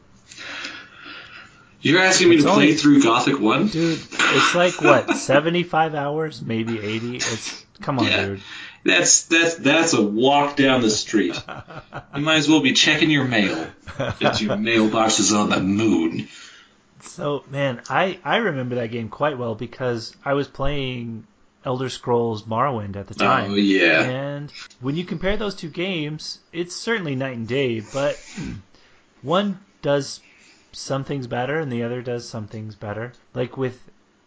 You're 1.81 2.01
asking 2.01 2.31
me 2.31 2.37
It's 2.37 2.45
to 2.45 2.53
play 2.53 2.75
through 2.75 3.03
Gothic 3.03 3.39
1? 3.39 3.69
Dude, 3.69 4.01
it's 4.11 4.55
like 4.55 4.81
what, 4.81 5.11
75 5.17 5.95
hours, 5.95 6.43
maybe 6.43 6.81
80. 6.81 7.17
It's 7.17 7.65
come 7.81 7.99
on, 7.99 8.07
Yeah. 8.07 8.27
dude. 8.27 8.43
That's 8.85 9.25
that's 9.25 9.57
that's 9.57 9.93
a 9.93 10.03
walk 10.03 10.57
down 10.57 10.83
the 10.83 10.91
street. 10.91 11.35
You 12.15 12.23
might 12.23 12.37
as 12.37 12.49
well 12.49 12.61
be 12.61 12.73
checking 12.73 13.11
your 13.11 13.25
mail. 13.25 13.67
That 13.99 14.41
your 14.41 14.57
mailbox 14.71 15.19
is 15.19 15.33
on 15.33 15.51
the 15.51 15.61
moon. 15.61 16.29
So, 17.03 17.45
man, 17.51 17.83
I 17.91 18.19
I 18.25 18.37
remember 18.37 18.77
that 18.77 18.91
game 18.91 19.09
quite 19.09 19.37
well 19.37 19.55
because 19.57 20.15
I 20.25 20.35
was 20.35 20.47
playing 20.47 21.27
Elder 21.65 21.89
Scrolls 21.89 22.45
Morrowind 22.45 22.97
at 22.97 23.09
the 23.09 23.15
oh, 23.19 23.27
time. 23.27 23.51
Oh 23.51 23.57
yeah. 23.57 24.03
And 24.03 24.53
when 24.81 24.97
you 24.97 25.05
compare 25.05 25.37
those 25.37 25.55
two 25.55 25.71
games, 25.71 26.39
it's 26.53 26.75
certainly 26.75 27.15
night 27.17 27.37
and 27.37 27.49
day, 27.49 27.81
but 27.81 28.17
hmm. 28.37 28.55
one 29.23 29.59
does 29.83 30.21
some 30.73 31.05
things 31.05 31.27
better 31.27 31.59
and 31.59 31.73
the 31.73 31.83
other 31.83 32.03
does 32.03 32.29
some 32.29 32.47
things 32.47 32.75
better. 32.75 33.13
Like 33.35 33.57
with 33.57 33.81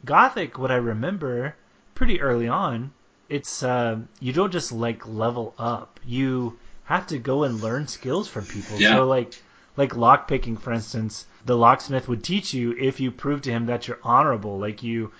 Gothic, 0.05 0.57
what 0.57 0.71
I 0.71 0.75
remember 0.75 1.55
pretty 1.95 2.21
early 2.21 2.47
on, 2.47 2.91
it's 3.29 3.63
uh, 3.63 3.99
you 4.19 4.33
don't 4.33 4.51
just 4.51 4.71
like 4.71 5.07
level 5.07 5.53
up. 5.57 5.99
You 6.05 6.57
have 6.85 7.07
to 7.07 7.17
go 7.17 7.43
and 7.43 7.61
learn 7.61 7.87
skills 7.87 8.27
from 8.27 8.45
people. 8.45 8.79
Yeah. 8.79 8.95
So 8.95 9.05
like 9.05 9.41
like 9.77 9.95
lock 9.95 10.27
picking, 10.27 10.57
for 10.57 10.73
instance, 10.73 11.25
the 11.45 11.55
locksmith 11.55 12.07
would 12.07 12.23
teach 12.23 12.53
you 12.53 12.75
if 12.77 12.99
you 12.99 13.11
prove 13.11 13.41
to 13.43 13.51
him 13.51 13.67
that 13.67 13.87
you're 13.87 13.99
honorable. 14.03 14.59
Like 14.59 14.83
you 14.83 15.11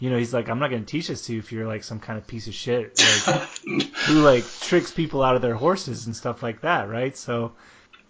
you 0.00 0.08
know, 0.08 0.16
he's 0.16 0.32
like, 0.32 0.48
I'm 0.48 0.58
not 0.58 0.70
going 0.70 0.82
to 0.82 0.90
teach 0.90 1.08
this 1.08 1.26
to 1.26 1.34
you 1.34 1.38
if 1.38 1.52
you're 1.52 1.66
like 1.66 1.84
some 1.84 2.00
kind 2.00 2.18
of 2.18 2.26
piece 2.26 2.46
of 2.46 2.54
shit 2.54 2.98
like, 3.26 3.48
who 4.06 4.22
like 4.22 4.44
tricks 4.60 4.90
people 4.90 5.22
out 5.22 5.36
of 5.36 5.42
their 5.42 5.54
horses 5.54 6.06
and 6.06 6.16
stuff 6.16 6.42
like 6.42 6.62
that, 6.62 6.88
right? 6.88 7.14
So, 7.14 7.52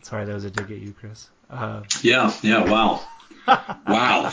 sorry, 0.02 0.24
that 0.24 0.32
was 0.32 0.44
a 0.44 0.50
dig 0.50 0.70
at 0.70 0.78
you, 0.78 0.92
Chris. 0.92 1.28
Uh, 1.50 1.82
Yeah, 2.02 2.32
yeah, 2.42 2.64
wow. 2.70 3.00
Wow. 3.86 4.32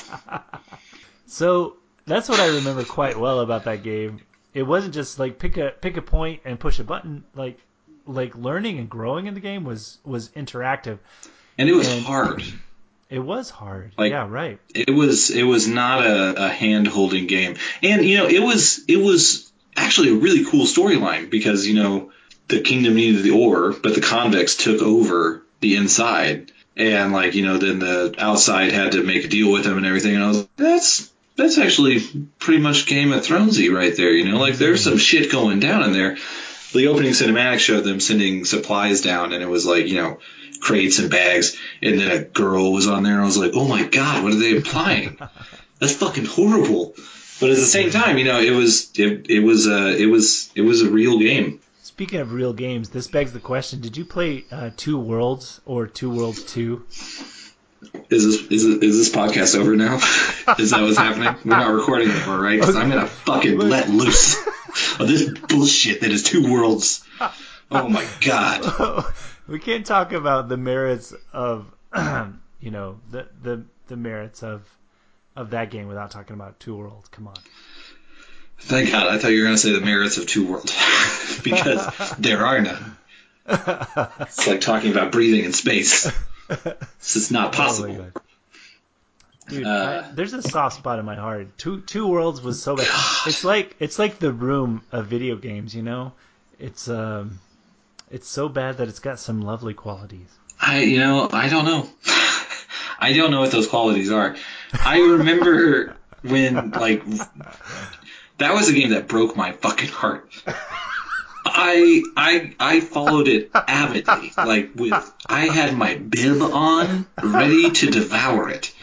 so 1.26 1.78
that's 2.06 2.30
what 2.30 2.40
I 2.40 2.48
remember 2.58 2.84
quite 2.84 3.18
well 3.20 3.40
about 3.40 3.66
that 3.66 3.84
game. 3.84 4.22
It 4.54 4.64
wasn't 4.64 4.94
just 4.94 5.20
like 5.20 5.40
pick 5.40 5.58
a 5.58 5.70
pick 5.82 5.98
a 5.98 6.02
point 6.02 6.42
and 6.46 6.60
push 6.60 6.80
a 6.80 6.84
button. 6.84 7.24
Like 7.36 7.60
like 8.06 8.36
learning 8.36 8.80
and 8.80 8.90
growing 8.90 9.28
in 9.28 9.34
the 9.34 9.40
game 9.40 9.64
was 9.64 9.98
was 10.04 10.30
interactive. 10.30 11.00
And 11.58 11.68
it 11.70 11.74
was 11.74 11.88
And- 11.88 12.04
hard. 12.06 12.44
It 13.10 13.20
was 13.20 13.50
hard. 13.50 13.94
Like- 13.98 14.12
yeah, 14.12 14.28
right. 14.30 14.60
It 14.76 14.92
was 14.94 15.30
it 15.32 15.44
was 15.44 15.68
not 15.68 16.06
a, 16.06 16.46
a 16.46 16.50
hand 16.50 16.88
holding 16.88 17.28
game. 17.28 17.56
And 17.82 18.06
you 18.06 18.18
know, 18.18 18.28
it 18.28 18.42
was 18.44 18.84
it 18.88 18.98
was 18.98 19.52
actually 19.76 20.10
a 20.10 20.16
really 20.16 20.44
cool 20.46 20.66
storyline 20.66 21.30
because 21.30 21.66
you 21.68 21.76
know 21.76 22.12
the 22.50 22.62
kingdom 22.62 22.96
needed 22.96 23.24
the 23.24 23.32
ore, 23.32 23.72
but 23.74 23.96
the 23.96 24.02
convicts 24.02 24.56
took 24.56 24.82
over 24.82 25.44
the 25.60 25.76
inside, 25.76 26.52
and 26.78 27.12
like 27.12 27.34
you 27.34 27.44
know 27.44 27.58
then 27.58 27.80
the 27.80 28.16
outside 28.20 28.72
had 28.72 28.94
to 28.94 29.04
make 29.04 29.26
a 29.26 29.28
deal 29.28 29.52
with 29.52 29.63
them 29.63 29.78
and 29.78 29.86
everything. 29.86 30.16
And 30.16 30.24
I 30.24 30.28
was 30.28 30.38
like, 30.38 30.56
that's 30.56 31.12
that's 31.36 31.58
actually 31.58 32.00
pretty 32.40 32.62
much 32.62 32.86
Game 32.86 33.12
of 33.12 33.26
Thronesy 33.26 33.74
right 33.74 33.96
there. 33.96 34.12
You 34.12 34.32
know, 34.32 34.40
like 34.40 34.56
there's 34.56 34.84
some 34.84 34.98
shit 34.98 35.32
going 35.32 35.60
down 35.60 35.84
in 35.84 35.94
there. 35.94 36.18
The 36.74 36.88
opening 36.88 37.12
cinematic 37.12 37.60
showed 37.60 37.84
them 37.84 38.00
sending 38.00 38.46
supplies 38.46 39.02
down, 39.02 39.34
and 39.34 39.42
it 39.42 39.50
was 39.50 39.66
like 39.66 39.88
you 39.88 39.96
know 39.96 40.20
crates 40.60 41.00
and 41.00 41.10
bags, 41.10 41.58
and 41.82 42.00
then 42.00 42.12
a 42.12 42.24
girl 42.24 42.72
was 42.72 42.88
on 42.88 43.04
there. 43.04 43.13
And 43.13 43.22
I 43.22 43.26
was 43.26 43.38
like, 43.38 43.52
oh 43.56 43.68
my 43.68 43.84
god, 43.84 44.24
what 44.24 44.34
are 44.34 44.40
they 44.40 44.56
implying? 44.56 45.18
That's 45.80 45.96
fucking 45.96 46.26
horrible. 46.26 46.96
But 47.40 47.52
at 47.52 47.58
the 47.58 47.66
same 47.66 47.92
time, 47.92 48.18
you 48.18 48.26
know, 48.26 48.40
it 48.40 48.52
was 48.52 48.92
it, 48.96 49.30
it 49.30 49.40
was 49.40 49.68
uh, 49.68 49.96
it 49.98 50.08
was 50.08 50.52
it 50.56 50.62
was 50.62 50.82
a 50.82 50.90
real 50.90 51.20
game. 51.20 51.60
Speaking 51.98 52.20
of 52.20 52.32
real 52.32 52.54
games, 52.54 52.90
this 52.90 53.08
begs 53.08 53.34
the 53.34 53.40
question: 53.40 53.82
Did 53.82 53.98
you 53.98 54.06
play 54.06 54.46
uh, 54.52 54.70
Two 54.78 55.00
Worlds 55.00 55.60
or 55.66 55.88
Two 55.88 56.12
Worlds 56.12 56.44
Two? 56.44 56.86
Is 56.92 58.24
this 58.24 58.24
is 58.24 58.48
this, 58.50 58.64
is 58.64 58.98
this 59.00 59.10
podcast 59.10 59.60
over 59.60 59.76
now? 59.76 59.96
is 60.60 60.70
that 60.70 60.82
what's 60.84 60.96
happening? 60.96 61.34
We're 61.44 61.58
not 61.58 61.74
recording 61.74 62.12
anymore, 62.12 62.40
right? 62.40 62.60
Because 62.60 62.76
I'm 62.76 62.90
gonna 62.90 63.08
fucking 63.08 63.58
let 63.58 63.90
loose 63.90 64.38
of 65.00 65.08
this 65.08 65.28
bullshit 65.40 66.02
that 66.02 66.12
is 66.12 66.22
Two 66.22 66.54
Worlds. 66.54 67.04
Oh 67.72 67.90
my 67.90 68.06
god. 68.22 69.04
we 69.48 69.58
can't 69.58 69.84
talk 69.84 70.14
about 70.14 70.50
the 70.50 70.58
merits 70.58 71.16
of, 71.34 71.66
you 71.96 72.70
know, 72.70 73.00
the 73.10 73.28
the 73.42 73.66
the 73.88 73.98
merits 73.98 74.44
of 74.44 74.70
of 75.36 75.50
that 75.50 75.72
game 75.72 75.88
without 75.88 76.12
talking 76.12 76.36
about 76.36 76.60
Two 76.60 76.76
Worlds. 76.76 77.08
Come 77.10 77.28
on. 77.28 77.38
Thank 78.60 78.91
God. 78.91 79.08
I 79.08 79.17
thought 79.17 79.30
you 79.30 79.39
were 79.39 79.46
going 79.46 79.56
to 79.56 79.62
say 79.62 79.72
the 79.72 79.82
merits 79.82 80.17
of 80.17 80.28
Two 80.28 80.48
Worlds 80.48 80.74
because 81.43 82.15
there 82.17 82.46
are 82.46 82.62
none. 82.62 82.98
It's 83.48 84.48
like 84.48 84.62
talking 84.62 84.91
about 84.91 85.12
breathing 85.12 85.46
in 85.46 85.54
space. 85.54 86.12
This 86.48 87.15
is 87.15 87.32
not 87.32 87.54
possible. 87.54 87.91
Oh 87.91 87.96
God. 87.96 88.22
Dude, 89.48 89.65
I, 89.65 90.12
there's 90.12 90.34
a 90.34 90.41
soft 90.41 90.76
spot 90.76 91.00
in 91.00 91.06
my 91.06 91.15
heart. 91.15 91.58
Two 91.58 91.80
Two 91.82 92.08
Worlds 92.08 92.41
was 92.41 92.62
so 92.62 92.76
bad. 92.76 92.88
It's 93.26 93.46
like 93.46 93.76
it's 93.80 93.98
like 93.98 94.20
the 94.20 94.34
room 94.34 94.82
of 94.91 95.08
video 95.08 95.38
games, 95.38 95.74
you 95.74 95.84
know. 95.84 96.12
It's 96.60 96.89
um, 96.89 97.39
it's 98.12 98.28
so 98.28 98.50
bad 98.50 98.80
that 98.80 98.89
it's 98.89 99.00
got 99.00 99.20
some 99.20 99.41
lovely 99.41 99.74
qualities. 99.74 100.28
I 100.60 100.82
you 100.82 101.00
know 101.00 101.30
I 101.32 101.48
don't 101.48 101.65
know. 101.65 101.88
I 103.00 103.13
don't 103.13 103.32
know 103.32 103.39
what 103.39 103.52
those 103.52 103.67
qualities 103.67 104.12
are. 104.12 104.36
I 104.74 105.00
remember 105.00 105.96
when 106.24 106.72
like 106.72 107.04
that 108.38 108.54
was 108.54 108.69
a 108.69 108.73
game 108.73 108.91
that 108.91 109.08
broke 109.08 109.36
my 109.36 109.52
fucking 109.52 109.89
heart. 109.89 110.30
I 111.45 112.04
I 112.15 112.56
I 112.60 112.80
followed 112.82 113.28
it 113.28 113.52
avidly, 113.54 114.32
like 114.38 114.71
with 114.76 114.93
I 115.28 115.47
had 115.47 115.76
my 115.76 115.95
bib 115.95 116.41
on, 116.41 117.06
ready 117.21 117.71
to 117.71 117.89
devour 117.89 118.50
it. 118.50 118.73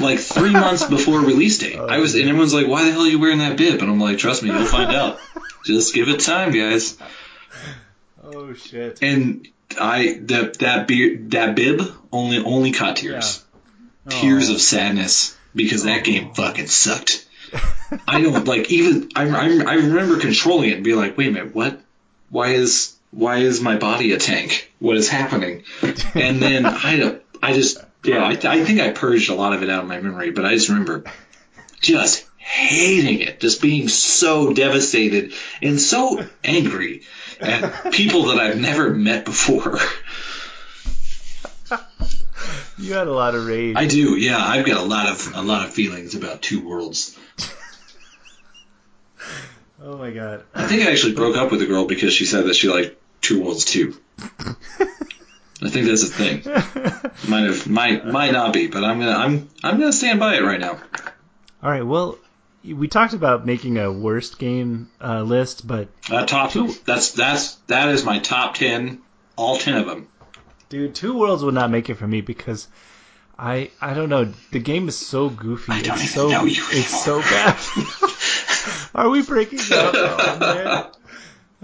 Like 0.00 0.20
three 0.20 0.52
months 0.52 0.84
before 0.84 1.20
release 1.20 1.58
date, 1.58 1.76
I 1.76 1.98
was, 1.98 2.14
and 2.14 2.28
everyone's 2.28 2.54
like, 2.54 2.68
"Why 2.68 2.84
the 2.84 2.92
hell 2.92 3.02
are 3.02 3.08
you 3.08 3.18
wearing 3.18 3.38
that 3.38 3.56
bib?" 3.56 3.80
And 3.80 3.90
I'm 3.90 3.98
like, 3.98 4.18
"Trust 4.18 4.42
me, 4.42 4.50
you'll 4.50 4.64
find 4.64 4.94
out. 4.94 5.18
Just 5.64 5.94
give 5.94 6.08
it 6.08 6.20
time, 6.20 6.52
guys." 6.52 6.96
Oh 8.22 8.54
shit! 8.54 9.02
And 9.02 9.48
I 9.78 10.18
that 10.22 10.58
that 10.60 10.86
beard 10.86 11.32
that 11.32 11.56
bib 11.56 11.82
only 12.12 12.38
only 12.38 12.70
caught 12.70 12.96
tears, 12.96 13.44
yeah. 14.08 14.20
tears 14.20 14.50
of 14.50 14.60
sadness 14.60 15.36
because 15.54 15.82
that 15.84 16.04
game 16.04 16.32
fucking 16.34 16.68
sucked. 16.68 17.26
I 18.08 18.20
don't 18.20 18.46
like 18.46 18.70
even 18.70 19.10
I, 19.14 19.28
I 19.28 19.44
I 19.44 19.74
remember 19.74 20.18
controlling 20.18 20.70
it 20.70 20.76
and 20.76 20.84
being 20.84 20.96
like, 20.96 21.16
wait 21.16 21.28
a 21.28 21.32
minute, 21.32 21.54
what? 21.54 21.80
Why 22.30 22.48
is 22.48 22.96
why 23.10 23.38
is 23.38 23.60
my 23.60 23.76
body 23.76 24.12
a 24.12 24.18
tank? 24.18 24.72
What 24.78 24.96
is 24.96 25.08
happening? 25.08 25.64
And 26.14 26.40
then 26.40 26.64
I 26.66 27.18
I 27.42 27.52
just 27.52 27.78
yeah 28.04 28.24
I, 28.24 28.30
I 28.30 28.64
think 28.64 28.80
I 28.80 28.90
purged 28.90 29.30
a 29.30 29.34
lot 29.34 29.52
of 29.52 29.62
it 29.62 29.70
out 29.70 29.82
of 29.82 29.88
my 29.88 30.00
memory, 30.00 30.30
but 30.30 30.44
I 30.44 30.54
just 30.54 30.68
remember 30.68 31.04
just 31.80 32.24
hating 32.38 33.20
it, 33.20 33.40
just 33.40 33.62
being 33.62 33.88
so 33.88 34.52
devastated 34.52 35.32
and 35.60 35.80
so 35.80 36.26
angry 36.42 37.02
at 37.40 37.92
people 37.92 38.26
that 38.26 38.38
I've 38.38 38.58
never 38.58 38.90
met 38.90 39.24
before. 39.24 39.78
You 42.78 42.94
had 42.94 43.06
a 43.06 43.12
lot 43.12 43.34
of 43.34 43.46
rage. 43.46 43.76
I 43.76 43.86
do, 43.86 44.16
yeah. 44.16 44.38
I've 44.38 44.66
got 44.66 44.78
a 44.78 44.84
lot 44.84 45.08
of 45.08 45.36
a 45.36 45.42
lot 45.42 45.66
of 45.66 45.72
feelings 45.72 46.14
about 46.14 46.42
Two 46.42 46.66
Worlds. 46.66 47.16
oh 49.82 49.96
my 49.96 50.10
god. 50.10 50.44
I 50.54 50.66
think 50.66 50.86
I 50.86 50.90
actually 50.90 51.14
broke 51.14 51.36
up 51.36 51.50
with 51.50 51.62
a 51.62 51.66
girl 51.66 51.86
because 51.86 52.12
she 52.12 52.24
said 52.24 52.46
that 52.46 52.54
she 52.54 52.68
liked 52.68 52.96
Two 53.20 53.42
Worlds 53.42 53.64
too. 53.64 53.96
I 55.62 55.68
think 55.68 55.86
that's 55.86 56.02
a 56.02 56.06
thing. 56.06 56.42
Might 57.28 57.44
have 57.46 57.68
might 57.68 58.04
might 58.04 58.32
not 58.32 58.52
be, 58.52 58.66
but 58.66 58.82
I'm 58.82 58.98
gonna 58.98 59.12
I'm 59.16 59.48
I'm 59.62 59.78
gonna 59.78 59.92
stand 59.92 60.18
by 60.18 60.36
it 60.36 60.42
right 60.42 60.58
now. 60.58 60.80
All 61.62 61.70
right. 61.70 61.86
Well, 61.86 62.18
we 62.64 62.88
talked 62.88 63.14
about 63.14 63.46
making 63.46 63.78
a 63.78 63.92
worst 63.92 64.38
game 64.38 64.90
uh, 65.00 65.22
list, 65.22 65.66
but 65.66 65.88
uh, 66.10 66.26
top 66.26 66.50
two. 66.50 66.74
That's 66.84 67.12
that's 67.12 67.54
that 67.68 67.90
is 67.90 68.04
my 68.04 68.18
top 68.18 68.54
ten, 68.54 69.02
all 69.36 69.56
ten 69.56 69.76
of 69.76 69.86
them. 69.86 70.08
Dude, 70.68 70.94
Two 70.94 71.18
Worlds 71.18 71.44
would 71.44 71.54
not 71.54 71.70
make 71.70 71.90
it 71.90 71.94
for 71.94 72.06
me 72.06 72.22
because 72.22 72.66
I 73.38 73.70
I 73.80 73.94
don't 73.94 74.08
know. 74.08 74.32
The 74.50 74.58
game 74.58 74.88
is 74.88 74.98
so 74.98 75.28
goofy. 75.28 75.72
I 75.72 75.82
don't 75.82 75.94
it's 75.94 76.04
even 76.04 76.14
so 76.14 76.28
know 76.28 76.44
you 76.44 76.62
it's 76.70 77.04
so 77.04 77.20
bad. 77.20 77.56
Are 78.94 79.08
we 79.08 79.22
breaking 79.22 79.60
up? 79.72 79.94
Oh 79.94 80.38
man. 80.40 80.86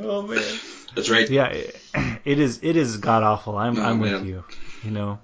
Oh 0.00 0.22
man. 0.22 0.58
That's 0.94 1.10
right. 1.10 1.28
Yeah, 1.28 1.46
it, 1.48 1.80
it 2.24 2.38
is. 2.38 2.60
It 2.62 2.76
is 2.76 2.96
god 2.98 3.22
awful. 3.22 3.56
I'm 3.58 3.78
Oh, 3.78 3.82
I'm 3.82 4.00
man. 4.00 4.12
with 4.12 4.24
you. 4.26 4.44
You 4.84 4.90
know. 4.92 5.18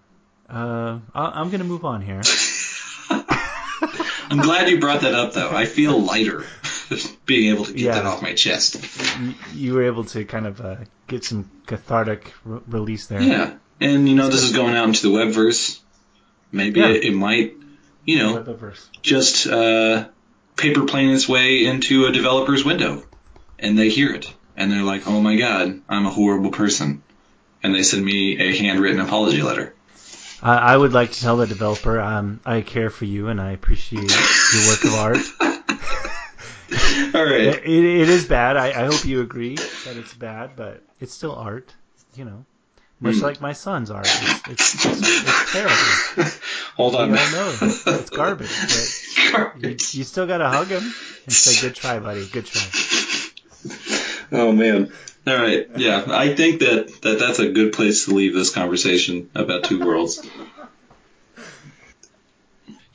Uh, 0.49 0.99
I, 1.15 1.41
I'm 1.41 1.51
gonna 1.51 1.65
move 1.65 1.85
on 1.85 2.03
here. 2.03 2.21
I'm 3.11 4.39
glad 4.41 4.69
you 4.69 4.81
brought 4.81 5.03
that 5.03 5.15
up 5.15 5.33
though. 5.35 5.51
I 5.51 5.65
feel 5.67 5.99
lighter 6.01 6.45
being 7.27 7.53
able 7.55 7.65
to 7.67 7.73
get 7.73 7.81
Yeah. 7.81 7.95
that 7.95 8.07
off 8.07 8.23
my 8.23 8.35
chest. 8.35 8.77
you, 9.21 9.35
you 9.55 9.75
were 9.75 9.85
able 9.85 10.05
to 10.05 10.25
kind 10.25 10.47
of 10.47 10.61
uh, 10.61 10.77
get 11.07 11.25
some 11.25 11.51
cathartic 11.67 12.33
re- 12.45 12.61
release 12.67 13.07
there. 13.07 13.21
Yeah, 13.23 13.55
and 13.81 14.09
you 14.09 14.15
know 14.15 14.29
this 14.29 14.43
is 14.43 14.53
going 14.53 14.75
out 14.75 14.89
into 14.89 15.09
the 15.09 15.15
webverse. 15.15 15.81
Maybe 16.53 16.81
Yeah. 16.81 16.89
it, 16.89 17.05
it 17.05 17.15
might, 17.15 17.55
you 18.05 18.19
know, 18.19 18.59
just 19.03 19.47
uh, 19.47 20.09
paper 20.57 20.85
plane 20.85 21.11
its 21.11 21.29
way 21.29 21.65
into 21.67 22.07
a 22.07 22.13
developer's 22.13 22.65
window, 22.65 23.05
and 23.59 23.79
they 23.79 23.89
hear 23.89 24.15
it, 24.15 24.33
and 24.57 24.71
they're 24.71 24.83
like, 24.83 25.07
"Oh 25.07 25.21
my 25.21 25.37
god, 25.37 25.81
I'm 25.89 26.07
a 26.07 26.11
horrible 26.11 26.51
person," 26.51 27.03
and 27.63 27.75
they 27.75 27.83
send 27.83 28.05
me 28.05 28.39
a 28.39 28.57
handwritten 28.57 29.01
apology 29.01 29.43
letter. 29.43 29.75
I, 30.43 30.75
I 30.75 30.77
would 30.77 30.93
like 30.93 31.13
to 31.13 31.21
tell 31.21 31.39
the 31.39 31.47
developer 31.47 32.01
um, 32.01 32.41
I 32.45 32.61
care 32.61 32.91
for 32.91 33.07
you 33.07 33.29
and 33.29 33.41
I 33.41 33.53
appreciate 33.53 34.11
your 34.11 34.69
work 34.69 34.85
of 34.85 34.95
art. 34.95 35.19
All 37.15 37.25
right, 37.25 37.41
It, 37.41 37.67
it 37.67 38.09
is 38.09 38.27
bad. 38.27 38.57
I, 38.57 38.69
I 38.69 38.87
hope 38.87 39.05
you 39.05 39.21
agree 39.21 39.57
that 39.57 39.97
it's 39.97 40.15
bad, 40.15 40.51
but 40.57 40.83
it's 41.01 41.15
still 41.15 41.35
art. 41.35 41.75
You 42.15 42.25
know, 42.25 42.45
much 43.05 43.17
Hmm. 43.17 43.23
like 43.23 43.41
my 43.41 43.53
son's 43.53 43.91
are. 43.91 44.03
It's, 44.03 44.49
it's, 44.49 44.75
it's, 44.85 45.01
it's 45.01 45.53
terrible. 45.53 46.33
hold 46.77 46.95
on. 46.97 47.13
We 47.13 47.19
all 47.19 47.31
know 47.31 47.57
it's 47.61 48.11
garbage, 48.11 48.51
but 48.51 49.63
you, 49.63 49.69
you 49.71 50.05
still 50.05 50.27
gotta 50.27 50.49
hug 50.49 50.67
him 50.69 50.83
and 50.83 51.33
say, 51.33 51.61
"Good 51.69 51.77
try, 51.77 51.99
buddy. 52.01 52.27
Good 52.27 52.47
try." 52.47 52.63
Oh 54.33 54.51
man. 54.53 54.91
All 55.27 55.37
right. 55.37 55.69
Yeah, 55.77 56.05
I 56.09 56.35
think 56.35 56.61
that, 56.61 56.89
that 57.03 57.19
that's 57.19 57.39
a 57.39 57.51
good 57.53 57.73
place 57.73 58.07
to 58.07 58.15
leave 58.15 58.35
this 58.35 58.51
conversation 58.51 59.31
about 59.35 59.65
Two 59.65 59.81
Worlds. 59.85 60.27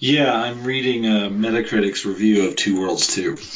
Yeah, 0.02 0.34
I'm 0.34 0.64
reading 0.64 1.06
uh, 1.06 1.30
Metacritic's 1.30 2.06
review 2.06 2.48
of 2.48 2.56
Two 2.56 2.80
Worlds 2.80 3.14
2. 3.16 3.38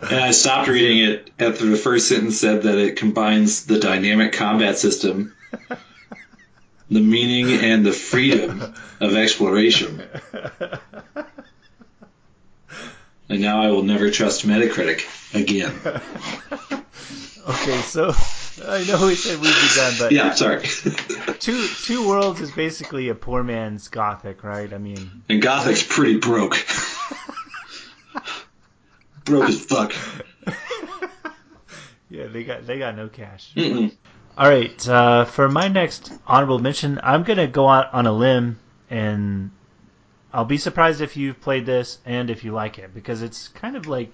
And 0.00 0.20
I 0.20 0.32
stopped 0.32 0.68
reading 0.68 0.98
it 0.98 1.30
after 1.38 1.64
the 1.64 1.78
first 1.78 2.08
sentence 2.08 2.38
said 2.38 2.64
that 2.64 2.76
it 2.76 2.96
combines 2.96 3.64
the 3.64 3.80
dynamic 3.80 4.34
combat 4.34 4.76
system, 4.76 5.34
the 6.90 7.00
meaning, 7.00 7.64
and 7.64 7.86
the 7.86 7.92
freedom 7.92 8.74
of 9.00 9.16
exploration. 9.16 10.02
And 13.30 13.40
now 13.40 13.62
I 13.62 13.70
will 13.70 13.84
never 13.84 14.10
trust 14.10 14.46
Metacritic 14.46 15.06
again. 15.34 15.72
Okay, 17.46 17.78
so 17.82 18.14
I 18.66 18.84
know 18.84 19.06
we 19.06 19.14
said 19.14 19.38
we'd 19.38 19.48
be 19.48 19.68
done, 19.76 19.94
but 19.98 20.12
Yeah, 20.12 20.32
sorry. 20.32 20.62
two 21.38 21.66
two 21.66 22.08
worlds 22.08 22.40
is 22.40 22.50
basically 22.50 23.10
a 23.10 23.14
poor 23.14 23.42
man's 23.42 23.88
Gothic, 23.88 24.42
right? 24.42 24.72
I 24.72 24.78
mean, 24.78 25.22
and 25.28 25.42
Gothic's 25.42 25.82
pretty 25.82 26.16
broke. 26.18 26.56
broke 29.24 29.48
as 29.50 29.62
fuck. 29.62 29.92
yeah, 32.08 32.26
they 32.28 32.44
got 32.44 32.66
they 32.66 32.78
got 32.78 32.96
no 32.96 33.08
cash. 33.08 33.52
Mm-mm. 33.54 33.94
All 34.38 34.48
right, 34.48 34.88
uh, 34.88 35.26
for 35.26 35.48
my 35.48 35.68
next 35.68 36.12
honorable 36.26 36.58
mention, 36.58 36.98
I'm 37.02 37.24
gonna 37.24 37.46
go 37.46 37.68
out 37.68 37.92
on 37.92 38.06
a 38.06 38.12
limb, 38.12 38.58
and 38.88 39.50
I'll 40.32 40.46
be 40.46 40.58
surprised 40.58 41.02
if 41.02 41.16
you've 41.16 41.40
played 41.40 41.66
this 41.66 41.98
and 42.06 42.30
if 42.30 42.42
you 42.42 42.52
like 42.52 42.78
it 42.78 42.94
because 42.94 43.20
it's 43.20 43.48
kind 43.48 43.76
of 43.76 43.86
like 43.86 44.12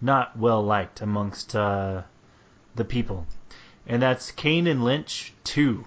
not 0.00 0.36
well 0.36 0.62
liked 0.62 1.00
amongst 1.00 1.54
uh, 1.56 2.02
the 2.76 2.84
people, 2.84 3.26
and 3.86 4.00
that's 4.00 4.30
Kane 4.30 4.66
and 4.66 4.84
Lynch 4.84 5.32
two. 5.44 5.84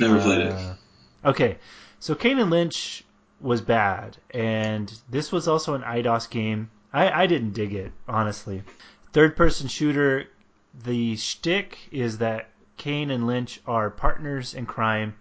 Never 0.00 0.20
played 0.20 0.40
it. 0.40 0.52
Uh, 0.52 0.74
Okay, 1.24 1.56
so 2.00 2.14
Kane 2.14 2.38
and 2.38 2.50
Lynch 2.50 3.02
was 3.40 3.62
bad, 3.62 4.18
and 4.30 4.92
this 5.08 5.32
was 5.32 5.48
also 5.48 5.72
an 5.74 5.80
Eidos 5.80 6.28
game. 6.28 6.70
I, 6.92 7.22
I 7.22 7.26
didn't 7.26 7.52
dig 7.52 7.72
it, 7.72 7.92
honestly. 8.06 8.62
Third 9.14 9.34
person 9.34 9.68
shooter, 9.68 10.26
the 10.84 11.16
shtick 11.16 11.78
is 11.90 12.18
that 12.18 12.50
Kane 12.76 13.10
and 13.10 13.26
Lynch 13.26 13.60
are 13.66 13.88
partners 13.88 14.52
in 14.52 14.66
crime, 14.66 15.14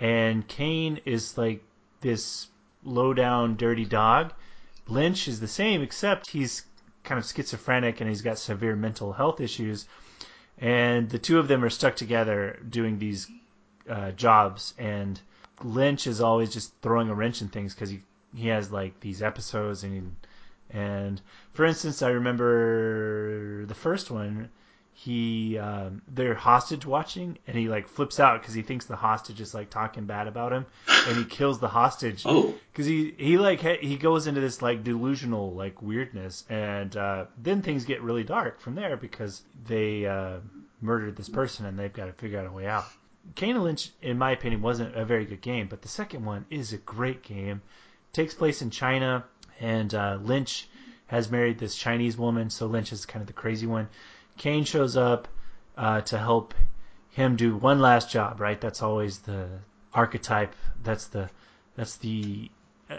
and 0.00 0.46
Kane 0.48 0.98
is 1.04 1.38
like 1.38 1.62
this 2.00 2.48
low 2.82 3.14
down, 3.14 3.54
dirty 3.54 3.84
dog. 3.84 4.32
Lynch 4.88 5.28
is 5.28 5.38
the 5.38 5.48
same, 5.48 5.80
except 5.80 6.30
he's 6.30 6.64
kind 7.04 7.18
of 7.18 7.26
schizophrenic 7.26 8.00
and 8.00 8.08
he's 8.08 8.22
got 8.22 8.38
severe 8.38 8.74
mental 8.74 9.12
health 9.12 9.40
issues. 9.40 9.86
And 10.58 11.10
the 11.10 11.18
two 11.18 11.38
of 11.38 11.48
them 11.48 11.64
are 11.64 11.70
stuck 11.70 11.96
together 11.96 12.58
doing 12.68 12.98
these 12.98 13.28
uh, 13.88 14.12
jobs, 14.12 14.74
and 14.78 15.20
Lynch 15.62 16.06
is 16.06 16.20
always 16.20 16.52
just 16.52 16.72
throwing 16.80 17.08
a 17.08 17.14
wrench 17.14 17.42
in 17.42 17.48
things 17.48 17.74
because 17.74 17.90
he 17.90 18.00
he 18.34 18.48
has 18.48 18.70
like 18.72 18.98
these 19.00 19.22
episodes, 19.22 19.84
and 19.84 19.92
he, 19.92 20.02
and 20.78 21.20
for 21.52 21.64
instance, 21.64 22.02
I 22.02 22.10
remember 22.10 23.66
the 23.66 23.74
first 23.74 24.10
one. 24.10 24.48
He 24.96 25.58
um, 25.58 26.02
they're 26.08 26.34
hostage 26.34 26.86
watching, 26.86 27.36
and 27.46 27.58
he 27.58 27.68
like 27.68 27.88
flips 27.88 28.20
out 28.20 28.40
because 28.40 28.54
he 28.54 28.62
thinks 28.62 28.86
the 28.86 28.96
hostage 28.96 29.40
is 29.40 29.52
like 29.52 29.68
talking 29.68 30.04
bad 30.04 30.28
about 30.28 30.52
him, 30.52 30.66
and 31.08 31.16
he 31.16 31.24
kills 31.24 31.58
the 31.58 31.68
hostage 31.68 32.22
Oh, 32.24 32.54
because 32.72 32.86
he 32.86 33.12
he 33.18 33.36
like 33.36 33.60
he 33.60 33.96
goes 33.96 34.28
into 34.28 34.40
this 34.40 34.62
like 34.62 34.84
delusional 34.84 35.52
like 35.52 35.82
weirdness, 35.82 36.44
and 36.48 36.96
uh, 36.96 37.24
then 37.36 37.60
things 37.60 37.84
get 37.84 38.02
really 38.02 38.22
dark 38.22 38.60
from 38.60 38.76
there 38.76 38.96
because 38.96 39.42
they 39.66 40.06
uh, 40.06 40.36
murdered 40.80 41.16
this 41.16 41.28
person 41.28 41.66
and 41.66 41.76
they've 41.78 41.92
got 41.92 42.06
to 42.06 42.12
figure 42.12 42.38
out 42.38 42.46
a 42.46 42.52
way 42.52 42.66
out. 42.66 42.84
Kane 43.34 43.56
and 43.56 43.64
Lynch, 43.64 43.90
in 44.00 44.16
my 44.16 44.30
opinion, 44.30 44.62
wasn't 44.62 44.94
a 44.94 45.04
very 45.04 45.24
good 45.24 45.40
game, 45.40 45.66
but 45.66 45.82
the 45.82 45.88
second 45.88 46.24
one 46.24 46.46
is 46.50 46.72
a 46.72 46.78
great 46.78 47.22
game. 47.22 47.62
takes 48.12 48.32
place 48.34 48.62
in 48.62 48.70
China, 48.70 49.24
and 49.60 49.92
uh, 49.92 50.18
Lynch 50.22 50.68
has 51.06 51.30
married 51.30 51.58
this 51.58 51.74
Chinese 51.74 52.16
woman, 52.16 52.48
so 52.50 52.66
Lynch 52.66 52.92
is 52.92 53.06
kind 53.06 53.22
of 53.22 53.26
the 53.26 53.32
crazy 53.32 53.66
one. 53.66 53.88
Kane 54.36 54.64
shows 54.64 54.96
up 54.96 55.28
uh, 55.76 56.00
to 56.02 56.18
help 56.18 56.54
him 57.10 57.36
do 57.36 57.56
one 57.56 57.80
last 57.80 58.10
job, 58.10 58.40
right? 58.40 58.60
That's 58.60 58.82
always 58.82 59.18
the 59.18 59.48
archetype. 59.92 60.54
That's 60.82 61.06
the 61.06 61.30
that's 61.76 61.96
the 61.96 62.50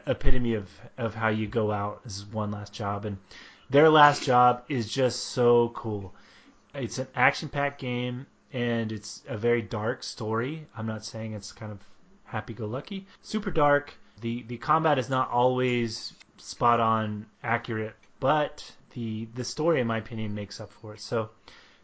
epitome 0.07 0.55
of 0.55 0.69
of 0.97 1.13
how 1.13 1.29
you 1.29 1.47
go 1.47 1.71
out 1.71 2.01
is 2.05 2.25
one 2.25 2.51
last 2.51 2.73
job, 2.73 3.05
and 3.05 3.17
their 3.69 3.89
last 3.89 4.23
job 4.23 4.63
is 4.69 4.91
just 4.91 5.27
so 5.27 5.69
cool. 5.75 6.13
It's 6.73 6.97
an 6.97 7.07
action-packed 7.15 7.79
game, 7.79 8.25
and 8.53 8.91
it's 8.91 9.23
a 9.27 9.37
very 9.37 9.61
dark 9.61 10.03
story. 10.03 10.67
I'm 10.77 10.85
not 10.85 11.05
saying 11.05 11.33
it's 11.33 11.51
kind 11.51 11.71
of 11.71 11.79
happy-go-lucky. 12.25 13.07
Super 13.21 13.51
dark. 13.51 13.93
The 14.21 14.43
the 14.43 14.57
combat 14.57 14.97
is 14.97 15.09
not 15.09 15.29
always 15.29 16.13
spot 16.37 16.79
on 16.79 17.25
accurate, 17.43 17.95
but 18.19 18.71
the 18.95 19.27
the 19.35 19.43
story, 19.43 19.79
in 19.81 19.87
my 19.87 19.97
opinion, 19.97 20.33
makes 20.33 20.59
up 20.59 20.71
for 20.71 20.95
it. 20.95 21.01
So 21.01 21.29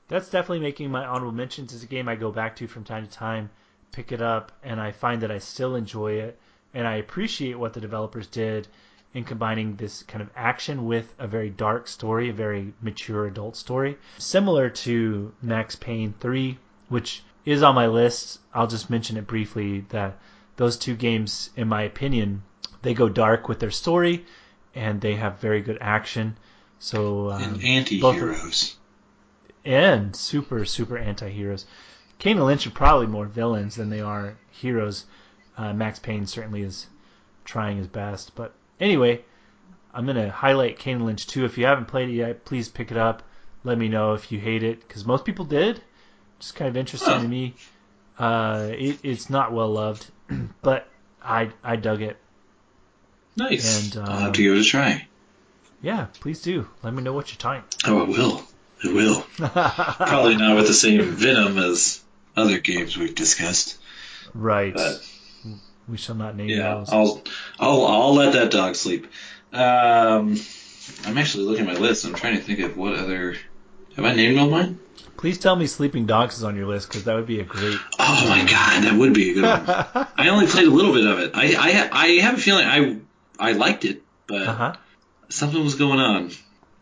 that's 0.08 0.30
definitely 0.30 0.62
making 0.62 0.90
my 0.90 1.06
honorable 1.06 1.32
mentions. 1.34 1.74
It's 1.74 1.84
a 1.84 1.88
game 1.88 2.10
I 2.10 2.16
go 2.16 2.32
back 2.32 2.56
to 2.58 2.68
from 2.68 2.84
time 2.84 3.06
to 3.06 3.12
time, 3.12 3.50
pick 3.92 4.12
it 4.12 4.22
up, 4.22 4.52
and 4.64 4.82
I 4.82 4.92
find 4.92 5.22
that 5.22 5.32
I 5.32 5.38
still 5.38 5.76
enjoy 5.76 6.14
it, 6.14 6.40
and 6.74 6.88
I 6.88 6.96
appreciate 6.96 7.60
what 7.60 7.74
the 7.74 7.82
developers 7.82 8.28
did 8.28 8.68
in 9.14 9.24
combining 9.26 9.76
this 9.76 10.04
kind 10.04 10.22
of 10.22 10.30
action 10.36 10.86
with 10.86 11.14
a 11.20 11.28
very 11.28 11.50
dark 11.50 11.88
story, 11.88 12.30
a 12.30 12.34
very 12.34 12.74
mature 12.82 13.28
adult 13.28 13.56
story, 13.58 13.98
similar 14.18 14.70
to 14.70 15.34
Max 15.42 15.76
Payne 15.76 16.14
3, 16.20 16.58
which 16.88 17.24
is 17.46 17.62
on 17.62 17.76
my 17.76 17.88
list. 17.88 18.40
I'll 18.54 18.68
just 18.68 18.90
mention 18.90 19.18
it 19.18 19.28
briefly 19.28 19.82
that 19.90 20.18
those 20.56 20.78
two 20.78 20.96
games, 20.96 21.50
in 21.56 21.68
my 21.68 21.82
opinion, 21.82 22.44
they 22.84 22.94
go 22.94 23.10
dark 23.10 23.50
with 23.50 23.60
their 23.60 23.72
story, 23.72 24.26
and 24.74 25.02
they 25.02 25.16
have 25.16 25.40
very 25.40 25.62
good 25.62 25.78
action. 25.82 26.38
So 26.84 27.30
um, 27.30 27.42
and 27.44 27.64
anti-heroes. 27.64 28.76
and 29.64 30.16
super 30.16 30.66
super 30.66 30.98
anti-heroes. 30.98 31.66
Kane 32.18 32.38
and 32.38 32.46
Lynch 32.46 32.66
are 32.66 32.72
probably 32.72 33.06
more 33.06 33.28
villains 33.28 33.76
than 33.76 33.92
they 33.92 34.02
are 34.02 34.36
heroes. 34.50 35.06
Uh, 35.56 35.74
Max 35.74 36.00
Payne 36.00 36.26
certainly 36.26 36.64
is 36.64 36.88
trying 37.46 37.78
his 37.78 37.86
best, 37.88 38.34
but 38.36 38.54
anyway, 38.80 39.22
I'm 39.94 40.08
gonna 40.08 40.32
highlight 40.32 40.80
Kane 40.80 40.98
and 40.98 41.06
Lynch 41.06 41.28
2. 41.28 41.46
If 41.46 41.60
you 41.60 41.68
haven't 41.68 41.88
played 41.88 42.10
it 42.10 42.14
yet, 42.14 42.46
please 42.46 42.68
pick 42.68 42.90
it 42.90 42.98
up. 42.98 43.22
Let 43.64 43.78
me 43.78 43.88
know 43.88 44.14
if 44.16 44.32
you 44.32 44.40
hate 44.40 44.64
it, 44.64 44.82
because 44.88 45.06
most 45.06 45.24
people 45.24 45.46
did. 45.46 45.80
Just 46.40 46.56
kind 46.56 46.68
of 46.68 46.76
interesting 46.78 47.14
Huh. 47.14 47.22
to 47.22 47.28
me. 47.28 47.54
Uh, 48.18 48.70
it, 48.72 49.00
it's 49.04 49.30
not 49.30 49.52
well 49.54 49.70
loved, 49.70 50.08
but 50.64 50.88
I 51.24 51.52
I 51.64 51.76
dug 51.76 52.02
it. 52.02 52.18
Nice. 53.36 53.96
And, 53.96 54.04
I'll 54.04 54.16
um, 54.16 54.22
have 54.24 54.34
to 54.34 54.42
give 54.42 54.56
it 54.56 54.62
a 54.62 54.64
try. 54.64 55.08
Yeah, 55.82 56.08
please 56.20 56.42
do. 56.42 56.68
Let 56.84 56.94
me 56.94 57.02
know 57.02 57.14
what 57.14 57.32
you're 57.32 57.38
tying. 57.38 57.64
Oh, 57.86 58.06
I 58.06 58.10
will. 58.10 58.44
I 58.84 58.94
will. 58.94 59.22
Probably 60.08 60.36
not 60.36 60.56
with 60.56 60.68
the 60.68 60.74
same 60.74 61.02
venom 61.04 61.58
as 61.58 62.02
other 62.36 62.60
games 62.60 62.98
we've 62.98 63.16
discussed. 63.16 63.78
right. 64.34 64.74
But 64.74 65.08
we 65.88 65.98
shall 65.98 66.16
not 66.16 66.36
name 66.36 66.50
yeah, 66.50 66.76
those. 66.76 66.90
I'll 66.92 67.22
I'll 67.60 67.86
I'll 67.86 68.14
let 68.16 68.34
that 68.34 68.52
dog 68.52 68.76
sleep. 68.76 69.08
Um, 69.52 70.38
I'm 71.06 71.18
actually 71.18 71.46
looking 71.46 71.68
at 71.68 71.74
my 71.74 71.80
list. 71.80 72.06
I'm 72.06 72.14
trying 72.14 72.38
to 72.38 72.42
think 72.42 72.60
of 72.60 72.78
what 72.78 72.96
other. 72.96 73.36
Have 73.96 74.06
I 74.06 74.14
named 74.14 74.38
all 74.38 74.50
mine? 74.50 74.80
Please 75.18 75.38
tell 75.38 75.56
me 75.56 75.68
Sleeping 75.68 76.06
Dogs 76.06 76.38
is 76.38 76.44
on 76.44 76.56
your 76.56 76.66
list 76.66 76.88
because 76.88 77.04
that 77.04 77.16
would 77.16 77.28
be 77.28 77.42
a 77.42 77.44
great. 77.44 77.78
Oh 78.00 78.26
my 78.30 78.40
god, 78.50 78.84
that 78.84 78.94
would 78.94 79.14
be 79.14 79.32
a 79.32 79.34
good 79.34 79.44
one. 79.44 80.08
I 80.18 80.30
only 80.30 80.48
played 80.48 80.68
a 80.68 80.72
little 80.72 80.94
bit 80.94 81.06
of 81.06 81.20
it. 81.20 81.32
I 81.34 81.54
I, 81.56 81.90
I 81.92 82.08
have 82.22 82.36
a 82.36 82.42
feeling 82.42 82.66
I 82.66 82.98
I 83.38 83.52
liked 83.52 83.86
it, 83.86 84.02
but 84.28 84.48
Uh 84.48 84.54
huh. 84.54 84.74
Something 85.32 85.64
was 85.64 85.76
going 85.76 86.00
on 86.00 86.32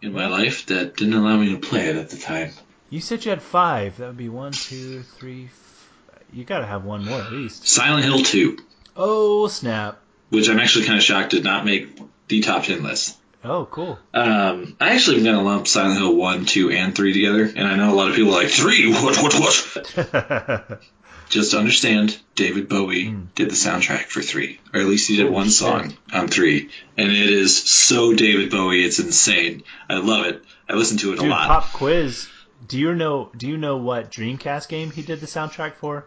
in 0.01 0.13
my 0.13 0.27
life 0.27 0.65
that 0.67 0.97
didn't 0.97 1.13
allow 1.13 1.37
me 1.37 1.51
to 1.53 1.59
play 1.59 1.87
it 1.87 1.95
at 1.95 2.09
the 2.09 2.17
time. 2.17 2.51
You 2.89 3.01
said 3.01 3.23
you 3.23 3.29
had 3.29 3.41
five. 3.41 3.97
That 3.97 4.07
would 4.07 4.17
be 4.17 4.29
one, 4.29 4.51
two, 4.51 5.03
three. 5.03 5.45
F- 5.45 5.89
you 6.33 6.43
got 6.43 6.59
to 6.59 6.65
have 6.65 6.83
one 6.83 7.05
more 7.05 7.19
at 7.21 7.31
least. 7.31 7.67
Silent 7.67 8.05
Hill 8.05 8.23
2, 8.23 8.57
Oh 8.95 9.47
snap! 9.47 9.99
which 10.29 10.49
I'm 10.49 10.59
actually 10.59 10.85
kind 10.85 10.97
of 10.97 11.03
shocked 11.03 11.31
did 11.31 11.43
not 11.43 11.65
make 11.65 11.99
the 12.27 12.41
top 12.41 12.63
10 12.65 12.83
list. 12.83 13.17
Oh 13.43 13.65
cool. 13.71 13.97
Um, 14.13 14.75
I 14.79 14.89
actually 14.95 15.17
am 15.17 15.23
going 15.23 15.37
to 15.37 15.41
lump 15.41 15.67
Silent 15.67 15.97
Hill 15.97 16.15
1, 16.15 16.45
2, 16.45 16.71
and 16.71 16.95
3 16.95 17.13
together, 17.13 17.43
and 17.55 17.67
I 17.67 17.75
know 17.77 17.93
a 17.93 17.95
lot 17.95 18.09
of 18.09 18.15
people 18.15 18.33
are 18.33 18.43
like, 18.43 18.51
3? 18.51 18.91
What, 18.91 19.17
what, 19.23 19.33
what? 19.39 20.81
Just 21.29 21.53
understand, 21.53 22.17
David 22.35 22.67
Bowie 22.67 23.15
did 23.35 23.49
the 23.49 23.55
soundtrack 23.55 24.05
for 24.05 24.21
3, 24.21 24.59
or 24.73 24.79
at 24.79 24.87
least 24.87 25.07
he 25.07 25.15
did 25.15 25.29
one 25.29 25.49
song 25.49 25.95
on 26.11 26.27
3, 26.27 26.69
and 26.97 27.11
it 27.11 27.29
is 27.29 27.55
so 27.55 28.13
David 28.13 28.49
Bowie, 28.49 28.83
it's 28.83 28.99
insane. 28.99 29.63
I 29.87 29.99
love 29.99 30.25
it. 30.25 30.43
I 30.67 30.73
listen 30.73 30.97
to 30.99 31.13
it 31.13 31.19
a 31.19 31.23
lot. 31.23 31.47
pop 31.47 31.71
quiz. 31.73 32.27
Do 32.67 32.77
you 32.77 32.93
know? 32.95 33.31
Do 33.37 33.47
you 33.47 33.57
know 33.57 33.77
what 33.77 34.11
Dreamcast 34.11 34.67
game 34.69 34.91
he 34.91 35.01
did 35.01 35.19
the 35.21 35.27
soundtrack 35.27 35.75
for? 35.75 36.05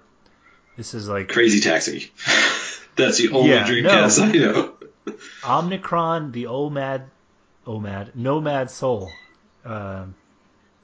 This 0.77 0.93
is 0.95 1.09
like 1.09 1.29
Crazy 1.29 1.61
Taxi. 1.61 2.13
That's 2.97 3.19
the 3.19 3.31
only 3.33 3.51
Yeah, 3.51 3.67
Dreamcast 3.67 4.19
no. 4.19 4.25
I 4.25 4.33
know. 4.33 4.75
Omikron, 5.43 6.33
the 6.33 6.45
OMAD, 6.45 7.05
OMAD, 7.67 8.15
Nomad 8.15 8.71
Soul. 8.71 9.11
Um, 9.65 10.15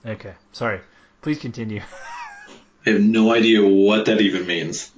okay, 0.05 0.35
sorry. 0.53 0.81
Please 1.23 1.39
continue. 1.39 1.83
I 2.89 2.93
have 2.93 3.01
no 3.03 3.33
idea 3.35 3.63
what 3.67 4.07
that 4.07 4.21
even 4.21 4.47
means. 4.47 4.91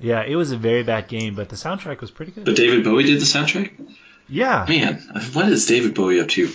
yeah, 0.00 0.22
it 0.22 0.36
was 0.36 0.52
a 0.52 0.56
very 0.58 0.82
bad 0.82 1.08
game, 1.08 1.34
but 1.34 1.48
the 1.48 1.56
soundtrack 1.56 2.00
was 2.00 2.10
pretty 2.10 2.32
good. 2.32 2.44
But. 2.44 2.56
David 2.56 2.84
Bowie 2.84 3.04
did 3.04 3.20
the 3.20 3.24
soundtrack? 3.24 3.72
Yeah, 4.28 4.66
Man, 4.68 4.96
what 5.32 5.48
is 5.48 5.64
David 5.66 5.94
Bowie 5.94 6.20
up 6.20 6.28
to? 6.28 6.50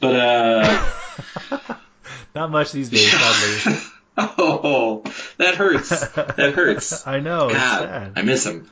But, 0.00 0.16
uh, 0.16 0.90
not 2.34 2.50
much 2.50 2.72
these 2.72 2.88
days, 2.88 3.10
sadly. 3.10 3.78
oh, 4.38 5.02
that 5.36 5.56
hurts. 5.56 5.90
That 5.90 6.52
hurts. 6.54 7.06
I 7.06 7.20
know, 7.20 7.50
God. 7.50 8.12
I 8.16 8.22
miss 8.22 8.46
him. 8.46 8.70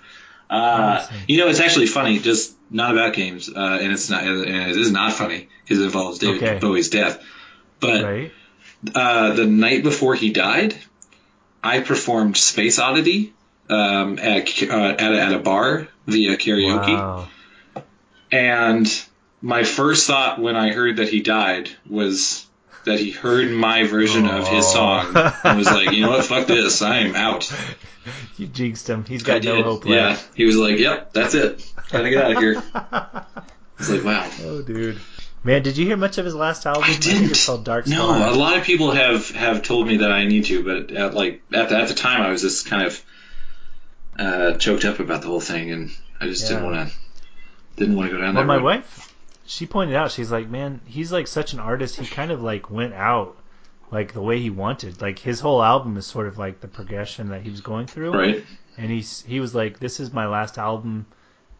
Uh, 0.49 1.07
you 1.29 1.39
know, 1.39 1.49
it's 1.49 1.61
actually 1.61 1.87
funny, 1.87 2.19
just 2.19 2.55
not 2.71 2.93
about 2.93 3.15
games, 3.15 3.49
uh, 3.49 3.79
and 3.81 3.93
it's 3.93 4.09
not, 4.11 4.25
and 4.25 4.45
it 4.71 4.77
is 4.77 4.91
not 4.93 5.13
funny 5.13 5.49
because 5.65 5.81
it 5.83 5.85
involves 5.85 6.19
David 6.19 6.43
Okay. 6.43 6.59
Bowie's 6.59 6.91
death. 6.91 7.23
But 7.81 8.03
Right? 8.05 8.33
uh, 8.95 9.33
the 9.35 9.47
night 9.47 9.83
before 9.83 10.15
he 10.15 10.31
died, 10.33 10.75
I 11.63 11.81
performed 11.81 12.37
Space 12.37 12.79
Oddity 12.79 13.33
um, 13.69 14.19
at, 14.19 14.63
uh, 14.63 14.97
at, 14.99 15.13
a, 15.13 15.21
at 15.21 15.33
a 15.33 15.39
bar 15.39 15.89
via 16.07 16.37
karaoke. 16.37 16.95
Wow. 16.95 17.29
And 18.31 19.05
my 19.41 19.65
first 19.65 20.07
thought 20.07 20.41
when 20.41 20.57
I 20.57 20.73
heard 20.73 20.97
that 20.97 21.09
he 21.09 21.21
died 21.21 21.71
was 21.89 22.47
that 22.85 22.99
he 22.99 23.11
heard 23.11 23.51
my 23.51 23.85
version 23.85 24.27
of 24.27 24.49
his 24.49 24.67
song 24.67 25.15
and 25.45 25.59
was 25.59 25.67
like, 25.67 25.93
you 25.93 26.03
know 26.03 26.11
what, 26.11 26.25
fuck 26.25 26.47
this, 26.47 26.83
I 26.83 26.99
am 26.99 27.15
out. 27.15 27.53
You 28.37 28.49
jinxed 28.49 28.91
him. 28.91 29.05
He's 29.05 29.23
got 29.23 29.45
no 29.45 29.55
did. 29.55 29.65
hope 29.65 29.87
Yeah, 29.87 30.19
he 30.35 30.45
was 30.45 30.57
like, 30.57 30.77
yep, 30.77 31.13
that's 31.13 31.35
it. 31.35 31.73
Gotta 31.89 32.11
get 32.11 32.25
out 32.25 32.33
of 32.33 32.39
here. 32.39 32.61
I 32.75 33.25
was 33.79 33.91
like, 33.91 34.03
wow. 34.03 34.29
Oh, 34.43 34.61
dude. 34.61 34.99
Man, 35.45 35.63
did 35.63 35.77
you 35.77 35.87
hear 35.87 35.97
much 35.97 36.19
of 36.19 36.25
his 36.25 36.35
last 36.35 36.67
album? 36.67 36.85
I 36.87 36.97
didn't. 36.97 37.31
it's 37.31 37.47
called 37.47 37.65
Dark 37.65 37.87
No, 37.89 38.11
a 38.11 38.37
lot 38.37 38.57
of 38.57 38.65
people 38.65 38.93
have 38.93 39.31
have 39.31 39.63
told 39.63 39.89
me 39.89 39.99
that 39.99 40.13
I 40.13 40.25
need 40.25 40.45
to, 40.47 40.63
but 40.63 40.95
at 40.97 41.15
like 41.15 41.43
at 41.53 41.69
the, 41.69 41.77
at 41.77 41.89
the 41.89 41.95
time 41.95 42.23
I 42.23 42.31
was 42.31 42.43
just 42.43 42.67
kind 42.67 42.87
of 42.87 43.05
uh, 44.19 44.53
choked 44.55 44.85
up 44.85 45.01
about 45.01 45.23
the 45.23 45.29
whole 45.29 45.41
thing, 45.41 45.73
and 45.73 45.91
I 46.21 46.27
just 46.27 46.47
didn't 46.47 46.65
want 46.65 46.89
to 46.89 46.95
didn't 47.77 47.97
want 47.97 48.11
to 48.11 48.17
go 48.17 48.23
down 48.23 48.35
that. 48.35 48.41
Well, 48.41 48.47
my 48.47 48.57
road. 48.57 48.65
wife, 48.65 49.15
she 49.47 49.67
pointed 49.67 49.97
out, 49.97 50.13
she's 50.13 50.31
like, 50.31 50.49
man, 50.49 50.81
he's 50.87 51.11
like 51.11 51.27
such 51.27 51.53
an 51.53 51.59
artist. 51.59 51.97
He 51.97 52.07
kind 52.07 52.31
of 52.31 52.43
like 52.43 52.71
went 52.71 52.95
out 52.95 53.37
like 53.91 54.13
the 54.13 54.23
way 54.23 54.39
he 54.39 54.51
wanted. 54.51 55.01
Like 55.01 55.19
his 55.19 55.41
whole 55.41 55.63
album 55.63 55.97
is 55.97 56.07
sort 56.07 56.27
of 56.29 56.39
like 56.39 56.61
the 56.61 56.69
progression 56.69 57.29
that 57.31 57.43
he 57.43 57.51
was 57.51 57.61
going 57.61 57.87
through. 57.87 58.13
Right? 58.13 58.45
And 58.79 58.91
he's 58.91 59.23
he 59.23 59.41
was 59.41 59.55
like, 59.55 59.79
this 59.79 59.99
is 59.99 60.13
my 60.13 60.27
last 60.27 60.57
album. 60.57 61.07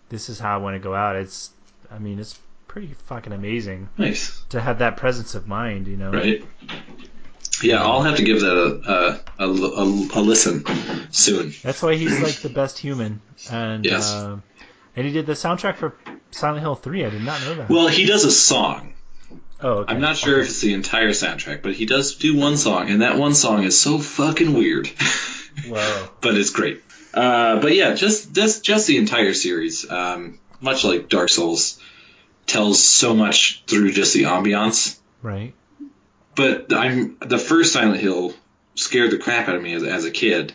This 0.09 0.29
is 0.29 0.39
how 0.39 0.55
I 0.55 0.59
want 0.59 0.77
to 0.77 0.79
go 0.79 0.95
out. 0.95 1.17
It's, 1.17 1.51
I 1.91 1.99
mean, 1.99 2.19
it's 2.19 2.39
pretty 2.73 2.95
fucking 3.05 3.35
amazing 3.35 3.87
Nice. 3.99 4.43
to 4.49 4.59
have 4.59 4.79
that 4.79 4.97
presence 4.97 5.35
of 5.35 5.47
mind. 5.47 5.87
You 5.87 5.99
know. 5.99 6.11
Right? 6.11 6.43
Yeah, 7.63 7.83
I'll 7.83 8.03
have 8.03 8.17
to 8.17 8.25
give 8.25 8.41
that 8.41 8.57
a 8.57 9.21
a, 9.39 9.47
a, 9.47 9.51
a, 9.51 9.85
a 9.85 10.21
listen 10.23 10.65
soon. 11.13 11.53
That's 11.63 11.83
why 11.83 11.95
he's 11.97 12.19
like 12.23 12.37
the 12.37 12.49
best 12.49 12.79
human. 12.79 13.21
And 13.51 13.85
Yes. 13.85 14.11
uh, 14.11 14.39
and 14.97 15.07
he 15.07 15.13
did 15.13 15.27
the 15.27 15.35
soundtrack 15.35 15.77
for 15.77 15.95
Silent 16.31 16.61
Hill 16.61 16.75
3. 16.75 17.05
I 17.05 17.11
did 17.11 17.23
not 17.23 17.41
know 17.43 17.55
that. 17.57 17.69
Well, 17.69 17.89
he 17.89 18.07
does 18.07 18.25
a 18.25 18.31
song. 18.31 18.95
oh, 19.61 19.69
okay. 19.81 19.93
I'm 19.95 20.01
not 20.01 20.17
sure 20.17 20.41
if 20.41 20.47
it's 20.49 20.61
the 20.63 20.73
entire 20.73 21.11
soundtrack, 21.11 21.63
but 21.63 21.75
he 21.75 21.85
does 21.87 22.17
do 22.17 22.37
one 22.37 22.57
song, 22.57 22.89
and 22.89 23.03
that 23.03 23.19
one 23.19 23.35
song 23.35 23.65
is 23.65 23.79
so 23.79 23.99
fucking 23.99 24.55
weird. 24.55 24.89
Whoa. 25.69 26.09
but 26.23 26.37
it's 26.37 26.51
great. 26.51 26.83
Uh, 27.13 27.61
but 27.61 27.75
yeah, 27.75 27.93
just 27.95 28.33
just 28.33 28.65
just 28.65 28.87
the 28.87 28.97
entire 28.97 29.35
series, 29.35 29.89
um, 29.91 30.39
much 30.63 30.85
like 30.85 31.11
Dark 31.11 31.29
Souls, 31.29 31.79
tells 32.47 32.83
so 32.83 33.15
much 33.15 33.63
through 33.67 33.93
just 33.93 34.15
the 34.15 34.25
ambiance. 34.25 34.99
Right. 35.23 35.55
But 36.35 36.73
I'm 36.73 37.17
the 37.21 37.39
first 37.39 37.73
Silent 37.73 38.01
Hill 38.01 38.35
scared 38.75 39.11
the 39.11 39.19
crap 39.19 39.49
out 39.49 39.55
of 39.55 39.63
me 39.63 39.75
as, 39.75 39.83
as 39.85 40.05
a 40.05 40.11
kid, 40.11 40.53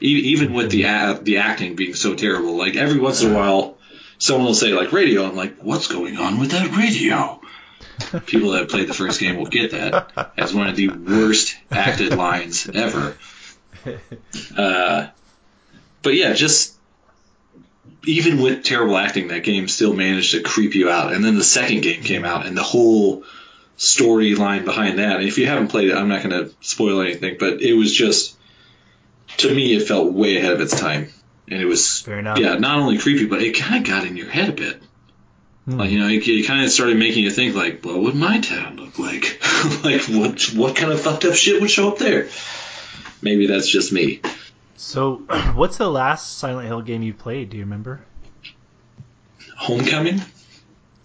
e- 0.00 0.06
even 0.32 0.52
with 0.52 0.70
the 0.70 0.84
a- 0.84 1.18
the 1.22 1.38
acting 1.38 1.76
being 1.76 1.94
so 1.94 2.14
terrible. 2.14 2.56
Like 2.56 2.76
every 2.76 2.98
once 2.98 3.22
in 3.22 3.30
a 3.32 3.34
while, 3.34 3.78
someone 4.18 4.46
will 4.46 4.54
say 4.54 4.72
like 4.72 4.92
radio. 4.92 5.24
I'm 5.24 5.36
like, 5.36 5.56
what's 5.58 5.86
going 5.86 6.16
on 6.16 6.38
with 6.40 6.50
that 6.50 6.76
radio? 6.76 7.40
People 8.26 8.50
that 8.52 8.60
have 8.60 8.68
played 8.70 8.88
the 8.88 8.94
first 8.94 9.20
game 9.20 9.36
will 9.36 9.46
get 9.46 9.72
that 9.72 10.32
as 10.36 10.54
one 10.54 10.68
of 10.68 10.74
the 10.76 10.88
worst 10.88 11.56
acted 11.70 12.14
lines 12.14 12.68
ever. 12.68 13.16
Uh, 14.56 15.08
but 16.02 16.14
yeah, 16.14 16.34
just 16.34 16.74
even 18.04 18.40
with 18.40 18.64
terrible 18.64 18.96
acting, 18.96 19.28
that 19.28 19.44
game 19.44 19.68
still 19.68 19.94
managed 19.94 20.32
to 20.32 20.42
creep 20.42 20.74
you 20.74 20.90
out. 20.90 21.12
And 21.12 21.24
then 21.24 21.36
the 21.36 21.44
second 21.44 21.82
game 21.82 22.02
came 22.02 22.24
out, 22.24 22.46
and 22.46 22.56
the 22.56 22.62
whole 22.62 23.24
storyline 23.78 24.64
behind 24.64 24.98
that. 24.98 25.16
And 25.16 25.28
if 25.28 25.38
you 25.38 25.46
haven't 25.46 25.68
played 25.68 25.88
it, 25.90 25.96
I'm 25.96 26.08
not 26.08 26.22
going 26.22 26.44
to 26.44 26.54
spoil 26.60 27.00
anything, 27.00 27.36
but 27.38 27.62
it 27.62 27.74
was 27.74 27.92
just 27.92 28.36
to 29.38 29.54
me, 29.54 29.74
it 29.74 29.86
felt 29.86 30.12
way 30.12 30.36
ahead 30.36 30.52
of 30.52 30.60
its 30.60 30.78
time, 30.78 31.08
and 31.48 31.60
it 31.60 31.66
was 31.66 32.00
Fair 32.00 32.18
enough. 32.18 32.38
yeah, 32.38 32.54
not 32.54 32.78
only 32.78 32.98
creepy, 32.98 33.26
but 33.26 33.42
it 33.42 33.56
kind 33.56 33.76
of 33.76 33.90
got 33.90 34.06
in 34.06 34.16
your 34.16 34.28
head 34.28 34.48
a 34.48 34.52
bit. 34.52 34.82
Hmm. 35.64 35.78
Like 35.78 35.90
you 35.90 35.98
know, 35.98 36.08
it, 36.08 36.26
it 36.26 36.46
kind 36.46 36.64
of 36.64 36.70
started 36.70 36.98
making 36.98 37.24
you 37.24 37.30
think 37.30 37.54
like, 37.54 37.84
what 37.84 38.00
would 38.00 38.14
my 38.14 38.40
town 38.40 38.76
look 38.76 38.98
like? 38.98 39.40
like 39.84 40.02
what 40.02 40.42
what 40.54 40.76
kind 40.76 40.92
of 40.92 41.00
fucked 41.00 41.24
up 41.24 41.34
shit 41.34 41.60
would 41.60 41.70
show 41.70 41.88
up 41.88 41.98
there? 41.98 42.28
Maybe 43.22 43.46
that's 43.46 43.68
just 43.68 43.92
me. 43.92 44.20
So, 44.80 45.16
what's 45.54 45.76
the 45.76 45.90
last 45.90 46.38
Silent 46.38 46.66
Hill 46.66 46.80
game 46.80 47.02
you 47.02 47.12
played? 47.12 47.50
Do 47.50 47.58
you 47.58 47.64
remember? 47.64 48.00
Homecoming. 49.56 50.22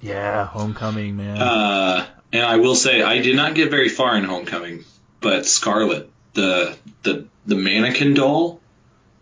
Yeah, 0.02 0.46
Homecoming, 0.46 1.18
man. 1.18 1.38
Uh, 1.42 2.06
and 2.32 2.44
I 2.44 2.56
will 2.58 2.76
say 2.76 3.02
I 3.02 3.20
did 3.22 3.36
not 3.36 3.54
get 3.54 3.70
very 3.70 3.90
far 3.90 4.16
in 4.18 4.24
Homecoming, 4.24 4.86
but 5.20 5.46
Scarlet, 5.46 6.10
the 6.34 6.78
the 7.04 7.26
the 7.46 7.56
mannequin 7.56 8.14
doll 8.14 8.62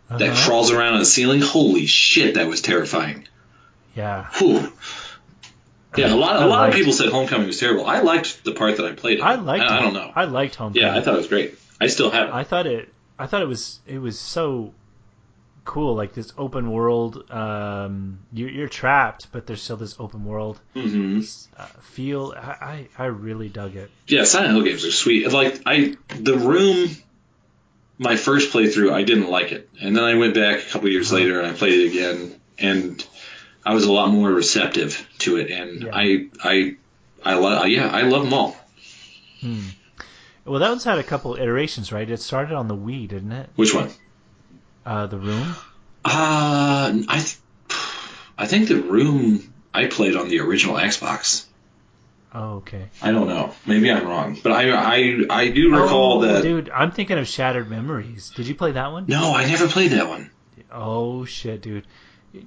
that 0.10 0.22
Uh-huh. 0.22 0.46
crawls 0.48 0.72
around 0.72 0.94
on 0.94 1.00
the 1.00 1.06
ceiling, 1.06 1.42
holy 1.42 1.88
shit, 1.88 2.36
that 2.36 2.48
was 2.48 2.62
terrifying. 2.62 3.28
Yeah, 3.96 4.28
Whew. 4.38 4.72
Yeah, 5.98 6.14
a 6.14 6.16
lot 6.16 6.36
I 6.38 6.44
a 6.44 6.48
lot 6.48 6.60
liked- 6.60 6.74
of 6.74 6.78
people 6.80 6.94
said 6.94 7.10
Homecoming 7.10 7.48
was 7.48 7.60
terrible. 7.60 7.86
I 7.88 8.02
liked 8.02 8.44
the 8.44 8.52
part 8.54 8.78
that 8.78 8.86
I 8.86 8.92
played. 8.94 9.20
I 9.22 9.36
liked. 9.36 9.64
I, 9.70 9.78
I 9.80 9.82
don't 9.82 9.94
know. 9.94 10.12
I 10.16 10.26
liked 10.26 10.56
Homecoming. 10.56 10.82
yeah, 10.88 10.96
I 10.98 11.02
thought 11.02 11.16
it 11.16 11.18
was 11.18 11.28
great. 11.28 11.58
I 11.82 11.88
still 11.88 12.12
have 12.12 12.30
it. 12.30 12.34
I 12.34 12.44
thought 12.44 12.68
it. 12.68 12.93
I 13.20 13.28
thought 13.28 13.42
it 13.42 13.48
was. 13.48 13.80
It 13.86 14.00
was 14.00 14.20
so 14.20 14.74
cool. 15.66 15.96
Like 15.96 16.14
this 16.14 16.34
open 16.38 16.72
world. 16.72 17.30
Um, 17.32 18.20
you, 18.34 18.48
you're 18.48 18.68
trapped, 18.68 19.28
but 19.32 19.46
there's 19.48 19.62
still 19.62 19.78
this 19.78 19.96
open 20.00 20.26
world 20.26 20.60
hmm 20.74 21.20
uh, 21.58 21.66
feel. 21.82 22.34
I, 22.36 22.88
I 22.98 23.04
I 23.04 23.06
really 23.06 23.50
dug 23.50 23.76
it. 23.76 23.90
Yeah, 24.08 24.24
Silent 24.26 24.54
Hill 24.54 24.64
games 24.64 24.84
are 24.86 24.92
sweet. 24.92 25.32
Like 25.32 25.62
I, 25.66 25.96
the 26.20 26.38
room, 26.38 26.90
my 27.98 28.16
first 28.16 28.52
playthrough, 28.52 28.92
I 28.92 29.04
didn't 29.04 29.30
like 29.30 29.52
it, 29.52 29.70
and 29.82 29.96
then 29.96 30.04
I 30.04 30.16
went 30.16 30.34
back 30.34 30.60
a 30.60 30.70
couple 30.70 30.90
years 30.90 31.12
Uh-huh. 31.12 31.22
later 31.22 31.40
and 31.40 31.48
I 31.48 31.54
played 31.54 31.80
it 31.80 31.90
again, 31.92 32.36
and 32.58 33.06
I 33.66 33.74
was 33.74 33.86
a 33.86 33.92
lot 33.92 34.10
more 34.10 34.30
receptive 34.32 35.08
to 35.20 35.38
it, 35.38 35.52
and 35.52 35.84
Yeah. 35.84 35.92
I, 35.94 36.28
I, 36.44 36.76
I 37.24 37.34
love, 37.36 37.68
yeah, 37.68 37.88
I 37.88 38.02
love 38.02 38.24
them 38.24 38.34
all. 38.34 38.58
Hmm. 39.40 39.60
Well, 40.46 40.60
that 40.60 40.70
one's 40.70 40.84
had 40.84 41.00
a 41.00 41.04
couple 41.04 41.36
iterations, 41.36 41.92
right? 41.92 42.10
It 42.10 42.20
started 42.20 42.56
on 42.56 42.68
the 42.68 42.76
Wii, 42.76 43.08
didn't 43.08 43.32
it? 43.32 43.50
Which 43.56 43.74
one? 43.74 43.90
Uh, 44.86 45.08
the 45.08 45.18
Room. 45.18 45.56
Uh, 46.04 47.02
I, 47.08 47.18
th- 47.20 47.38
I 48.38 48.46
think 48.46 48.68
the 48.68 48.82
room 48.82 49.54
I 49.74 49.86
played 49.86 50.18
on 50.18 50.28
the 50.28 50.42
original 50.42 50.76
Xbox. 50.76 51.46
Oh, 52.34 52.56
okay. 52.56 52.90
I 53.02 53.12
don't 53.12 53.28
know. 53.28 53.54
Maybe 53.66 53.92
I'm 53.92 54.06
wrong, 54.06 54.38
but 54.42 54.52
I, 54.52 54.72
I, 54.72 55.26
I 55.30 55.50
do 55.50 55.72
recall 55.72 56.24
oh, 56.24 56.28
that. 56.28 56.42
dude, 56.42 56.70
I'm 56.72 56.92
thinking 56.92 57.18
of 57.20 57.28
Shattered 57.28 57.70
Memories. 57.70 58.32
Did 58.32 58.48
you 58.48 58.56
play 58.56 58.72
that 58.72 58.92
one? 58.92 59.06
No, 59.08 59.34
I 59.34 59.46
never 59.46 59.68
played 59.68 59.92
that 59.92 60.10
one. 60.10 60.32
Oh 60.72 61.26
shit, 61.26 61.62
dude. 61.62 61.86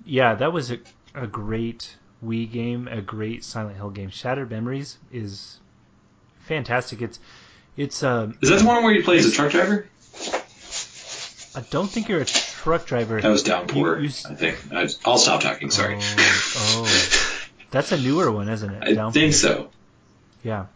Yeah, 0.05 0.35
that 0.35 0.53
was 0.53 0.73
a, 0.73 0.79
a 1.15 1.29
great 1.29 1.97
Wii 2.25 2.51
game, 2.51 2.89
a 2.89 3.01
great 3.01 3.45
Silent 3.45 3.77
Hill 3.77 3.91
game. 3.91 4.11
Shattered 4.11 4.51
Memories 4.51 4.99
is 5.13 5.61
fantastic. 6.41 7.01
It's 7.01 7.21
it's 7.77 8.03
um 8.03 8.39
Is 8.43 8.51
that 8.51 8.59
the 8.61 8.65
one 8.67 8.83
where 8.85 8.93
you 8.93 9.03
play 9.05 9.19
as 9.19 9.27
a 9.27 9.33
truck 9.33 9.51
driver? 9.51 9.87
I 11.55 11.61
don't 11.71 11.89
think 11.91 12.09
you're 12.09 12.21
a 12.21 12.25
truck 12.27 12.87
driver. 12.87 13.21
That 13.21 13.31
was 13.31 13.43
Downpour, 13.43 13.97
You- 14.01 14.09
you 14.09 14.09
I 14.29 14.35
think. 14.35 14.59
I, 14.73 14.89
I'll 15.07 15.17
stop 15.19 15.41
talking. 15.41 15.71
Sorry. 15.71 15.97
Oh, 15.99 16.85
oh. 16.87 17.39
that's 17.71 17.93
a 17.93 17.99
newer 18.01 18.31
one, 18.31 18.49
isn't 18.51 18.71
it? 18.71 18.83
I 18.87 18.93
Downpour. 18.93 19.13
think 19.13 19.33
so. 19.35 19.71
Yeah. 20.43 20.67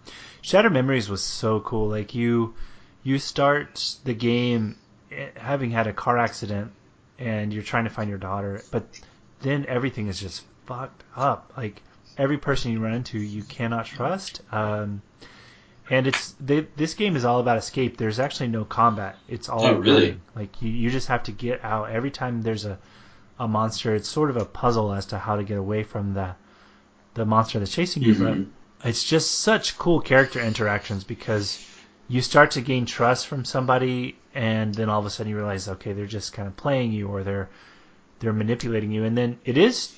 Shattered 0.42 0.72
Memories 0.72 1.08
was 1.10 1.22
so 1.22 1.60
cool. 1.60 1.88
Like 1.88 2.14
you 2.14 2.54
you 3.02 3.18
start 3.18 3.94
the 4.04 4.14
game 4.14 4.76
eh, 5.12 5.28
having 5.36 5.70
had 5.70 5.86
a 5.86 5.92
car 5.92 6.16
accident 6.18 6.72
and 7.18 7.52
you're 7.52 7.62
trying 7.62 7.84
to 7.84 7.90
find 7.90 8.08
your 8.08 8.18
daughter, 8.18 8.62
but 8.70 8.84
then 9.42 9.66
everything 9.68 10.06
is 10.08 10.18
just 10.18 10.42
fucked 10.66 11.04
up. 11.14 11.52
Like 11.58 11.82
every 12.16 12.38
person 12.38 12.72
you 12.72 12.80
run 12.80 12.94
into 12.94 13.18
you 13.18 13.42
cannot 13.42 13.84
trust. 13.84 14.40
Um 14.50 15.02
and 15.90 16.06
it's 16.06 16.32
they, 16.40 16.60
this 16.76 16.94
game 16.94 17.16
is 17.16 17.24
all 17.24 17.40
about 17.40 17.58
escape. 17.58 17.96
There's 17.98 18.18
actually 18.20 18.48
no 18.48 18.64
combat. 18.64 19.18
It's 19.28 19.48
all 19.48 19.66
Oh, 19.66 19.74
really? 19.78 20.02
running. 20.02 20.20
Like 20.36 20.62
you, 20.62 20.70
you 20.70 20.90
just 20.90 21.08
have 21.08 21.22
to 21.24 21.32
get 21.32 21.62
out 21.64 21.90
every 21.90 22.10
time 22.10 22.42
there's 22.42 22.64
a 22.64 22.78
a 23.38 23.48
monster. 23.48 23.94
It's 23.94 24.08
sort 24.08 24.30
of 24.30 24.36
a 24.36 24.44
puzzle 24.44 24.92
as 24.92 25.06
to 25.06 25.18
how 25.18 25.36
to 25.36 25.42
get 25.44 25.58
away 25.58 25.82
from 25.82 26.14
the 26.14 26.34
the 27.14 27.26
monster 27.26 27.58
that's 27.58 27.72
chasing 27.72 28.02
you. 28.02 28.14
Mhm. 28.14 28.48
But 28.82 28.88
it's 28.88 29.04
just 29.04 29.40
such 29.40 29.76
cool 29.78 30.00
character 30.00 30.40
interactions 30.40 31.04
because 31.04 31.58
you 32.08 32.22
start 32.22 32.50
to 32.52 32.60
gain 32.60 32.86
trust 32.86 33.26
from 33.26 33.44
somebody, 33.44 34.16
and 34.34 34.74
then 34.74 34.88
all 34.88 35.00
of 35.00 35.06
a 35.06 35.10
sudden 35.10 35.30
you 35.30 35.36
realize, 35.36 35.68
okay, 35.68 35.92
they're 35.92 36.06
just 36.06 36.32
kind 36.32 36.48
of 36.48 36.56
playing 36.56 36.92
you, 36.92 37.08
or 37.08 37.22
they're 37.24 37.48
they're 38.20 38.32
manipulating 38.32 38.90
you, 38.92 39.04
and 39.04 39.16
then 39.18 39.38
it 39.44 39.56
is 39.58 39.94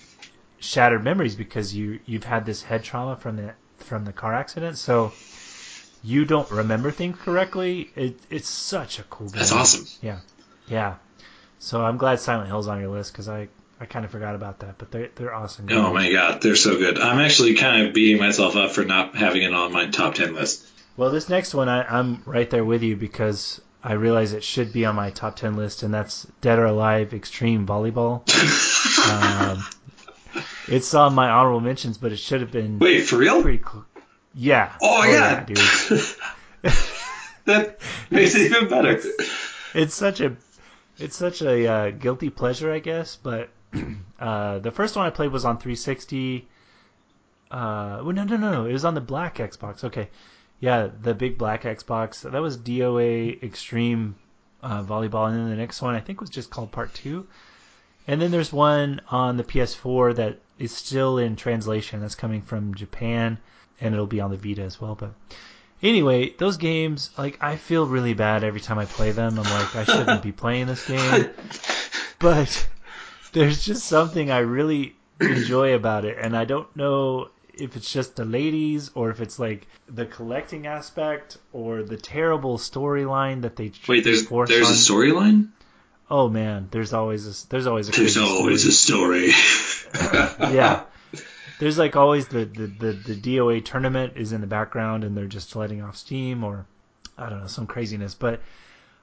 shattered 0.59 1.05
memories 1.05 1.35
because 1.35 1.75
you 1.75 1.99
you've 2.07 2.25
had 2.25 2.47
this 2.47 2.63
head 2.63 2.83
trauma 2.83 3.17
from 3.17 3.37
the 3.37 3.53
from 3.79 4.05
the 4.05 4.13
car 4.13 4.33
accident, 4.35 4.79
so 4.79 5.13
you 6.03 6.25
don't 6.25 6.51
remember 6.51 6.91
things 6.91 7.19
correctly. 7.19 7.91
It, 7.95 8.19
it's 8.31 8.49
such 8.49 8.99
a 8.99 9.03
cool 9.05 9.29
game. 9.29 9.39
That's 9.39 9.53
awesome. 9.53 9.87
Yeah, 10.01 10.19
yeah. 10.69 10.97
So 11.59 11.85
I'm 11.85 11.97
glad 11.97 12.19
Silent 12.21 12.49
Hill's 12.49 12.67
on 12.69 12.81
your 12.81 12.91
list 12.91 13.13
because 13.13 13.29
I, 13.29 13.49
I 13.81 13.87
kind 13.87 14.05
of 14.05 14.11
forgot 14.11 14.35
about 14.35 14.61
that, 14.61 14.79
but 14.79 14.91
they're 14.91 15.11
they're 15.15 15.35
awesome. 15.35 15.69
Oh 15.71 15.93
my 15.93 16.11
god, 16.11 16.43
they're 16.43 16.57
so 16.57 16.77
good. 16.77 16.99
I'm 16.99 17.21
actually 17.21 17.55
kind 17.55 17.87
of 17.87 17.95
beating 17.95 18.21
myself 18.21 18.57
up 18.57 18.73
for 18.73 18.85
not 18.85 19.17
having 19.17 19.43
it 19.43 19.55
on 19.55 19.73
my 19.73 19.87
top 19.87 20.15
10 20.15 20.35
list. 20.35 20.67
Well, 20.97 21.11
this 21.11 21.29
next 21.29 21.55
one 21.55 21.69
I, 21.69 21.85
I'm 21.85 22.23
right 22.27 22.49
there 22.51 22.65
with 22.65 22.83
you 22.83 22.97
because 22.97 23.61
I 23.83 23.95
realize 23.95 24.33
it 24.33 24.45
should 24.45 24.73
be 24.73 24.85
on 24.85 24.95
my 24.95 25.11
top 25.11 25.37
ten 25.37 25.57
list, 25.57 25.83
and 25.83 25.93
that's 25.93 26.27
Dead 26.41 26.59
or 26.59 26.67
Alive 26.67 27.15
Extreme 27.15 27.67
Volleyball. 27.67 28.23
um, 29.11 29.65
it's 30.69 30.95
on 30.95 31.15
my 31.15 31.31
honorable 31.31 31.61
mentions, 31.61 31.99
but 31.99 32.13
it 32.13 32.19
should 32.19 32.43
have 32.43 32.53
been 32.53 32.79
Wait, 32.79 33.03
for 33.03 33.17
real? 33.17 33.43
pretty 33.43 33.61
cool. 33.65 33.85
Yeah. 34.35 34.73
Oh 34.81 34.99
my 34.99 35.11
yeah, 35.11 35.35
god. 35.37 35.47
dude. 35.47 35.59
that 37.45 37.79
makes 38.11 38.35
it 38.35 38.53
even 38.53 38.69
better. 38.69 39.01
It's 39.75 39.95
such 39.95 40.21
a 40.21 40.37
it's 40.99 41.17
such 41.17 41.43
a 41.43 41.67
uh, 41.67 41.91
guilty 41.91 42.31
pleasure, 42.31 42.73
I 42.73 42.79
guess. 42.79 43.17
But 43.17 43.51
uh, 44.21 44.59
the 44.61 44.71
first 44.71 44.97
one 44.97 45.07
I 45.07 45.11
played 45.11 45.33
was 45.33 45.45
on 45.45 45.59
360. 45.59 46.49
Uh, 47.51 48.01
well, 48.03 48.13
no, 48.13 48.25
no, 48.25 48.37
no, 48.37 48.53
no. 48.53 48.65
It 48.67 48.73
was 48.73 48.85
on 48.85 48.95
the 48.95 49.01
black 49.01 49.37
Xbox. 49.37 49.85
Okay, 49.85 50.09
yeah, 50.61 50.89
the 51.03 51.15
big 51.15 51.37
black 51.39 51.63
Xbox. 51.63 52.31
That 52.31 52.41
was 52.41 52.57
DOA 52.57 53.43
Extreme 53.43 54.15
uh, 54.63 54.83
Volleyball, 54.83 55.29
and 55.29 55.37
then 55.37 55.51
the 55.51 55.57
next 55.57 55.83
one 55.83 55.95
I 55.95 56.01
think 56.01 56.21
was 56.21 56.31
just 56.31 56.51
called 56.51 56.71
Part 56.71 56.95
Two. 56.95 57.27
And 58.07 58.21
then 58.21 58.31
there's 58.31 58.53
one 58.53 59.01
on 59.09 59.37
the 59.37 59.45
PS4 59.45 60.17
that 60.17 60.39
is 60.59 60.75
still 60.75 61.19
in 61.19 61.37
translation. 61.37 62.01
That's 62.01 62.15
coming 62.15 62.43
from 62.43 62.75
Japan, 62.75 63.39
and 63.83 63.95
it'll 63.95 64.07
be 64.07 64.21
on 64.21 64.31
the 64.31 64.37
Vita 64.37 64.63
as 64.63 64.81
well. 64.81 64.95
But 64.95 65.13
anyway, 65.83 66.31
those 66.39 66.57
games, 66.57 67.11
like, 67.19 67.43
I 67.43 67.57
feel 67.57 67.87
really 67.87 68.15
bad 68.15 68.45
every 68.45 68.61
time 68.61 68.79
I 68.79 68.87
play 68.87 69.11
them. 69.11 69.39
I'm 69.39 69.45
like, 69.45 69.75
I 69.77 69.85
shouldn't 69.85 70.23
be 70.23 70.33
playing 70.33 70.67
this 70.67 70.87
game. 70.87 71.31
But 72.19 72.69
there's 73.33 73.65
just 73.65 73.85
something 73.87 74.31
I 74.31 74.39
really 74.39 74.95
enjoy 75.21 75.75
about 75.75 76.05
it, 76.05 76.19
and 76.21 76.37
I 76.37 76.45
don't 76.45 76.75
know 76.77 77.31
if 77.53 77.75
it's 77.75 77.93
just 77.93 78.15
the 78.15 78.25
ladies 78.25 78.93
or 78.95 79.11
if 79.11 79.21
it's 79.21 79.41
like 79.41 79.67
the 79.89 80.07
collecting 80.07 80.69
aspect 80.69 81.39
or 81.53 81.83
the 81.83 81.97
terrible 81.97 82.59
storyline 82.59 83.43
that 83.43 83.57
they 83.57 83.73
Wait, 83.89 84.05
there's 84.05 84.29
there's 84.29 84.69
on. 84.69 84.73
a 84.73 84.77
storyline. 84.77 85.49
Oh 86.09 86.29
man, 86.29 86.69
there's 86.71 86.93
always 86.93 87.27
a, 87.27 87.49
there's 87.49 87.67
always 87.67 87.89
a 87.89 87.93
There's 87.93 88.17
always 88.17 88.67
a 88.67 88.73
story. 88.73 89.33
yeah. 90.55 90.85
There's 91.63 91.79
like 91.79 91.95
always 91.95 92.27
the, 92.27 92.45
the, 92.45 92.67
the, 92.67 92.93
the 92.93 93.15
DOA 93.15 93.65
tournament 93.65 94.15
is 94.17 94.33
in 94.33 94.41
the 94.41 94.49
background 94.49 95.05
and 95.05 95.17
they're 95.17 95.27
just 95.27 95.55
letting 95.55 95.81
off 95.81 95.97
steam 95.97 96.43
or 96.43 96.67
I 97.17 97.31
don't 97.31 97.41
know, 97.41 97.47
some 97.47 97.69
craziness. 97.69 98.17
But 98.17 98.41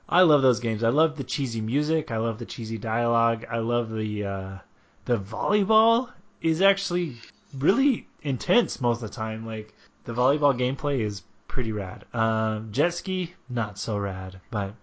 I 0.10 0.24
love 0.24 0.42
those 0.42 0.60
games. 0.60 0.84
I 0.84 0.90
love 0.90 1.16
the 1.16 1.24
cheesy 1.24 1.62
music. 1.62 2.12
I 2.12 2.18
love 2.18 2.38
the 2.38 2.46
cheesy 2.46 2.78
dialogue. 2.78 3.46
I 3.50 3.60
love 3.60 3.90
the 3.90 4.26
uh, 4.26 4.58
the 5.06 5.18
volleyball 5.18 6.12
is 6.42 6.62
actually 6.62 7.16
really 7.58 8.08
intense 8.24 8.82
most 8.82 9.02
of 9.02 9.10
the 9.10 9.16
time. 9.16 9.46
Like 9.46 9.74
the 10.04 10.14
volleyball 10.14 10.54
gameplay 10.54 11.00
is 11.00 11.24
pretty 11.48 11.72
rad. 11.72 12.04
Um, 12.14 12.74
jet 12.74 12.94
ski 12.94 13.36
not 13.48 13.78
so 13.80 13.98
rad, 13.98 14.42
but 14.52 14.74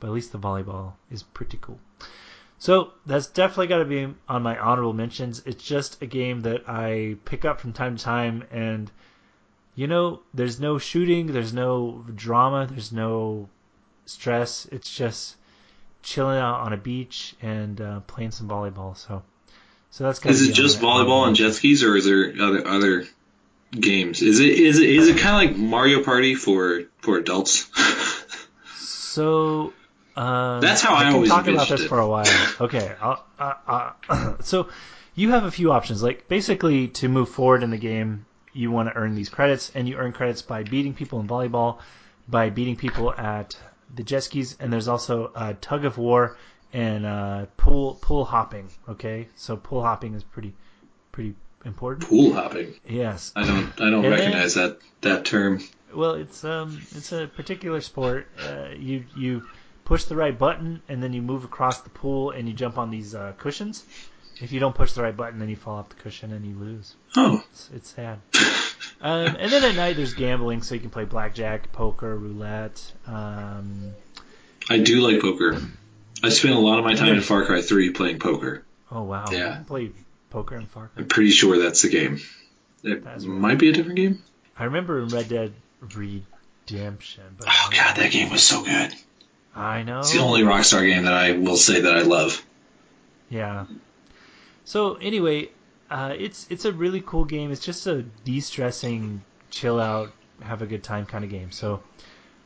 but 0.00 0.06
at 0.06 0.14
least 0.14 0.32
the 0.32 0.38
volleyball 0.38 0.94
is 1.10 1.22
pretty 1.22 1.58
cool. 1.60 1.78
So 2.62 2.92
that's 3.06 3.26
definitely 3.26 3.66
got 3.66 3.78
to 3.78 3.84
be 3.84 4.06
on 4.28 4.42
my 4.44 4.56
honorable 4.56 4.92
mentions. 4.92 5.42
It's 5.46 5.64
just 5.64 6.00
a 6.00 6.06
game 6.06 6.42
that 6.42 6.68
I 6.68 7.16
pick 7.24 7.44
up 7.44 7.60
from 7.60 7.72
time 7.72 7.96
to 7.96 8.04
time, 8.04 8.44
and 8.52 8.88
you 9.74 9.88
know, 9.88 10.20
there's 10.32 10.60
no 10.60 10.78
shooting, 10.78 11.26
there's 11.26 11.52
no 11.52 12.04
drama, 12.14 12.68
there's 12.70 12.92
no 12.92 13.48
stress. 14.06 14.68
It's 14.70 14.88
just 14.88 15.34
chilling 16.04 16.38
out 16.38 16.60
on 16.60 16.72
a 16.72 16.76
beach 16.76 17.34
and 17.42 17.80
uh, 17.80 17.98
playing 18.06 18.30
some 18.30 18.48
volleyball. 18.48 18.96
So, 18.96 19.24
so 19.90 20.04
that's 20.04 20.24
Is 20.24 20.48
it 20.48 20.54
just 20.54 20.78
volleyball 20.78 21.26
and 21.26 21.34
jet 21.34 21.54
skis, 21.54 21.82
or 21.82 21.96
is 21.96 22.04
there 22.04 22.32
other 22.40 22.64
other 22.64 23.04
games? 23.72 24.22
Is 24.22 24.38
it 24.38 24.50
is 24.50 24.78
it 24.78 24.88
is 24.88 25.08
it 25.08 25.18
kind 25.18 25.34
of 25.34 25.50
like 25.50 25.60
Mario 25.60 26.04
Party 26.04 26.36
for 26.36 26.84
for 26.98 27.18
adults? 27.18 27.68
So. 28.76 29.74
Um, 30.16 30.60
That's 30.60 30.80
how 30.82 30.94
I 30.94 31.04
can 31.04 31.14
always 31.14 31.30
talk 31.30 31.46
about 31.48 31.68
this 31.68 31.82
it. 31.82 31.88
for 31.88 31.98
a 31.98 32.06
while. 32.06 32.26
Okay, 32.60 32.94
I'll, 33.00 33.24
uh, 33.38 33.90
uh, 34.08 34.34
so 34.42 34.68
you 35.14 35.30
have 35.30 35.44
a 35.44 35.50
few 35.50 35.72
options. 35.72 36.02
Like 36.02 36.28
basically, 36.28 36.88
to 36.88 37.08
move 37.08 37.28
forward 37.30 37.62
in 37.62 37.70
the 37.70 37.78
game, 37.78 38.26
you 38.52 38.70
want 38.70 38.88
to 38.90 38.94
earn 38.96 39.14
these 39.14 39.28
credits, 39.28 39.72
and 39.74 39.88
you 39.88 39.96
earn 39.96 40.12
credits 40.12 40.42
by 40.42 40.62
beating 40.64 40.92
people 40.94 41.20
in 41.20 41.26
volleyball, 41.28 41.78
by 42.28 42.50
beating 42.50 42.76
people 42.76 43.12
at 43.12 43.56
the 43.94 44.02
jet 44.02 44.24
skis, 44.24 44.56
and 44.60 44.72
there's 44.72 44.88
also 44.88 45.32
uh, 45.34 45.54
tug 45.60 45.84
of 45.84 45.96
war 45.98 46.36
and 46.74 47.04
uh, 47.06 47.46
pool 47.56 47.94
pool 48.02 48.24
hopping. 48.24 48.68
Okay, 48.88 49.28
so 49.36 49.56
pool 49.56 49.82
hopping 49.82 50.14
is 50.14 50.24
pretty 50.24 50.52
pretty 51.12 51.34
important. 51.64 52.08
Pool 52.08 52.32
hopping. 52.34 52.74
Yes. 52.88 53.32
I 53.36 53.44
don't 53.46 53.72
I 53.80 53.90
don't 53.90 54.04
And 54.04 54.04
then- 54.04 54.10
recognize 54.12 54.54
that 54.54 54.78
that 55.02 55.24
term. 55.24 55.60
Well, 55.94 56.14
it's 56.14 56.42
um, 56.44 56.80
it's 56.92 57.12
a 57.12 57.26
particular 57.26 57.80
sport. 57.82 58.26
Uh, 58.42 58.68
you 58.78 59.04
you 59.14 59.46
push 59.84 60.04
the 60.04 60.16
right 60.16 60.36
button 60.38 60.82
and 60.88 61.02
then 61.02 61.12
you 61.12 61.22
move 61.22 61.44
across 61.44 61.80
the 61.80 61.90
pool 61.90 62.30
and 62.30 62.48
you 62.48 62.54
jump 62.54 62.78
on 62.78 62.90
these 62.90 63.14
uh, 63.14 63.32
cushions. 63.38 63.84
If 64.40 64.50
you 64.52 64.58
don't 64.60 64.74
push 64.74 64.92
the 64.92 65.02
right 65.02 65.16
button, 65.16 65.38
then 65.38 65.48
you 65.48 65.56
fall 65.56 65.78
off 65.78 65.88
the 65.90 65.94
cushion 65.96 66.32
and 66.32 66.44
you 66.44 66.54
lose. 66.56 66.94
Oh, 67.16 67.44
It's, 67.52 67.70
it's 67.74 67.88
sad. 67.90 68.18
um, 69.00 69.36
and 69.38 69.52
then 69.52 69.62
at 69.64 69.74
night 69.76 69.96
there's 69.96 70.14
gambling, 70.14 70.62
so 70.62 70.74
you 70.74 70.80
can 70.80 70.90
play 70.90 71.04
blackjack, 71.04 71.70
poker, 71.72 72.16
roulette. 72.16 72.92
Um, 73.06 73.92
I 74.70 74.78
do 74.78 75.00
like 75.00 75.20
poker. 75.20 75.60
I 76.24 76.28
spent 76.30 76.54
a 76.54 76.58
lot 76.58 76.78
of 76.78 76.84
my 76.84 76.94
time 76.94 77.14
in 77.14 77.20
Far 77.20 77.44
Cry 77.44 77.60
3 77.62 77.90
playing 77.90 78.18
poker. 78.20 78.64
oh 78.90 79.02
wow, 79.02 79.26
Yeah. 79.30 79.56
Can 79.56 79.64
play 79.64 79.90
poker 80.30 80.56
in 80.56 80.66
Far 80.66 80.88
Cry. 80.88 81.02
I'm 81.02 81.08
pretty 81.08 81.30
sure 81.30 81.58
that's 81.58 81.82
the 81.82 81.88
game. 81.90 82.20
It 82.82 83.04
That's 83.04 83.24
right. 83.26 83.38
might 83.38 83.58
be 83.58 83.68
a 83.68 83.72
different 83.72 83.96
game. 83.96 84.22
I 84.58 84.64
remember 84.64 85.00
in 85.00 85.08
Red 85.08 85.28
Dead 85.28 85.52
Redemption, 86.66 87.24
but 87.38 87.46
Oh 87.48 87.68
god, 87.72 87.96
that 87.96 88.10
game 88.12 88.30
was 88.30 88.42
so 88.42 88.64
good. 88.64 88.92
I 89.54 89.82
know. 89.82 90.00
It's 90.00 90.12
the 90.12 90.20
only 90.20 90.42
Rockstar 90.42 90.86
game 90.86 91.04
that 91.04 91.12
I 91.12 91.32
will 91.32 91.56
say 91.56 91.82
that 91.82 91.96
I 91.96 92.02
love. 92.02 92.44
Yeah. 93.28 93.66
So 94.64 94.94
anyway, 94.94 95.50
uh, 95.90 96.14
it's 96.18 96.46
it's 96.48 96.64
a 96.64 96.72
really 96.72 97.02
cool 97.04 97.24
game. 97.24 97.52
It's 97.52 97.64
just 97.64 97.86
a 97.86 98.02
de-stressing, 98.02 99.22
chill 99.50 99.78
out, 99.78 100.12
have 100.40 100.62
a 100.62 100.66
good 100.66 100.82
time 100.82 101.04
kind 101.04 101.24
of 101.24 101.30
game. 101.30 101.50
So, 101.50 101.82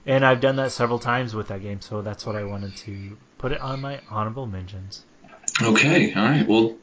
and 0.04 0.24
I've 0.24 0.40
done 0.40 0.56
that 0.56 0.72
several 0.72 0.98
times 0.98 1.34
with 1.34 1.48
that 1.48 1.62
game. 1.62 1.80
So 1.80 2.02
that's 2.02 2.26
what 2.26 2.34
I 2.34 2.44
wanted 2.44 2.76
to 2.78 3.16
put 3.38 3.52
it 3.52 3.60
on 3.60 3.80
my 3.80 4.00
honorable 4.10 4.46
mentions. 4.46 5.04
Okay, 5.62 6.12
all 6.14 6.24
right. 6.24 6.46
Well, 6.46 6.76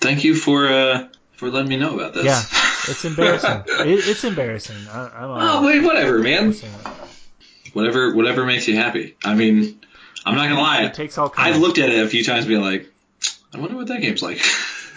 thank 0.00 0.24
you 0.24 0.34
for 0.34 0.68
uh 0.68 1.08
for 1.32 1.50
letting 1.50 1.68
me 1.68 1.76
know 1.76 1.94
about 1.94 2.14
this. 2.14 2.24
Yeah, 2.24 2.40
it's 2.88 3.04
embarrassing. 3.04 3.62
it, 3.66 4.08
it's 4.08 4.24
embarrassing. 4.24 4.88
I, 4.88 5.08
I'm 5.08 5.30
oh 5.30 5.66
wait, 5.66 5.82
whatever, 5.82 6.20
man. 6.20 6.54
Whatever, 7.76 8.14
whatever 8.14 8.46
makes 8.46 8.66
you 8.66 8.74
happy. 8.76 9.16
I 9.22 9.34
mean, 9.34 9.78
I'm 10.24 10.34
not 10.34 10.48
gonna 10.48 10.60
lie. 10.60 10.82
It 10.84 10.94
takes 10.94 11.18
all 11.18 11.26
I 11.36 11.50
kinds. 11.50 11.58
looked 11.58 11.78
at 11.78 11.90
it 11.90 12.04
a 12.04 12.08
few 12.08 12.24
times, 12.24 12.46
being 12.46 12.62
like, 12.62 12.90
I 13.54 13.58
wonder 13.58 13.76
what 13.76 13.88
that 13.88 14.00
game's 14.00 14.22
like. 14.22 14.40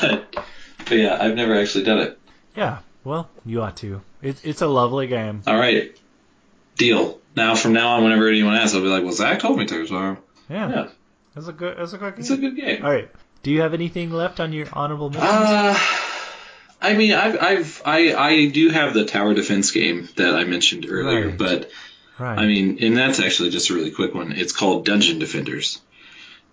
but, 0.00 0.34
but 0.78 0.92
yeah, 0.98 1.18
I've 1.20 1.34
never 1.34 1.54
actually 1.54 1.84
done 1.84 1.98
it. 1.98 2.18
Yeah. 2.56 2.78
Well, 3.04 3.28
you 3.44 3.62
ought 3.62 3.76
to. 3.78 4.00
It, 4.22 4.40
it's 4.44 4.62
a 4.62 4.66
lovely 4.66 5.06
game. 5.06 5.42
All 5.46 5.56
right, 5.58 5.96
deal. 6.76 7.20
Now, 7.36 7.54
from 7.54 7.72
now 7.74 7.90
on, 7.96 8.04
whenever 8.04 8.26
anyone 8.28 8.54
asks, 8.54 8.74
I'll 8.74 8.80
be 8.82 8.88
like, 8.88 9.04
"Well, 9.04 9.12
Zach 9.12 9.38
told 9.40 9.58
me 9.58 9.66
to." 9.66 9.86
So 9.86 10.16
Yeah. 10.50 10.68
yeah, 10.70 10.88
It's 11.36 11.46
a 11.48 11.52
good. 11.52 11.78
It's 11.78 11.92
a 11.92 11.98
good 11.98 12.10
game. 12.14 12.20
it's 12.20 12.30
a 12.30 12.36
good 12.36 12.56
game. 12.56 12.84
All 12.84 12.90
right. 12.90 13.08
Do 13.42 13.50
you 13.52 13.60
have 13.60 13.74
anything 13.74 14.10
left 14.10 14.40
on 14.40 14.52
your 14.52 14.66
honorable 14.72 15.10
mentions? 15.10 15.30
Uh, 15.30 15.78
I 16.80 16.94
mean, 16.94 17.12
I've, 17.12 17.40
I've, 17.42 17.82
I, 17.84 18.14
I 18.14 18.48
do 18.48 18.68
have 18.70 18.94
the 18.94 19.04
tower 19.04 19.34
defense 19.34 19.70
game 19.72 20.08
that 20.16 20.34
I 20.34 20.44
mentioned 20.44 20.86
earlier, 20.88 21.28
Right. 21.28 21.38
but 21.38 21.70
right. 22.18 22.38
I 22.38 22.46
mean, 22.46 22.78
and 22.80 22.96
that's 22.96 23.20
actually 23.20 23.50
just 23.50 23.70
a 23.70 23.74
really 23.74 23.90
quick 23.90 24.14
one. 24.14 24.32
It's 24.32 24.52
called 24.52 24.84
Dungeon 24.84 25.18
Defenders. 25.18 25.80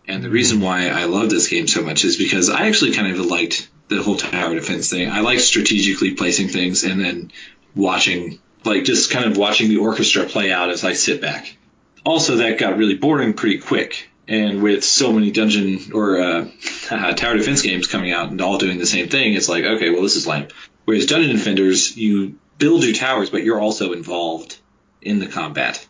And 0.08 0.24
the 0.24 0.30
reason 0.30 0.62
why 0.62 0.88
I 0.88 1.06
love 1.06 1.30
this 1.30 1.48
game 1.48 1.68
so 1.68 1.82
much 1.82 2.04
is 2.04 2.18
because 2.18 2.50
I 2.50 2.68
actually 2.68 2.94
kind 2.94 3.12
of 3.12 3.26
liked 3.26 3.70
the 3.88 4.02
whole 4.02 4.18
tower 4.18 4.54
defense 4.54 4.90
thing. 4.90 5.10
I 5.10 5.22
like 5.22 5.40
strategically 5.40 6.14
placing 6.14 6.50
things 6.50 6.84
and 6.84 7.04
then 7.04 7.32
watching, 7.76 8.40
like 8.64 8.84
just 8.84 9.12
kind 9.12 9.26
of 9.26 9.38
watching 9.38 9.70
the 9.70 9.78
orchestra 9.78 10.26
play 10.26 10.52
out 10.52 10.70
as 10.70 10.84
I 10.84 10.94
sit 10.94 11.22
back. 11.22 11.58
Also, 12.06 12.38
that 12.38 12.60
got 12.60 12.78
really 12.78 12.96
boring 12.96 13.34
pretty 13.34 13.58
quick. 13.58 14.10
And 14.28 14.62
with 14.62 14.84
so 14.84 15.12
many 15.12 15.32
dungeon 15.32 15.92
or 15.94 16.20
uh, 16.20 16.48
tower 16.88 17.38
defense 17.38 17.62
games 17.62 17.88
coming 17.88 18.12
out 18.12 18.30
and 18.30 18.42
all 18.42 18.58
doing 18.58 18.78
the 18.78 18.86
same 18.86 19.10
thing, 19.10 19.34
it's 19.34 19.50
like, 19.50 19.64
okay, 19.64 19.90
well, 19.92 20.02
this 20.02 20.16
is 20.16 20.28
lame. 20.28 20.48
Whereas 20.86 21.08
Dungeon 21.08 21.36
Defenders, 21.36 21.98
you 21.98 22.40
build 22.58 22.84
your 22.84 22.94
towers, 22.94 23.32
but 23.32 23.44
you're 23.44 23.60
also 23.60 23.94
involved 23.94 24.58
in 25.06 25.20
the 25.20 25.28
combat 25.28 25.88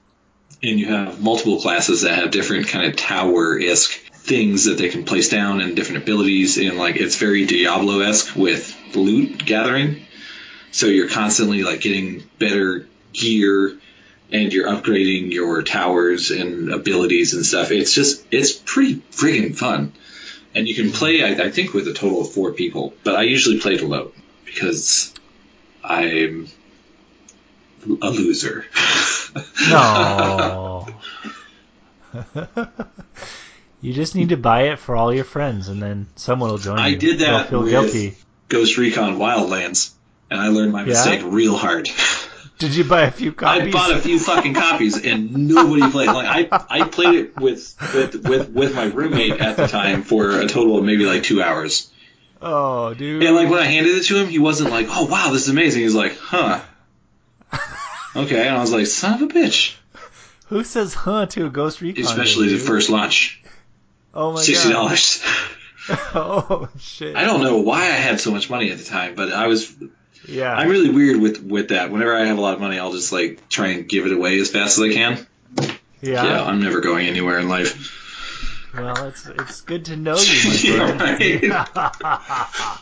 and 0.64 0.80
you 0.80 0.88
have 0.88 1.22
multiple 1.22 1.60
classes 1.62 2.02
that 2.02 2.18
have 2.18 2.32
different 2.32 2.68
kind 2.68 2.88
of 2.88 2.96
tower-esque 2.96 3.92
things 4.14 4.66
that 4.66 4.78
they 4.78 4.90
can 4.90 5.06
place 5.06 5.30
down 5.30 5.62
and 5.62 5.76
different 5.76 6.04
abilities 6.04 6.58
and 6.58 6.78
like 6.78 6.96
it's 6.96 7.18
very 7.18 7.46
Diablo-esque 7.46 8.36
with 8.36 8.76
loot 8.96 9.46
gathering. 9.46 10.06
So 10.72 10.88
you're 10.88 11.10
constantly 11.10 11.64
like 11.64 11.82
getting 11.82 12.24
better 12.40 12.88
gear 13.14 13.78
and 14.32 14.52
you're 14.52 14.68
upgrading 14.68 15.32
your 15.32 15.62
towers 15.62 16.32
and 16.32 16.72
abilities 16.72 17.34
and 17.34 17.46
stuff. 17.46 17.72
It's 17.72 17.94
just 17.94 18.26
it's 18.32 18.54
pretty 18.54 18.96
friggin' 19.12 19.56
fun. 19.56 19.94
And 20.56 20.68
you 20.68 20.74
can 20.74 20.92
play 20.92 21.24
I, 21.24 21.46
I 21.46 21.52
think 21.52 21.74
with 21.74 21.88
a 21.88 21.94
total 21.94 22.22
of 22.22 22.32
four 22.32 22.54
people, 22.54 22.94
but 23.04 23.16
I 23.16 23.24
usually 23.24 23.60
play 23.60 23.78
alone 23.78 24.12
because 24.46 25.14
I'm 25.84 26.48
a 28.02 28.10
loser. 28.10 28.66
No. 29.70 30.88
you 33.82 33.94
just 33.94 34.16
need 34.16 34.30
to 34.30 34.38
buy 34.38 34.64
it 34.64 34.80
for 34.80 34.96
all 34.96 35.14
your 35.14 35.24
friends, 35.26 35.68
and 35.68 35.82
then 35.82 36.08
someone 36.16 36.50
will 36.50 36.58
join 36.58 36.80
I 36.80 36.88
you. 36.90 36.98
did 36.98 37.20
that 37.20 37.50
They'll 37.50 37.62
feel 37.66 37.82
with- 37.84 37.92
guilty. 37.94 38.16
Ghost 38.48 38.78
Recon 38.78 39.18
Wildlands, 39.18 39.92
and 40.30 40.40
I 40.40 40.50
learned 40.50 40.72
my 40.72 40.84
mistake 40.84 41.22
real 41.26 41.58
hard. 41.58 41.90
Did 42.60 42.76
you 42.76 42.84
buy 42.84 43.02
a 43.02 43.12
few 43.12 43.34
copies? 43.34 43.64
I 43.68 43.72
bought 43.72 43.92
a 43.92 43.98
few 44.00 44.20
fucking 44.20 44.54
copies, 44.54 45.04
and 45.04 45.48
nobody 45.50 45.90
played. 45.92 46.08
Like 46.08 46.50
I, 46.52 46.66
I 46.82 46.88
played 46.88 47.16
it 47.16 47.36
with, 47.40 47.76
with 47.94 48.16
with 48.28 48.50
with 48.52 48.76
my 48.76 48.84
roommate 48.86 49.42
at 49.42 49.58
the 49.58 49.68
time 49.68 50.04
for 50.04 50.40
a 50.40 50.48
total 50.48 50.78
of 50.78 50.86
maybe 50.86 51.06
like 51.06 51.24
two 51.24 51.42
hours, 51.42 51.92
Oh, 52.42 52.94
dude. 52.94 53.24
And 53.24 53.36
like 53.36 53.50
when 53.50 53.60
I 53.60 53.66
handed 53.66 53.96
it 53.96 54.04
to 54.06 54.16
him, 54.22 54.28
he 54.28 54.38
wasn't 54.40 54.70
like, 54.70 54.88
"Oh 54.92 55.06
wow, 55.06 55.32
this 55.34 55.44
is 55.44 55.50
amazing." 55.50 55.82
He's 55.82 55.96
like, 55.96 56.16
"Huh." 56.18 56.62
Okay, 58.16 58.48
and 58.48 58.56
I 58.56 58.62
was 58.62 58.72
like, 58.72 58.88
"Son 58.88 59.22
of 59.22 59.30
a 59.30 59.34
bitch!" 59.34 59.76
Who 60.48 60.64
says 60.64 60.94
huh 60.94 61.26
to 61.28 61.48
a 61.48 61.50
Ghost 61.50 61.82
Recon? 61.82 62.04
Especially 62.06 62.48
game, 62.48 62.58
the 62.58 62.64
first 62.64 62.90
launch, 62.90 63.42
Oh 64.14 64.32
my 64.34 64.42
sixty 64.42 64.70
god. 64.70 64.74
dollars. 64.74 65.24
oh 66.16 66.70
shit. 66.80 67.16
I 67.16 67.26
don't 67.26 67.42
know 67.44 67.58
why 67.58 67.82
I 67.82 67.86
had 68.08 68.20
so 68.20 68.32
much 68.32 68.50
money 68.50 68.72
at 68.72 68.78
the 68.80 68.84
time, 68.84 69.14
but 69.16 69.32
I 69.32 69.48
was 69.48 69.72
Yeah. 70.28 70.52
I'm 70.54 70.70
really 70.70 70.90
weird 70.90 71.20
with 71.20 71.44
with 71.44 71.70
that. 71.70 71.92
Whenever 71.92 72.16
I 72.16 72.26
have 72.26 72.38
a 72.38 72.42
lot 72.42 72.54
of 72.56 72.60
money, 72.62 72.80
I'll 72.80 72.92
just 72.92 73.12
like 73.12 73.48
try 73.50 73.68
and 73.68 73.88
give 73.88 74.06
it 74.06 74.12
away 74.12 74.40
as 74.40 74.50
fast 74.50 74.78
as 74.80 74.84
I 74.84 74.94
can. 74.94 75.28
yeah. 76.02 76.24
Yeah, 76.24 76.44
I'm 76.44 76.62
never 76.62 76.80
going 76.82 77.08
anywhere 77.08 77.38
in 77.40 77.50
life. 77.50 78.02
Well, 78.74 79.06
it's 79.08 79.26
it's 79.28 79.62
good 79.62 79.86
to 79.86 79.96
know 79.96 80.18
you, 80.20 80.78
my 80.78 81.18
Yeah, 81.20 81.64
friend. 81.66 82.80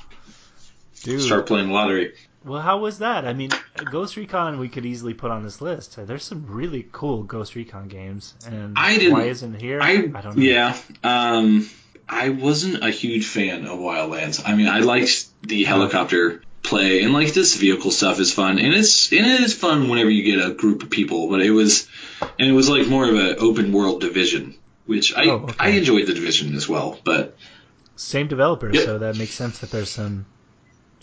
Dude. 1.04 1.22
Start 1.22 1.46
playing 1.48 1.70
lottery. 1.72 2.14
Well, 2.46 2.62
how 2.62 2.80
was 2.80 3.00
that? 3.00 3.26
I 3.26 3.34
mean, 3.34 3.52
Ghost 3.92 4.16
Recon 4.18 4.60
we 4.60 4.68
could 4.70 4.86
easily 4.86 5.14
put 5.14 5.32
on 5.32 5.44
this 5.44 5.62
list. 5.62 5.96
There's 5.98 6.24
some 6.24 6.46
really 6.48 6.86
cool 6.92 7.24
Ghost 7.24 7.56
Recon 7.56 7.88
games, 7.88 8.34
and 8.46 8.74
I 8.78 8.98
didn't- 8.98 9.14
why 9.14 9.24
isn't 9.26 9.54
here? 9.60 9.80
I, 9.82 9.98
don't 10.08 10.36
know. 10.38 10.44
yeah. 10.44 10.76
Um, 11.04 11.70
I 12.08 12.30
wasn't 12.30 12.84
a 12.84 12.90
huge 12.92 13.26
fan 13.26 13.66
of 13.66 13.80
Wildlands. 13.80 14.42
I 14.46 14.56
mean, 14.56 14.68
I 14.68 14.80
liked 14.80 15.26
the 15.42 15.64
helicopter 15.64 16.42
play 16.64 17.02
and 17.04 17.12
like 17.14 17.34
this 17.34 17.56
vehicle 17.58 17.92
stuff 17.92 18.20
is 18.22 18.32
fun 18.34 18.58
and 18.58 18.74
it's 18.74 19.12
and 19.12 19.26
it 19.26 19.42
is 19.42 19.54
fun 19.54 19.90
whenever 19.90 20.10
you 20.10 20.24
get 20.24 20.46
a 20.50 20.54
group 20.54 20.82
of 20.84 20.90
people. 20.90 21.30
But 21.30 21.42
it 21.42 21.52
was 21.52 21.88
and 22.40 22.48
it 22.50 22.54
was 22.54 22.70
like 22.70 22.88
more 22.88 23.04
of 23.08 23.16
an 23.16 23.36
open 23.40 23.72
world 23.74 24.00
division, 24.02 24.56
which 24.86 25.14
I 25.14 25.26
Oh, 25.26 25.32
okay. 25.40 25.56
I 25.60 25.70
enjoyed 25.70 26.08
the 26.08 26.14
division 26.14 26.56
as 26.56 26.68
well. 26.70 26.98
But 27.04 27.36
Same 27.98 28.28
developer, 28.28 28.70
Yep. 28.74 28.86
so 28.86 28.98
that 29.00 29.18
makes 29.18 29.34
sense 29.34 29.60
that 29.60 29.72
there's 29.72 29.90
some 29.90 30.26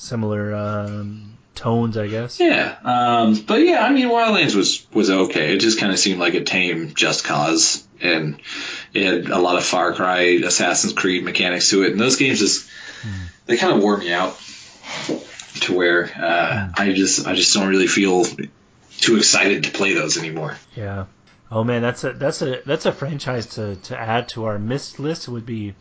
similar 0.00 0.54
um, 0.54 1.36
tones, 1.54 1.96
I 1.96 2.08
guess. 2.08 2.40
yeah, 2.40 2.76
um, 2.84 3.34
but 3.46 3.60
yeah, 3.60 3.84
I 3.84 3.92
mean, 3.92 4.08
Wildlands 4.08 4.54
was 4.54 4.86
was 4.92 5.10
okay. 5.10 5.54
It 5.54 5.58
just 5.58 5.78
kind 5.78 5.92
of 5.92 5.98
seemed 5.98 6.20
like 6.20 6.34
a 6.34 6.44
tame 6.44 6.94
Just 6.94 7.24
Cause, 7.24 7.86
and 8.00 8.40
it 8.92 9.04
had 9.04 9.30
a 9.30 9.38
lot 9.38 9.56
of 9.56 9.64
Far 9.64 9.92
Cry, 9.94 10.40
Assassin's 10.44 10.92
Creed 10.92 11.24
mechanics 11.24 11.70
to 11.70 11.82
it, 11.82 11.92
and 11.92 12.00
those 12.00 12.16
games 12.16 12.38
just 12.38 12.68
they 13.46 13.56
kind 13.56 13.76
of 13.76 13.82
wore 13.82 13.96
me 13.96 14.12
out 14.12 14.40
to 15.62 15.76
where 15.76 16.04
uh, 16.04 16.68
I 16.76 16.92
just 16.92 17.26
I 17.26 17.34
just 17.34 17.54
don't 17.54 17.68
really 17.68 17.86
feel 17.86 18.24
too 18.98 19.16
excited 19.16 19.64
to 19.64 19.70
play 19.70 19.94
those 19.94 20.16
anymore. 20.16 20.56
Yeah. 20.76 21.06
Oh 21.50 21.64
man, 21.64 21.82
that's 21.82 22.04
a 22.04 22.12
that's 22.12 22.42
a 22.42 22.62
that's 22.64 22.86
a 22.86 22.92
franchise 22.92 23.46
to, 23.56 23.76
to 23.76 23.98
add 23.98 24.28
to 24.30 24.44
our 24.44 24.58
missed 24.58 25.00
list 25.00 25.28
would 25.28 25.46
be 25.46 25.74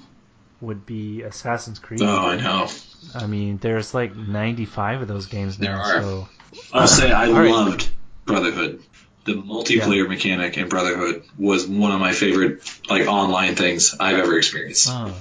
would 0.62 0.86
be 0.86 1.22
Assassin's 1.24 1.80
Creed. 1.80 2.01
Oh, 2.01 2.28
I 2.30 2.36
know. 2.38 2.68
I 3.16 3.28
mean, 3.28 3.57
there's 3.57 3.93
like 3.93 4.16
95 4.16 5.01
of 5.03 5.07
those 5.07 5.26
games 5.28 5.57
There 5.57 5.72
now. 5.72 5.82
are. 5.82 6.01
So 6.01 6.30
I'll 6.74 6.88
say 6.88 7.12
I 7.12 7.28
All 7.28 7.34
right. 7.34 7.51
loved 7.51 7.89
Brotherhood. 8.26 8.84
The 9.26 9.34
multiplayer 9.34 10.07
mechanic 10.07 10.57
in 10.57 10.70
Brotherhood 10.70 11.24
was 11.38 11.68
one 11.68 11.91
of 11.91 11.99
my 11.99 12.14
favorite 12.14 12.62
like 12.89 13.07
online 13.07 13.55
things 13.55 13.95
I've 13.99 14.18
ever 14.18 14.38
experienced. 14.38 14.88
Oh. 14.89 15.14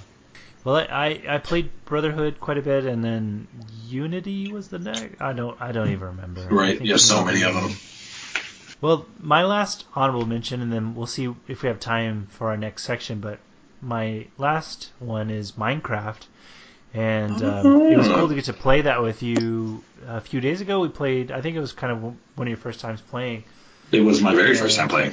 Well, 0.65 0.77
I, 0.77 1.23
I, 1.29 1.39
played 1.39 1.71
Brotherhood 1.85 2.41
quite 2.41 2.59
a 2.59 2.63
bit, 2.63 2.85
and 2.85 3.03
then 3.03 3.47
Unity 3.87 4.53
was 4.53 4.69
the 4.69 4.79
next. 4.79 5.21
I 5.21 5.33
don't 5.33 5.61
I 5.61 5.73
don't 5.73 5.89
even 5.89 6.09
remember. 6.09 6.47
Right? 6.51 6.81
Yeah, 6.81 6.97
so 6.97 7.25
many 7.25 7.43
of 7.43 7.55
them. 7.55 7.73
Well, 8.81 9.07
my 9.19 9.45
last 9.45 9.85
honorable 9.95 10.27
mention, 10.27 10.61
and 10.61 10.73
then 10.73 10.95
we'll 10.95 11.07
see 11.07 11.35
if 11.49 11.63
we 11.63 11.69
have 11.69 11.81
time 11.81 12.29
for 12.31 12.49
our 12.51 12.57
next 12.57 12.85
section. 12.85 13.21
But 13.21 13.41
my 13.81 14.27
last 14.37 14.91
one 14.99 15.31
is 15.31 15.53
Minecraft, 15.53 16.27
and 16.95 17.43
um, 17.43 17.83
it 17.83 17.97
was 17.97 18.09
cool 18.09 18.29
to 18.29 18.35
get 18.35 18.45
to 18.45 18.53
play 18.53 18.83
that 18.83 19.03
with 19.03 19.23
you. 19.23 19.83
A 20.07 20.21
few 20.21 20.41
days 20.41 20.61
ago, 20.61 20.81
we 20.81 20.89
played. 20.89 21.31
I 21.31 21.41
think 21.41 21.57
it 21.57 21.61
was 21.61 21.73
kind 21.73 21.93
of 21.93 22.03
one 22.03 22.17
of 22.39 22.49
your 22.49 22.57
first 22.57 22.81
times 22.81 23.01
playing. 23.01 23.45
It 23.93 24.01
was 24.01 24.21
my 24.21 24.35
very 24.35 24.55
first 24.55 24.77
time 24.77 24.89
playing. 24.89 25.13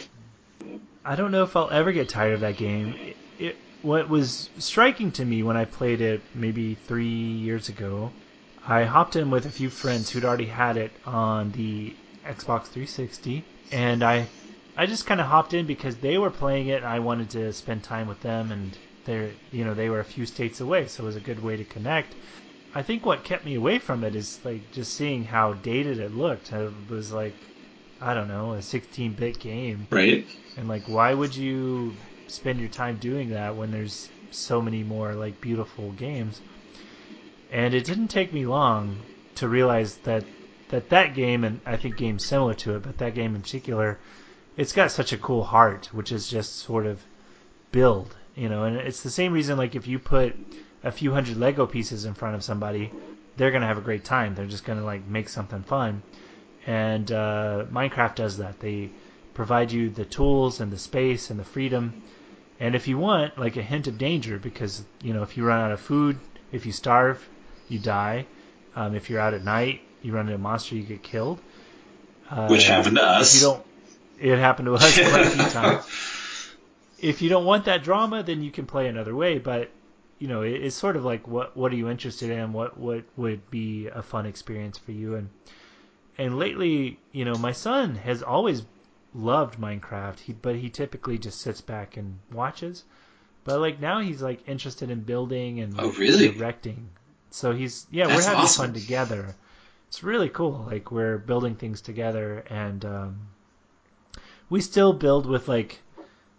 I 1.03 1.16
don't 1.16 1.32
know 1.32 1.43
if 1.43 1.55
I'll 1.55 1.70
ever 1.70 1.91
get 1.91 2.09
tired 2.09 2.34
of 2.34 2.39
that 2.41 2.57
game. 2.57 2.95
It, 2.95 3.18
it, 3.38 3.55
what 3.84 4.09
was 4.09 4.49
striking 4.57 5.11
to 5.13 5.26
me 5.26 5.43
when 5.43 5.55
I 5.55 5.66
played 5.66 6.01
it 6.01 6.22
maybe 6.34 6.74
three 6.74 7.05
years 7.07 7.70
ago, 7.70 8.11
I 8.68 8.86
hopped 8.86 9.16
in 9.16 9.30
with 9.30 9.45
a 9.45 9.51
few 9.51 9.70
friends 9.70 10.09
who'd 10.09 10.26
already 10.26 10.47
had 10.47 10.78
it 10.78 10.91
on 11.05 11.51
the 11.51 11.95
Xbox 12.26 12.66
360, 12.66 13.43
and 13.72 14.03
I, 14.03 14.28
I 14.78 14.86
just 14.86 15.05
kind 15.05 15.21
of 15.21 15.28
hopped 15.28 15.53
in 15.53 15.65
because 15.65 15.97
they 15.97 16.17
were 16.17 16.32
playing 16.32 16.67
it, 16.67 16.78
and 16.78 16.86
I 16.86 16.99
wanted 16.99 17.30
to 17.32 17.53
spend 17.53 17.84
time 17.84 18.07
with 18.07 18.19
them, 18.21 18.51
and 18.51 18.78
they're, 19.05 19.32
you 19.51 19.63
know, 19.63 19.73
they 19.73 19.89
were 19.89 20.01
a 20.01 20.05
few 20.05 20.26
states 20.26 20.59
away, 20.59 20.88
so 20.88 21.03
it 21.03 21.05
was 21.05 21.15
a 21.15 21.21
good 21.21 21.39
way 21.39 21.55
to 21.55 21.63
connect. 21.63 22.15
I 22.73 22.82
think 22.82 23.05
what 23.05 23.23
kept 23.23 23.45
me 23.45 23.55
away 23.55 23.80
from 23.80 24.03
it 24.03 24.15
is 24.15 24.39
like 24.43 24.71
just 24.71 24.93
seeing 24.95 25.23
how 25.23 25.53
dated 25.53 25.99
it 25.99 26.13
looked. 26.13 26.51
It 26.51 26.89
was 26.89 27.13
like, 27.13 27.36
I 28.01 28.13
don't 28.13 28.28
know, 28.28 28.53
a 28.53 28.57
16-bit 28.57 29.39
game 29.39 29.88
Right? 29.89 30.26
and 30.57 30.67
like 30.67 30.88
why 30.88 31.13
would 31.13 31.36
you 31.36 31.93
spend 32.28 32.59
your 32.59 32.69
time 32.69 32.97
doing 32.97 33.30
that 33.30 33.55
when 33.55 33.71
there's 33.71 34.09
so 34.32 34.61
many 34.61 34.84
more 34.84 35.13
like 35.13 35.39
beautiful 35.41 35.91
games 35.93 36.41
and 37.51 37.73
it 37.73 37.86
didn't 37.86 38.07
take 38.09 38.34
me 38.34 38.45
long 38.45 38.97
to 39.36 39.47
realize 39.47 39.97
that 39.97 40.26
that 40.69 40.89
that 40.89 41.13
game 41.13 41.43
and 41.43 41.61
i 41.65 41.76
think 41.78 41.95
games 41.95 42.26
similar 42.26 42.53
to 42.53 42.76
it 42.76 42.84
but 42.84 42.97
that 42.97 43.15
game 43.15 43.36
in 43.36 43.41
particular 43.41 43.99
it's 44.57 44.73
got 44.73 44.91
such 44.91 45.13
a 45.13 45.17
cool 45.17 45.43
heart 45.43 45.87
which 45.93 46.11
is 46.11 46.27
just 46.29 46.55
sort 46.57 46.85
of 46.85 47.01
build 47.71 48.15
you 48.35 48.49
know 48.49 48.63
and 48.63 48.77
it's 48.77 49.01
the 49.03 49.09
same 49.09 49.33
reason 49.33 49.57
like 49.57 49.75
if 49.75 49.87
you 49.87 49.99
put 49.99 50.35
a 50.83 50.91
few 50.91 51.11
hundred 51.11 51.37
lego 51.37 51.65
pieces 51.65 52.05
in 52.05 52.13
front 52.13 52.35
of 52.35 52.43
somebody 52.43 52.91
they're 53.37 53.51
going 53.51 53.61
to 53.61 53.67
have 53.67 53.77
a 53.77 53.81
great 53.81 54.03
time 54.03 54.35
they're 54.35 54.45
just 54.45 54.65
going 54.65 54.79
to 54.79 54.85
like 54.85 55.05
make 55.07 55.29
something 55.29 55.63
fun 55.63 56.01
and 56.65 57.11
uh, 57.11 57.65
minecraft 57.71 58.15
does 58.15 58.37
that 58.37 58.59
they 58.59 58.89
provide 59.35 59.71
you 59.71 59.89
the 59.89 60.05
tools 60.05 60.61
and 60.61 60.71
the 60.71 60.77
space 60.77 61.29
and 61.29 61.39
the 61.39 61.43
freedom. 61.43 62.01
And 62.59 62.73
if 62.73 62.87
you 62.87 62.97
want, 62.97 63.37
like 63.37 63.57
a 63.57 63.61
hint 63.61 63.85
of 63.87 63.97
danger, 63.99 64.39
because 64.39 64.83
you 65.03 65.13
know 65.13 65.21
if 65.21 65.37
you 65.37 65.45
run 65.45 65.59
out 65.61 65.71
of 65.71 65.79
food, 65.79 66.17
if 66.51 66.65
you 66.65 66.71
starve, 66.71 67.27
you 67.69 67.77
die. 67.77 68.25
Um, 68.75 68.95
if 68.95 69.09
you're 69.09 69.19
out 69.19 69.33
at 69.33 69.43
night, 69.43 69.81
you 70.01 70.13
run 70.13 70.25
into 70.25 70.35
a 70.35 70.37
monster, 70.39 70.75
you 70.75 70.83
get 70.83 71.03
killed. 71.03 71.39
Uh, 72.29 72.47
Which 72.47 72.65
happened 72.67 72.95
to 72.97 73.03
If 73.03 73.21
us. 73.21 73.35
you 73.35 73.47
don't, 73.47 73.63
it 74.20 74.38
happened 74.38 74.68
to 74.68 74.76
us 74.76 74.95
quite 75.09 75.28
a 75.28 75.30
few 75.30 75.49
times. 75.49 75.86
If 76.99 77.22
you 77.22 77.30
don't 77.30 77.45
want 77.45 77.66
that 77.66 77.84
drama, 77.84 78.24
then 78.24 78.41
you 78.41 78.51
can 78.51 78.66
play 78.66 78.88
another 78.88 79.16
way. 79.16 79.38
But 79.38 79.70
you 80.20 80.28
know, 80.28 80.41
it, 80.43 80.53
it's 80.63 80.76
sort 80.76 80.95
of 80.95 81.03
like 81.05 81.28
what 81.28 81.55
what 81.57 81.72
are 81.72 81.76
you 81.76 81.89
interested 81.89 82.30
in? 82.30 82.53
What 82.53 82.78
what 82.78 83.03
would 83.18 83.49
be 83.51 83.88
a 83.88 84.01
fun 84.01 84.26
experience 84.26 84.78
for 84.78 84.91
you? 84.91 85.16
And 85.16 85.30
and 86.18 86.38
lately, 86.39 86.99
you 87.11 87.26
know, 87.26 87.36
my 87.36 87.51
son 87.51 87.95
has 87.95 88.24
always 88.24 88.63
loved 89.13 89.59
Minecraft, 89.59 90.20
he, 90.20 90.34
but 90.34 90.55
he 90.55 90.70
typically 90.70 91.18
just 91.18 91.41
sits 91.41 91.61
back 91.61 91.97
and 91.97 92.20
watches. 92.32 92.84
But 93.43 93.59
like 93.59 93.80
now, 93.80 93.99
he's 93.99 94.22
like 94.22 94.47
interested 94.47 94.89
in 94.89 95.01
building 95.01 95.59
and 95.59 95.76
Oh, 95.78 95.91
really? 95.91 96.30
directing. 96.32 96.89
So 97.32 97.51
he's 97.51 97.86
yeah, 97.91 98.07
That's 98.07 98.18
we're 98.20 98.24
having 98.30 98.43
awesome. 98.43 98.66
fun 98.68 98.74
together. 98.74 99.36
It's 99.89 100.01
really 100.03 100.30
cool. 100.30 100.66
Like 100.72 100.91
we're 100.91 101.18
building 101.18 101.55
things 101.55 101.82
together, 101.82 102.43
and 102.49 102.84
um, 102.86 103.20
we 104.49 104.61
still 104.61 104.93
build 104.93 105.25
with 105.25 105.47
like, 105.47 105.79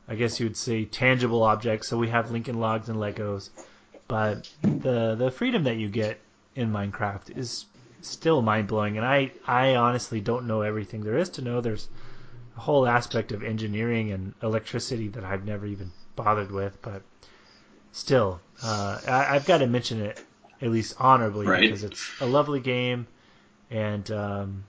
I 0.08 0.14
guess 0.14 0.38
you 0.38 0.46
would 0.46 0.56
say 0.56 0.84
tangible 0.84 1.42
objects. 1.42 1.88
So 1.88 1.98
we 1.98 2.08
have 2.08 2.30
Lincoln 2.30 2.60
Logs 2.60 2.88
and 2.88 2.98
Legos, 2.98 3.50
but 4.08 4.48
the 4.62 5.14
the 5.16 5.30
freedom 5.30 5.64
that 5.64 5.76
you 5.76 5.88
get 5.88 6.20
in 6.54 6.70
Minecraft 6.72 7.36
is 7.36 7.66
still 8.02 8.42
mind 8.42 8.68
blowing. 8.68 8.96
And 8.96 9.06
I 9.06 9.32
I 9.46 9.74
honestly 9.74 10.20
don't 10.20 10.46
know 10.46 10.62
everything 10.62 11.02
there 11.02 11.16
is 11.18 11.28
to 11.30 11.42
know. 11.42 11.60
There's 11.60 11.88
a 12.56 12.60
whole 12.60 12.86
aspect 12.86 13.32
of 13.32 13.42
engineering 13.42 14.12
and 14.12 14.34
electricity 14.42 15.08
that 15.08 15.24
I've 15.24 15.44
never 15.44 15.66
even 15.66 15.90
bothered 16.14 16.50
with, 16.50 16.80
but 16.82 17.02
still, 17.92 18.40
uh, 18.62 18.98
I, 19.06 19.34
I've 19.34 19.44
got 19.46 19.58
to 19.58 19.66
mention 19.66 20.00
it 20.00 20.24
at 20.62 20.70
least 20.70 20.94
honorably 20.98 21.46
Right. 21.46 21.60
because 21.60 21.84
it's 21.84 22.10
a 22.20 22.26
lovely 22.26 22.60
game, 22.60 23.06
and 23.70 24.10
um, 24.10 24.64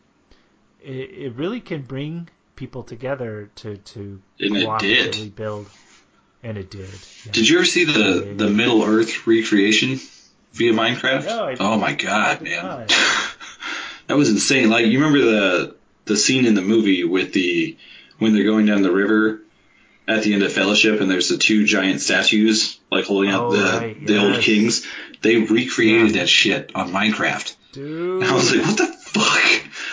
it, 0.83 1.09
it 1.11 1.33
really 1.35 1.61
can 1.61 1.83
bring 1.83 2.27
people 2.57 2.83
together 2.83 3.49
to 3.55 3.77
to 3.77 4.21
And 4.41 4.57
it 4.57 4.79
did. 4.79 5.13
cooperatively 5.13 5.33
build, 5.35 5.69
and 6.43 6.57
it 6.57 6.69
did. 6.69 6.89
yeah. 7.25 7.31
Did 7.31 7.47
you 7.47 7.55
ever 7.57 7.65
see 7.65 7.85
the 7.85 8.33
the 8.35 8.49
Middle 8.49 8.83
Earth 8.83 9.25
recreation 9.25 9.99
via 10.51 10.73
Minecraft? 10.73 11.25
No, 11.25 11.55
oh 11.61 11.77
my 11.79 11.93
god, 11.93 12.41
man, 12.41 12.87
that 14.07 14.17
was 14.17 14.29
insane. 14.29 14.69
Like 14.69 14.85
you 14.87 14.99
remember 14.99 15.21
the 15.21 15.75
the 16.05 16.17
scene 16.17 16.45
in 16.45 16.53
the 16.55 16.61
movie 16.61 17.03
with 17.05 17.31
the 17.33 17.77
when 18.19 18.33
they're 18.33 18.43
going 18.43 18.65
down 18.65 18.81
the 18.81 18.91
river 18.91 19.41
at 20.07 20.23
the 20.23 20.33
end 20.33 20.43
of 20.43 20.51
Fellowship, 20.51 20.99
and 21.01 21.09
there's 21.11 21.29
the 21.29 21.37
two 21.37 21.65
giant 21.65 22.01
statues 22.01 22.79
like 22.91 23.05
holding 23.05 23.31
up 23.31 23.41
Oh, 23.43 23.51
the 23.51 23.63
right, 23.79 24.05
the 24.07 24.17
old 24.17 24.41
kings. 24.41 24.85
They 25.21 25.37
recreated 25.37 26.11
Yeah. 26.15 26.21
that 26.21 26.29
shit 26.29 26.71
on 26.75 26.91
Minecraft. 26.91 27.55
Dude, 27.73 28.21
And 28.21 28.31
I 28.31 28.33
was 28.35 28.55
like, 28.55 28.65
what 28.65 28.77
the? 28.77 29.16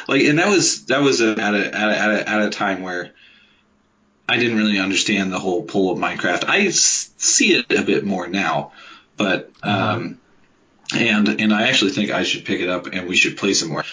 Like, 0.09 0.22
and 0.22 0.38
that 0.38 0.48
was 0.48 0.86
that 0.86 1.00
was 1.02 1.20
a, 1.20 1.30
at 1.32 1.55
a 1.55 1.74
at 1.74 1.88
a 1.90 1.98
at 1.98 2.11
a, 2.11 2.28
at 2.28 2.42
a 2.42 2.50
time 2.50 2.82
where 2.82 3.12
I 4.28 4.38
didn't 4.38 4.57
really 4.59 4.78
understand 4.78 5.32
the 5.32 5.38
whole 5.38 5.62
pull 5.62 5.92
of 5.92 5.98
Minecraft. 5.98 6.44
I 6.48 6.66
s- 6.66 7.11
see 7.18 7.55
it 7.55 7.70
a 7.72 7.82
bit 7.82 8.05
more 8.05 8.26
now, 8.26 8.72
but 9.16 9.50
Uh-huh. 9.62 9.96
um, 9.96 10.20
and 10.94 11.28
and 11.40 11.52
I 11.52 11.68
actually 11.68 11.90
think 11.92 12.11
I 12.11 12.22
should 12.22 12.44
pick 12.44 12.61
it 12.61 12.68
up 12.68 12.86
and 12.86 13.09
we 13.09 13.16
should 13.16 13.36
play 13.36 13.55
some 13.55 13.70
more. 13.70 13.84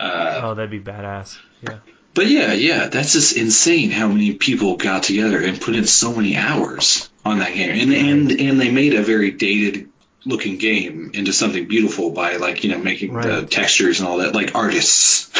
Uh, 0.00 0.40
Oh, 0.42 0.54
that'd 0.54 0.70
be 0.70 0.80
badass. 0.80 1.38
Yeah. 1.62 1.78
but 2.14 2.26
yeah, 2.26 2.52
yeah, 2.52 2.88
that's 2.88 3.12
just 3.12 3.36
insane 3.36 3.90
how 3.92 4.08
many 4.08 4.34
people 4.34 4.76
got 4.76 5.04
together 5.04 5.40
and 5.40 5.60
put 5.60 5.76
in 5.76 5.86
so 5.86 6.12
many 6.12 6.36
hours 6.36 7.08
on 7.24 7.38
that 7.38 7.54
game, 7.54 7.70
and 7.70 7.92
and 7.92 8.40
and 8.40 8.60
they 8.60 8.70
made 8.70 8.94
a 8.94 9.02
very 9.02 9.30
dated 9.30 9.88
looking 10.24 10.58
game 10.58 11.10
into 11.14 11.32
something 11.32 11.66
beautiful 11.66 12.10
by 12.10 12.36
like 12.36 12.64
you 12.64 12.70
know 12.70 12.78
making 12.78 13.12
the 13.14 13.46
textures 13.46 14.00
and 14.00 14.08
all 14.08 14.18
that, 14.18 14.34
like 14.34 14.54
artists, 14.54 15.30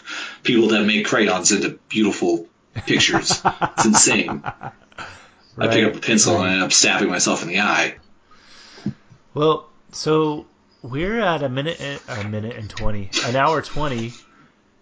people 0.42 0.68
that 0.68 0.84
make 0.84 1.06
crayons 1.06 1.52
into 1.52 1.78
beautiful 1.88 2.46
pictures. 2.74 3.40
it's 3.44 3.84
insane. 3.84 4.42
I 4.44 5.66
pick 5.68 5.84
up 5.84 5.96
a 5.96 6.00
pencil 6.00 6.36
and 6.36 6.44
I 6.44 6.52
end 6.54 6.62
up 6.62 6.72
stabbing 6.72 7.08
myself 7.10 7.42
in 7.42 7.48
the 7.48 7.60
eye. 7.60 7.96
Well, 9.34 9.68
so 9.92 10.46
we're 10.82 11.20
at 11.20 11.42
a 11.42 11.48
minute, 11.48 11.80
and- 11.80 12.00
a 12.08 12.28
minute 12.28 12.56
and 12.56 12.70
twenty, 12.70 13.10
an 13.24 13.36
hour 13.36 13.62
twenty. 13.62 14.12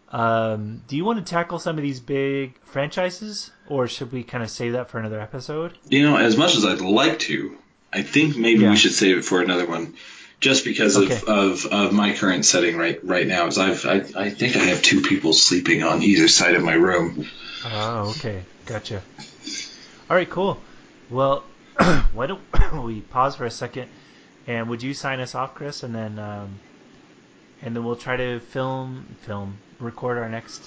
Um, 0.08 0.82
do 0.86 0.96
you 0.96 1.04
want 1.04 1.18
to 1.18 1.24
tackle 1.28 1.58
some 1.58 1.76
of 1.78 1.82
these 1.82 1.98
big 2.00 2.58
franchises, 2.62 3.50
or 3.68 3.88
should 3.88 4.12
we 4.12 4.22
kind 4.22 4.44
of 4.44 4.48
save 4.50 4.72
that 4.74 4.88
for 4.88 4.98
another 4.98 5.20
episode? 5.20 5.76
You 5.88 6.08
know, 6.08 6.16
as 6.16 6.36
much 6.36 6.54
as 6.56 6.64
I'd 6.64 6.80
like 6.80 7.18
to, 7.20 7.58
I 7.96 8.02
think 8.02 8.36
maybe 8.36 8.62
Yeah. 8.62 8.70
we 8.70 8.76
should 8.76 8.92
save 8.92 9.16
it 9.18 9.24
for 9.24 9.40
another 9.40 9.66
one, 9.66 9.94
just 10.40 10.64
because 10.64 10.96
Okay. 10.96 11.14
of, 11.16 11.24
of, 11.24 11.66
of 11.66 11.92
my 11.92 12.12
current 12.14 12.44
setting 12.44 12.76
right 12.76 13.02
right 13.02 13.26
now. 13.26 13.46
Is 13.46 13.56
I've 13.58 13.84
I, 13.86 13.96
I 14.24 14.30
think 14.30 14.56
I 14.56 14.64
have 14.70 14.82
two 14.82 15.00
people 15.00 15.32
sleeping 15.32 15.82
on 15.82 16.02
either 16.02 16.28
side 16.28 16.54
of 16.54 16.62
my 16.62 16.74
room. 16.74 17.26
Oh, 17.64 18.10
okay, 18.10 18.42
gotcha. 18.66 19.02
All 20.10 20.16
right, 20.16 20.28
cool. 20.28 20.60
Well, 21.10 21.42
why 22.12 22.26
don't 22.26 22.42
we 22.84 23.00
pause 23.00 23.36
for 23.36 23.46
a 23.46 23.50
second, 23.50 23.88
and 24.46 24.68
would 24.68 24.82
you 24.82 24.92
sign 24.94 25.20
us 25.20 25.34
off, 25.34 25.54
Chris, 25.54 25.82
and 25.82 25.94
then 25.94 26.18
um, 26.18 26.60
and 27.62 27.74
then 27.74 27.82
we'll 27.84 27.96
try 27.96 28.16
to 28.16 28.40
film 28.40 29.06
film 29.22 29.56
record 29.80 30.18
our 30.18 30.28
next. 30.28 30.60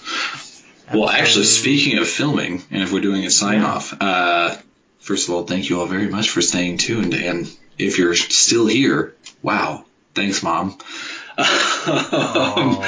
Well, 0.92 1.08
actually, 1.10 1.46
speaking 1.46 2.00
of 2.00 2.08
filming, 2.08 2.64
and 2.72 2.82
if 2.82 2.92
we're 2.92 3.02
doing 3.02 3.24
a 3.24 3.30
sign 3.30 3.62
off, 3.62 3.94
uh, 4.02 4.58
first 5.00 5.28
of 5.28 5.34
all, 5.34 5.44
thank 5.44 5.70
you 5.70 5.80
all 5.80 5.88
very 5.88 6.08
much 6.08 6.30
for 6.30 6.42
staying 6.42 6.78
tuned. 6.78 7.14
And 7.14 7.50
if 7.78 7.98
you're 7.98 8.16
still 8.16 8.68
here, 8.68 9.16
wow, 9.42 9.86
thanks, 10.14 10.44
mom. 10.44 10.78
uh, 11.38 12.84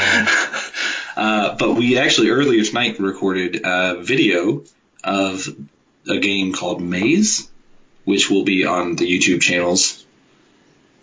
but 1.57 1.73
we 1.75 1.97
actually 1.97 2.29
earlier 2.29 2.63
tonight 2.63 2.99
recorded 2.99 3.61
a 3.63 4.01
video 4.01 4.63
of 5.03 5.47
a 6.09 6.19
game 6.19 6.53
called 6.53 6.81
Maze, 6.81 7.49
which 8.03 8.29
will 8.29 8.43
be 8.43 8.65
on 8.65 8.95
the 8.95 9.05
YouTube 9.05 9.41
channels 9.41 10.05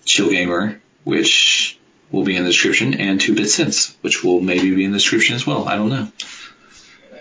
Chill 0.04 0.30
Gamer, 0.30 0.80
which 1.04 1.78
will 2.10 2.24
be 2.24 2.36
in 2.36 2.44
the 2.44 2.50
description, 2.50 2.94
and 2.94 3.20
Two 3.20 3.34
Bit 3.34 3.48
Sense, 3.48 3.96
which 4.00 4.24
will 4.24 4.40
maybe 4.40 4.74
be 4.74 4.84
in 4.84 4.92
the 4.92 4.98
description 4.98 5.36
as 5.36 5.46
well. 5.46 5.68
I 5.68 5.76
don't 5.76 5.90
know. 5.90 6.08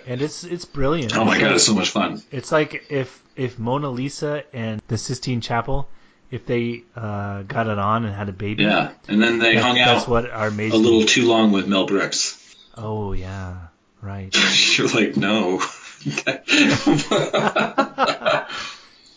And 0.07 0.21
it's 0.21 0.43
it's 0.43 0.65
brilliant. 0.65 1.15
Oh 1.15 1.25
my 1.25 1.39
god, 1.39 1.53
it's 1.53 1.65
so 1.65 1.75
much 1.75 1.89
fun. 1.89 2.21
It's 2.31 2.51
like 2.51 2.85
if 2.89 3.21
if 3.35 3.59
Mona 3.59 3.89
Lisa 3.89 4.43
and 4.53 4.81
the 4.87 4.97
Sistine 4.97 5.41
Chapel, 5.41 5.87
if 6.31 6.45
they 6.45 6.83
uh, 6.95 7.43
got 7.43 7.67
it 7.67 7.77
on 7.77 8.05
and 8.05 8.15
had 8.15 8.29
a 8.29 8.33
baby. 8.33 8.63
Yeah, 8.63 8.91
and 9.07 9.21
then 9.21 9.39
they 9.39 9.55
that- 9.55 9.63
hung 9.63 9.75
That's 9.75 10.03
out 10.03 10.09
what 10.09 10.29
our 10.31 10.47
a 10.47 10.51
little 10.51 11.03
too 11.03 11.27
long 11.27 11.51
with 11.51 11.67
Mel 11.67 11.85
Brooks. 11.85 12.43
Oh 12.75 13.13
yeah, 13.13 13.57
right. 14.01 14.35
You're 14.77 14.87
like, 14.89 15.17
no. 15.17 15.61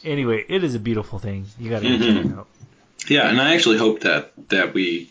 Anyway, 0.03 0.43
it 0.49 0.65
is 0.65 0.75
a 0.75 0.79
beautiful 0.79 1.19
thing. 1.19 1.45
You 1.59 1.69
got 1.69 1.83
to 1.83 1.89
check 1.99 2.01
Mhm. 2.01 2.33
it 2.33 2.39
out. 2.39 2.49
yeah, 3.09 3.29
and 3.29 3.39
I 3.39 3.55
actually 3.55 3.77
hope 3.77 4.01
that 4.01 4.33
that 4.49 4.73
we 4.73 5.11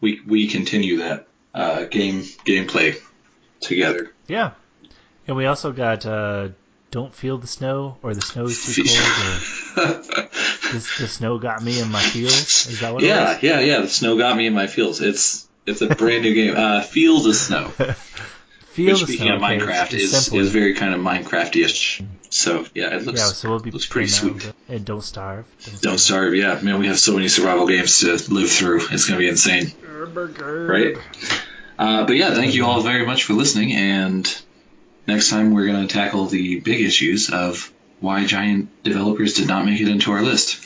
we 0.00 0.20
we 0.24 0.46
continue 0.46 0.98
that 0.98 1.26
uh, 1.52 1.84
game 1.86 2.22
gameplay 2.44 2.96
together. 3.60 4.12
Yeah, 4.28 4.52
and 5.28 5.36
we 5.36 5.46
also 5.46 5.70
got 5.72 6.04
uh, 6.04 6.48
"Don't 6.90 7.14
Feel 7.14 7.38
the 7.38 7.46
Snow" 7.46 7.96
or 8.02 8.14
"The 8.14 8.20
Snow 8.22 8.46
is 8.46 8.64
Too 8.64 8.82
Cold" 9.76 9.86
or 9.86 10.22
this, 10.72 10.98
"The 10.98 11.06
Snow 11.08 11.38
Got 11.38 11.62
Me 11.62 11.78
in 11.80 11.90
My 11.92 12.02
Feels." 12.02 12.66
Is 12.66 12.80
that 12.80 12.92
what 12.92 13.02
yeah, 13.04 13.36
it 13.36 13.42
yeah, 13.44 13.60
yeah. 13.60 13.80
The 13.82 13.88
snow 13.88 14.18
got 14.18 14.36
me 14.36 14.46
in 14.46 14.54
my 14.54 14.66
feels. 14.66 15.00
It's 15.00 15.46
it's 15.66 15.80
a 15.82 15.88
brand 15.94 16.22
new 16.24 16.34
game. 16.34 16.56
Uh, 16.56 16.82
Fields 16.82 17.26
of 17.26 17.36
Snow. 17.36 17.70
was? 17.78 17.96
Feel 18.70 18.92
which 18.92 19.00
the 19.00 19.06
speaking 19.06 19.26
snow. 19.26 19.36
of 19.36 19.42
okay, 19.42 19.56
it's- 19.56 19.68
Minecraft 19.68 19.92
it's 19.94 20.02
is 20.04 20.24
simply- 20.24 20.38
is 20.40 20.50
very 20.52 20.74
kind 20.74 20.94
of 20.94 21.00
Minecraft-ish. 21.00 22.02
So 22.30 22.64
yeah, 22.74 22.94
it 22.94 23.04
looks 23.04 23.18
yeah. 23.20 23.26
So 23.26 23.48
we'll 23.50 23.58
be 23.60 23.70
looks 23.70 23.86
pretty 23.86 24.08
sweet. 24.08 24.52
And 24.68 24.84
don't 24.84 25.02
starve. 25.02 25.46
Don't 25.80 25.98
starve. 25.98 26.34
Yeah, 26.34 26.60
man, 26.62 26.78
we 26.78 26.86
have 26.86 26.98
so 26.98 27.14
many 27.14 27.28
survival 27.28 27.66
games 27.66 28.00
to 28.00 28.12
live 28.32 28.50
through. 28.50 28.82
It's 28.90 29.06
gonna 29.06 29.18
be 29.18 29.28
insane. 29.28 29.72
Right. 30.14 30.96
Uh, 31.78 32.04
but 32.06 32.16
yeah, 32.16 32.34
thank 32.34 32.54
you 32.54 32.66
all 32.66 32.82
very 32.82 33.06
much 33.06 33.24
for 33.24 33.32
listening. 33.32 33.72
And 33.72 34.42
next 35.08 35.30
time 35.30 35.52
we're 35.52 35.66
going 35.66 35.88
to 35.88 35.92
tackle 35.92 36.26
the 36.26 36.60
big 36.60 36.80
issues 36.82 37.30
of 37.30 37.72
why 38.00 38.24
giant 38.26 38.68
developers 38.84 39.34
did 39.34 39.48
not 39.48 39.64
make 39.64 39.80
it 39.80 39.88
into 39.88 40.12
our 40.12 40.22
list. 40.22 40.64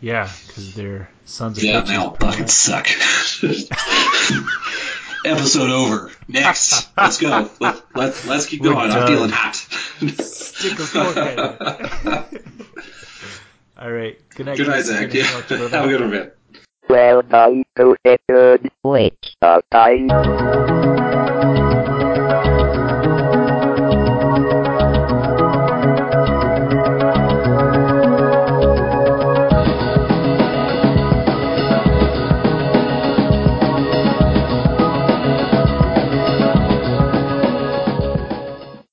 Yeah, 0.00 0.28
because 0.46 0.74
they're 0.74 1.08
sons 1.24 1.56
of 1.58 1.64
Yeah, 1.64 1.80
bitches. 1.82 1.86
they 1.86 1.94
all 1.96 2.14
fucking 2.16 2.48
suck. 2.48 2.88
Episode 5.24 5.70
over. 5.70 6.10
Next. 6.26 6.88
Let's 6.96 7.18
go. 7.18 7.48
Let, 7.60 7.80
let, 7.96 8.24
let's 8.26 8.46
keep 8.46 8.60
We're 8.60 8.72
going. 8.74 8.90
I'm 8.90 9.06
feeling 9.06 9.30
hot. 9.30 9.54
Stick 9.54 10.80
a 10.80 10.82
fork 10.82 11.16
in 11.16 11.38
it. 11.38 12.42
All 13.78 13.92
right. 13.92 14.18
Good 14.34 14.46
night. 14.46 14.56
Good 14.56 14.66
night, 14.66 14.82
Zach. 14.84 15.10
Good 15.10 15.14
Yeah. 15.14 15.22
night, 15.32 15.34
Archie. 15.52 15.68
Have 15.68 15.84
a 15.84 15.88
good 15.88 16.00
one, 16.00 16.10
man. 16.10 16.30
Well 16.88 17.22
done, 17.22 17.62
to 17.76 17.96
it 18.04 18.20
good. 18.28 18.68
Wait 18.82 19.36
a 19.42 19.62
time. 19.70 20.71